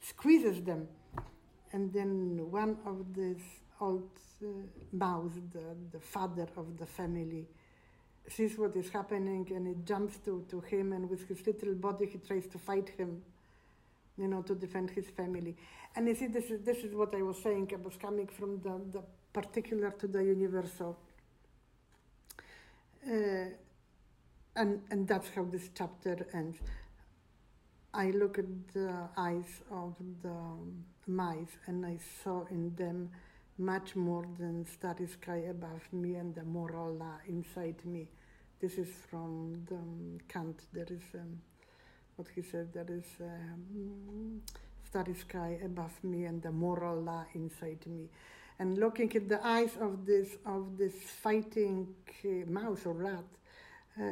squeezes 0.00 0.62
them, 0.62 0.88
and 1.72 1.92
then 1.92 2.50
one 2.50 2.78
of 2.86 3.14
these 3.14 3.42
old 3.80 4.10
uh, 4.42 4.46
mouse, 4.92 5.32
the 5.52 5.76
the 5.92 6.00
father 6.00 6.48
of 6.56 6.78
the 6.78 6.86
family, 6.86 7.46
sees 8.28 8.56
what 8.58 8.76
is 8.76 8.88
happening, 8.90 9.46
and 9.54 9.66
it 9.68 9.84
jumps 9.84 10.16
to 10.24 10.44
to 10.48 10.60
him, 10.60 10.92
and 10.92 11.08
with 11.08 11.28
his 11.28 11.46
little 11.46 11.74
body 11.74 12.06
he 12.06 12.18
tries 12.18 12.46
to 12.46 12.58
fight 12.58 12.90
him. 12.96 13.22
You 14.18 14.28
know, 14.28 14.42
to 14.42 14.54
defend 14.54 14.90
his 14.90 15.06
family, 15.08 15.56
and 15.96 16.06
you 16.06 16.14
see, 16.14 16.26
this 16.26 16.50
is 16.50 16.60
this 16.62 16.78
is 16.78 16.94
what 16.94 17.14
I 17.14 17.22
was 17.22 17.38
saying. 17.42 17.70
I 17.72 17.76
was 17.76 17.96
coming 17.96 18.26
from 18.26 18.60
the, 18.60 18.98
the 18.98 19.02
particular 19.32 19.90
to 19.90 20.06
the 20.06 20.22
universal. 20.22 20.98
Uh, 23.06 23.50
and, 24.56 24.82
and 24.90 25.08
that's 25.08 25.28
how 25.34 25.44
this 25.44 25.70
chapter 25.74 26.26
ends. 26.34 26.58
I 27.92 28.10
look 28.10 28.38
at 28.38 28.46
the 28.72 28.92
eyes 29.16 29.62
of 29.70 29.94
the 30.22 30.36
mice 31.06 31.56
and 31.66 31.84
I 31.84 31.98
saw 32.22 32.44
in 32.50 32.74
them 32.76 33.10
much 33.58 33.96
more 33.96 34.24
than 34.38 34.64
starry 34.64 35.06
sky 35.06 35.44
above 35.50 35.82
me 35.92 36.14
and 36.14 36.34
the 36.34 36.44
moral 36.44 36.94
law 36.94 37.18
inside 37.28 37.84
me. 37.84 38.08
This 38.60 38.78
is 38.78 38.88
from 39.10 39.64
the, 39.68 39.76
um, 39.76 40.18
Kant. 40.28 40.60
There 40.72 40.86
is 40.88 41.02
um, 41.14 41.40
what 42.16 42.28
he 42.34 42.42
said. 42.42 42.72
There 42.72 42.86
is 42.88 43.06
um, 43.20 44.42
starry 44.84 45.14
sky 45.14 45.58
above 45.64 45.92
me 46.04 46.24
and 46.24 46.42
the 46.42 46.52
moral 46.52 47.00
law 47.00 47.24
inside 47.34 47.86
me 47.86 48.08
and 48.60 48.76
looking 48.76 49.10
at 49.16 49.26
the 49.26 49.44
eyes 49.44 49.74
of 49.80 50.04
this 50.04 50.36
of 50.44 50.76
this 50.76 50.92
fighting 51.22 51.88
uh, 52.24 52.28
mouse 52.46 52.84
or 52.84 52.92
rat, 52.92 53.30
uh, 53.98 54.02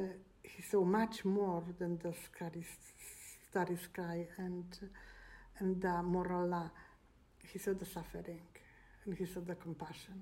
he 0.43 0.63
saw 0.63 0.83
much 0.83 1.25
more 1.25 1.63
than 1.79 1.99
the 1.99 2.15
starry, 2.27 2.65
starry 3.51 3.77
sky 3.77 4.27
and 4.39 4.65
and 5.59 5.83
the 5.83 6.03
moral 6.03 6.49
law. 6.49 6.71
He 7.53 7.59
saw 7.59 7.75
the 7.75 7.85
suffering, 7.85 8.47
and 9.05 9.15
he 9.19 9.27
saw 9.27 9.41
the 9.41 9.55
compassion, 9.55 10.19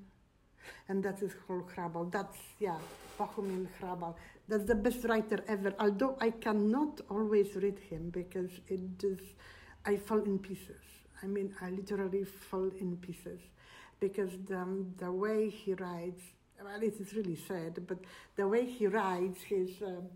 and 0.89 1.05
that 1.05 1.23
is 1.23 1.33
whole 1.47 1.65
Hrabal. 1.77 2.11
That's 2.11 2.39
yeah, 2.59 2.79
Bohumil 3.17 3.69
Hrabal. 3.81 4.17
That's 4.49 4.65
the 4.65 4.75
best 4.75 5.05
writer 5.05 5.39
ever. 5.47 5.73
Although 5.79 6.17
I 6.21 6.31
cannot 6.31 7.01
always 7.09 7.55
read 7.55 7.79
him 7.79 8.11
because 8.11 8.51
it 8.67 8.99
just 8.99 9.29
I 9.85 9.97
fall 9.97 10.23
in 10.23 10.41
pieces. 10.41 10.83
I 11.23 11.27
mean, 11.27 11.55
I 11.61 11.71
literally 11.71 12.25
fall 12.25 12.71
in 12.81 12.97
pieces 12.97 13.41
because 14.01 14.31
the, 14.49 14.85
the 14.99 15.11
way 15.11 15.49
he 15.49 15.75
writes, 15.75 16.23
well, 16.63 16.83
it 16.83 16.95
is 17.01 17.15
really 17.15 17.37
sad, 17.37 17.87
but 17.87 17.99
the 18.37 18.47
way 18.47 18.65
he 18.65 18.87
writes, 18.87 19.43
his 19.43 19.71
um, 19.83 20.09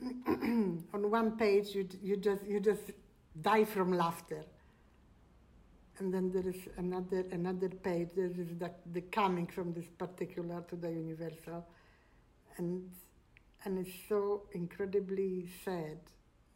on 0.94 1.10
one 1.10 1.36
page 1.36 1.74
you 1.74 1.88
you 2.02 2.16
just 2.16 2.44
you 2.46 2.60
just 2.60 2.92
die 3.42 3.64
from 3.64 3.92
laughter, 3.92 4.44
and 5.98 6.12
then 6.14 6.30
there 6.30 6.48
is 6.48 6.68
another 6.76 7.24
another 7.32 7.68
page. 7.68 8.08
There 8.14 8.26
is 8.26 8.58
the, 8.58 8.70
the 8.92 9.00
coming 9.02 9.46
from 9.46 9.72
this 9.72 9.86
particular 9.98 10.62
to 10.68 10.76
the 10.76 10.90
universal, 10.90 11.66
and 12.56 12.88
and 13.64 13.78
it's 13.78 13.96
so 14.08 14.42
incredibly 14.52 15.48
sad, 15.64 15.98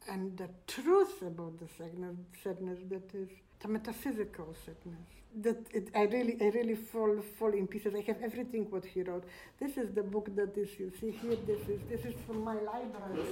and 0.09 0.37
the 0.37 0.49
truth 0.67 1.21
about 1.21 1.59
the 1.59 1.67
sadness, 1.77 2.15
sadness 2.43 2.79
that 2.89 3.13
is 3.13 3.29
the 3.63 3.69
metaphysical 3.69 4.53
sadness 4.65 5.09
that 5.41 5.65
it, 5.71 5.89
I 5.95 6.03
really, 6.03 6.37
I 6.39 6.49
really 6.49 6.75
fall, 6.75 7.15
fall 7.39 7.53
in 7.53 7.65
pieces. 7.67 7.95
I 7.95 8.01
have 8.01 8.21
everything 8.21 8.67
what 8.69 8.85
he 8.85 9.01
wrote. 9.01 9.23
This 9.59 9.77
is 9.77 9.93
the 9.95 10.03
book 10.03 10.27
that 10.35 10.55
is 10.57 10.69
you 10.77 10.91
see 10.99 11.11
here. 11.11 11.37
This 11.47 11.61
is 11.67 11.79
this 11.89 12.05
is 12.05 12.13
from 12.27 12.43
my 12.43 12.55
library. 12.55 13.25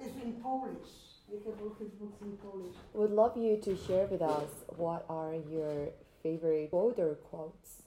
It's 0.00 0.16
in 0.24 0.32
Polish. 0.42 0.92
I 1.28 1.36
have 1.44 1.60
all 1.60 1.74
his 1.78 1.90
books 2.00 2.18
in 2.22 2.36
Polish. 2.38 2.76
Would 2.94 3.10
love 3.10 3.36
you 3.36 3.56
to 3.64 3.76
share 3.76 4.06
with 4.06 4.22
us 4.22 4.50
what 4.76 5.04
are 5.08 5.34
your 5.34 5.88
favorite 6.22 6.70
quote 6.70 6.98
or 6.98 7.14
quotes. 7.16 7.82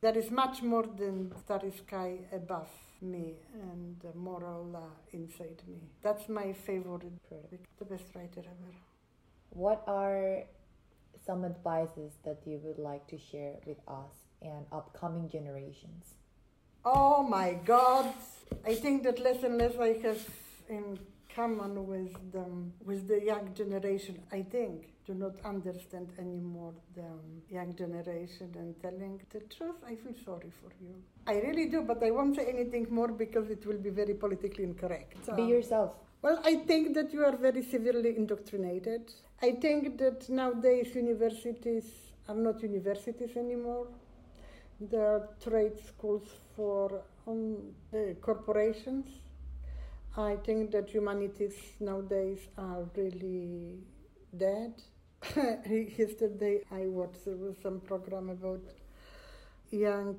There 0.00 0.16
is 0.16 0.30
much 0.30 0.62
more 0.62 0.86
than 0.86 1.32
starry 1.44 1.72
sky 1.72 2.18
above 2.32 2.70
me 3.02 3.34
and 3.52 3.96
moral 4.14 4.70
uh, 4.74 4.80
inside 5.12 5.60
me. 5.68 5.80
That's 6.02 6.28
my 6.28 6.54
favorite, 6.54 7.12
Perfect. 7.28 7.66
the 7.78 7.84
best 7.84 8.04
writer 8.14 8.40
ever. 8.40 8.72
What 9.50 9.82
are 9.86 10.44
some 11.24 11.44
advices 11.44 12.12
that 12.24 12.38
you 12.46 12.60
would 12.64 12.78
like 12.78 13.06
to 13.08 13.18
share 13.18 13.54
with 13.66 13.78
us 13.88 14.12
and 14.42 14.66
upcoming 14.72 15.28
generations? 15.28 16.14
Oh 16.84 17.22
my 17.22 17.54
God! 17.64 18.12
I 18.66 18.74
think 18.74 19.02
that 19.04 19.18
less 19.18 19.42
and 19.42 19.58
less 19.58 19.76
I 19.78 19.98
have 20.02 20.26
in 20.68 20.98
common 21.34 21.86
with 21.86 22.14
the, 22.32 22.44
with 22.84 23.06
the 23.06 23.20
young 23.24 23.54
generation. 23.54 24.18
I 24.32 24.42
think 24.42 24.90
do 25.06 25.14
not 25.14 25.34
understand 25.44 26.08
anymore 26.18 26.72
the 26.94 27.10
young 27.48 27.74
generation 27.74 28.48
and 28.56 28.80
telling 28.80 29.20
the 29.30 29.40
truth. 29.54 29.76
I 29.86 29.94
feel 29.96 30.14
sorry 30.24 30.52
for 30.60 30.70
you. 30.80 30.94
I 31.26 31.34
really 31.46 31.66
do, 31.66 31.82
but 31.82 32.02
I 32.02 32.10
won't 32.10 32.36
say 32.36 32.46
anything 32.46 32.86
more 32.90 33.08
because 33.08 33.50
it 33.50 33.66
will 33.66 33.78
be 33.78 33.90
very 33.90 34.14
politically 34.14 34.64
incorrect. 34.64 35.16
So, 35.26 35.34
Be 35.34 35.42
um, 35.42 35.48
yourself. 35.48 35.92
Well, 36.22 36.38
I 36.44 36.56
think 36.56 36.94
that 36.94 37.12
you 37.14 37.24
are 37.24 37.34
very 37.36 37.62
severely 37.62 38.14
indoctrinated. 38.16 39.10
I 39.40 39.52
think 39.52 39.96
that 39.98 40.28
nowadays 40.28 40.94
universities 40.94 41.86
are 42.28 42.34
not 42.34 42.62
universities 42.62 43.36
anymore. 43.36 43.86
They 44.80 44.98
are 44.98 45.28
trade 45.42 45.78
schools 45.86 46.28
for 46.54 47.02
um, 47.26 47.56
corporations. 48.20 49.06
I 50.14 50.36
think 50.44 50.72
that 50.72 50.90
humanities 50.90 51.54
nowadays 51.80 52.40
are 52.58 52.84
really 52.94 53.78
dead. 54.36 54.74
Yesterday 55.96 56.64
I 56.70 56.86
watched 56.86 57.24
some 57.62 57.80
program 57.80 58.28
about 58.28 58.60
young 59.70 60.16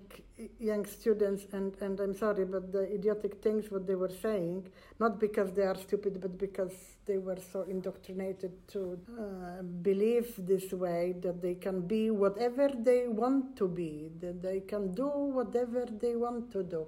young 0.59 0.85
students 0.85 1.45
and 1.51 1.75
and 1.81 1.99
I'm 1.99 2.15
sorry 2.15 2.45
but 2.45 2.71
the 2.71 2.83
idiotic 2.93 3.41
things 3.41 3.69
what 3.69 3.85
they 3.85 3.95
were 3.95 4.11
saying 4.21 4.67
not 4.99 5.19
because 5.19 5.51
they 5.51 5.63
are 5.63 5.75
stupid 5.75 6.21
but 6.21 6.37
because 6.37 6.71
they 7.05 7.17
were 7.17 7.37
so 7.51 7.63
indoctrinated 7.63 8.51
to 8.69 8.97
uh, 9.19 9.61
believe 9.61 10.33
this 10.37 10.71
way 10.71 11.15
that 11.21 11.41
they 11.41 11.55
can 11.55 11.81
be 11.81 12.11
whatever 12.11 12.69
they 12.69 13.07
want 13.07 13.57
to 13.57 13.67
be 13.67 14.09
that 14.21 14.41
they 14.41 14.61
can 14.61 14.93
do 14.93 15.07
whatever 15.07 15.85
they 15.85 16.15
want 16.15 16.51
to 16.51 16.63
do. 16.63 16.87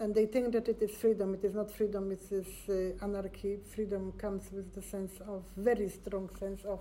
And 0.00 0.14
they 0.14 0.26
think 0.26 0.52
that 0.52 0.68
it 0.68 0.80
is 0.80 0.92
freedom. 0.92 1.34
It 1.34 1.44
is 1.44 1.54
not 1.54 1.72
freedom. 1.72 2.12
It 2.12 2.22
is 2.30 2.46
uh, 2.68 3.04
anarchy. 3.04 3.58
Freedom 3.74 4.12
comes 4.12 4.44
with 4.52 4.72
the 4.72 4.82
sense 4.82 5.12
of 5.26 5.42
very 5.56 5.88
strong 5.88 6.30
sense 6.38 6.64
of 6.64 6.80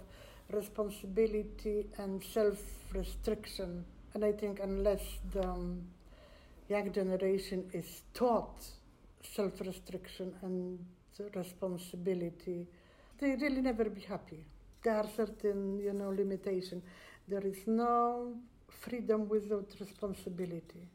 responsibility 0.52 1.88
and 1.98 2.24
self 2.24 2.60
restriction 2.94 3.84
and 4.18 4.26
I 4.26 4.32
think 4.32 4.60
unless 4.64 5.04
the 5.32 5.48
um, 5.48 5.84
young 6.70 6.92
generation 6.92 7.70
is 7.72 8.02
taught 8.16 8.66
self 9.22 9.62
restriction 9.62 10.34
and 10.42 10.80
responsibility, 11.36 12.66
they 13.20 13.36
really 13.36 13.62
never 13.62 13.84
be 13.86 14.02
happy. 14.02 14.44
There 14.84 14.96
are 14.96 15.06
certain, 15.16 15.80
you 15.80 15.94
know, 15.94 16.10
limitation. 16.10 16.82
There 17.28 17.46
is 17.46 17.68
no 17.68 18.34
freedom 18.68 19.30
without 19.30 19.68
responsibility. 19.80 20.88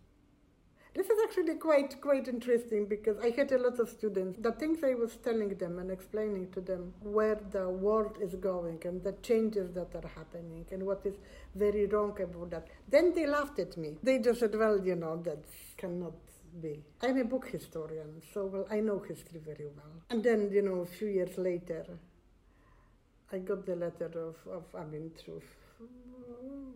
This 0.95 1.07
is 1.09 1.19
actually 1.25 1.55
quite 1.55 2.01
quite 2.03 2.29
interesting 2.29 2.85
because 2.87 3.17
I 3.19 3.31
had 3.31 3.51
a 3.53 3.59
lot 3.59 3.79
of 3.81 3.89
students. 3.89 4.39
The 4.39 4.53
things 4.53 4.85
I 4.85 4.95
was 4.95 5.17
telling 5.17 5.57
them 5.57 5.79
and 5.79 5.91
explaining 5.91 6.51
to 6.53 6.61
them 6.61 6.93
where 7.01 7.41
the 7.51 7.71
world 7.71 8.19
is 8.21 8.35
going 8.35 8.81
and 8.85 9.03
the 9.03 9.13
changes 9.23 9.73
that 9.73 9.95
are 9.95 10.09
happening 10.09 10.67
and 10.71 10.83
what 10.85 11.01
is 11.07 11.15
very 11.55 11.87
wrong 11.87 12.21
about 12.21 12.51
that. 12.51 12.69
Then 12.89 13.15
they 13.15 13.27
laughed 13.27 13.59
at 13.59 13.77
me. 13.79 13.97
They 14.03 14.19
just 14.19 14.41
said, 14.41 14.55
"Well, 14.55 14.85
you 14.85 14.97
know, 14.97 15.17
that 15.23 15.43
cannot 15.79 16.13
be. 16.61 16.85
I'm 17.01 17.19
a 17.19 17.25
book 17.25 17.49
historian, 17.49 18.21
so 18.35 18.47
well, 18.47 18.67
I 18.71 18.81
know 18.81 18.99
history 18.99 19.41
very 19.45 19.67
well. 19.77 19.95
And 20.11 20.23
then, 20.23 20.51
you 20.53 20.63
know, 20.63 20.81
a 20.81 20.87
few 20.87 21.09
years 21.09 21.39
later, 21.39 21.87
I 23.33 23.39
got 23.39 23.65
the 23.65 23.77
letter 23.77 24.11
of, 24.17 24.37
of 24.53 24.65
I 24.79 24.85
mean, 24.85 25.11
through 25.17 25.43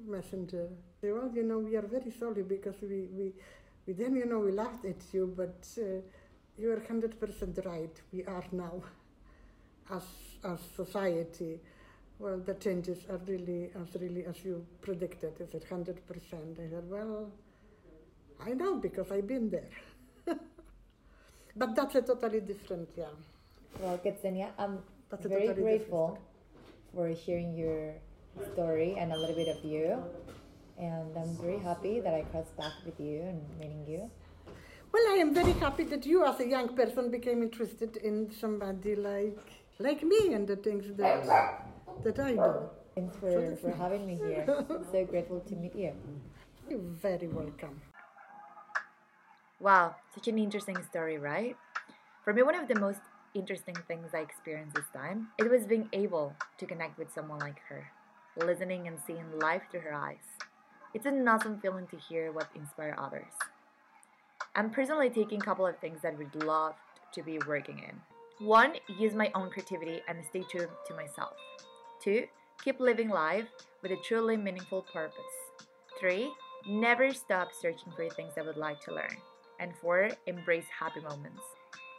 messenger. 0.06 0.68
They, 1.00 1.12
well, 1.12 1.30
you 1.34 1.42
know, 1.42 1.58
we 1.58 1.76
are 1.76 1.86
very 1.86 2.12
sorry 2.18 2.42
because 2.42 2.76
we, 2.80 3.08
we, 3.12 3.32
we 3.86 3.92
then, 3.92 4.16
you 4.16 4.26
know, 4.26 4.40
we 4.40 4.52
laughed 4.52 4.84
at 4.84 5.02
you, 5.12 5.32
but 5.36 5.66
uh, 5.78 6.00
you 6.58 6.72
are 6.72 6.80
100% 6.80 7.64
right. 7.66 8.00
We 8.12 8.24
are 8.24 8.44
now, 8.52 8.82
as, 9.90 10.02
as 10.44 10.58
society, 10.74 11.60
well, 12.18 12.38
the 12.38 12.54
changes 12.54 12.98
are 13.10 13.20
really, 13.26 13.70
as 13.80 14.00
really 14.00 14.24
as 14.24 14.44
you 14.44 14.64
predicted. 14.80 15.34
Is 15.40 15.54
it 15.54 15.66
100%? 15.70 15.88
I 15.92 16.70
said, 16.70 16.90
well, 16.90 17.30
I 18.44 18.50
know 18.50 18.76
because 18.76 19.10
I've 19.10 19.26
been 19.26 19.50
there. 19.50 19.70
but 21.56 21.74
that's 21.74 21.94
a 21.94 22.02
totally 22.02 22.40
different, 22.40 22.88
yeah. 22.96 23.04
Well, 23.80 23.98
Ksenia, 23.98 24.50
I'm 24.58 24.78
that's 25.10 25.26
very 25.26 25.46
totally 25.46 25.62
grateful 25.62 26.18
for 26.94 27.08
hearing 27.08 27.54
your 27.54 27.94
story 28.52 28.96
and 28.98 29.12
a 29.12 29.16
little 29.16 29.36
bit 29.36 29.48
of 29.48 29.64
you. 29.64 30.02
And 30.78 31.16
I'm 31.16 31.36
very 31.36 31.58
happy 31.58 32.00
that 32.00 32.14
I 32.14 32.22
crossed 32.22 32.56
paths 32.56 32.84
with 32.84 33.00
you 33.00 33.22
and 33.22 33.40
meeting 33.58 33.84
you. 33.88 34.10
Well, 34.92 35.02
I 35.08 35.16
am 35.16 35.34
very 35.34 35.52
happy 35.52 35.84
that 35.84 36.06
you, 36.06 36.24
as 36.24 36.38
a 36.40 36.46
young 36.46 36.74
person, 36.76 37.10
became 37.10 37.42
interested 37.42 37.96
in 37.96 38.30
somebody 38.30 38.94
like 38.94 39.38
like 39.78 40.02
me 40.02 40.32
and 40.32 40.46
the 40.46 40.56
things 40.56 40.86
that 40.96 41.26
that 42.04 42.18
I 42.18 42.32
do. 42.32 42.70
Thanks 42.94 43.16
for, 43.16 43.56
for 43.56 43.72
having 43.72 44.06
me 44.06 44.16
here. 44.16 44.44
I'm 44.70 44.84
so 44.90 45.04
grateful 45.04 45.40
to 45.40 45.54
meet 45.54 45.74
you. 45.74 45.92
You're 46.68 46.78
very 46.78 47.28
welcome. 47.28 47.80
Wow, 49.60 49.96
such 50.14 50.28
an 50.28 50.38
interesting 50.38 50.76
story, 50.90 51.18
right? 51.18 51.56
For 52.24 52.32
me, 52.32 52.42
one 52.42 52.54
of 52.54 52.68
the 52.68 52.78
most 52.78 53.00
interesting 53.34 53.76
things 53.88 54.10
I 54.14 54.18
experienced 54.18 54.74
this 54.74 54.88
time, 54.94 55.28
it 55.38 55.50
was 55.50 55.64
being 55.64 55.88
able 55.92 56.34
to 56.58 56.66
connect 56.66 56.98
with 56.98 57.12
someone 57.14 57.38
like 57.38 57.60
her, 57.68 57.90
listening 58.36 58.88
and 58.88 58.98
seeing 59.06 59.38
life 59.38 59.62
through 59.70 59.80
her 59.80 59.94
eyes. 59.94 60.26
It's 60.96 61.04
an 61.04 61.28
awesome 61.28 61.60
feeling 61.60 61.86
to 61.88 61.98
hear 61.98 62.32
what 62.32 62.48
inspire 62.54 62.96
others. 62.98 63.30
I'm 64.54 64.70
personally 64.70 65.10
taking 65.10 65.42
a 65.42 65.44
couple 65.44 65.66
of 65.66 65.76
things 65.78 66.00
that 66.00 66.16
would 66.16 66.34
love 66.42 66.72
to 67.12 67.22
be 67.22 67.38
working 67.46 67.80
in. 67.80 68.46
One, 68.46 68.72
use 68.98 69.12
my 69.12 69.30
own 69.34 69.50
creativity 69.50 70.00
and 70.08 70.24
stay 70.24 70.42
true 70.50 70.66
to 70.86 70.94
myself. 70.94 71.34
Two, 72.02 72.24
keep 72.64 72.80
living 72.80 73.10
life 73.10 73.44
with 73.82 73.92
a 73.92 73.98
truly 74.08 74.38
meaningful 74.38 74.86
purpose. 74.90 75.36
Three, 76.00 76.32
never 76.66 77.12
stop 77.12 77.48
searching 77.52 77.92
for 77.94 78.08
things 78.08 78.32
I 78.38 78.40
would 78.40 78.56
like 78.56 78.80
to 78.84 78.94
learn. 78.94 79.18
And 79.60 79.76
four, 79.82 80.08
embrace 80.26 80.64
happy 80.80 81.00
moments. 81.00 81.42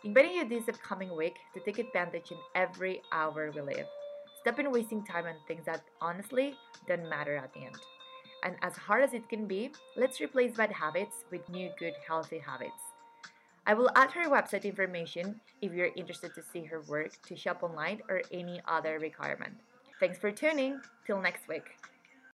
Inviting 0.06 0.32
you 0.32 0.50
this 0.50 0.70
upcoming 0.70 1.16
week 1.16 1.36
to 1.54 1.60
take 1.60 1.78
advantage 1.78 2.32
in 2.32 2.38
every 2.56 3.04
hour 3.12 3.52
we 3.54 3.62
live. 3.62 3.86
Stop 4.42 4.58
in 4.58 4.72
wasting 4.72 5.04
time 5.04 5.26
on 5.28 5.36
things 5.48 5.66
that 5.68 5.84
honestly 6.02 6.56
don't 6.88 7.08
matter 7.08 7.38
at 7.38 7.54
the 7.54 7.60
end. 7.60 7.76
And 8.44 8.56
as 8.62 8.76
hard 8.76 9.04
as 9.04 9.14
it 9.14 9.28
can 9.30 9.48
be, 9.48 9.72
let's 9.96 10.22
replace 10.22 10.56
bad 10.56 10.72
habits 10.72 11.26
with 11.32 11.48
new 11.50 11.70
good 11.80 11.96
healthy 12.08 12.40
habits. 12.40 12.82
I 13.66 13.74
will 13.74 13.92
add 13.96 14.12
her 14.12 14.30
website 14.30 14.64
information 14.64 15.42
if 15.62 15.74
you're 15.74 15.92
interested 15.96 16.34
to 16.36 16.44
see 16.44 16.64
her 16.66 16.82
work, 16.82 17.12
to 17.28 17.36
shop 17.36 17.64
online, 17.64 18.02
or 18.08 18.22
any 18.32 18.62
other 18.66 19.00
requirement. 19.00 19.56
Thanks 20.00 20.18
for 20.18 20.32
tuning. 20.32 20.80
Till 21.06 21.22
next 21.22 21.48
week. 21.48 21.76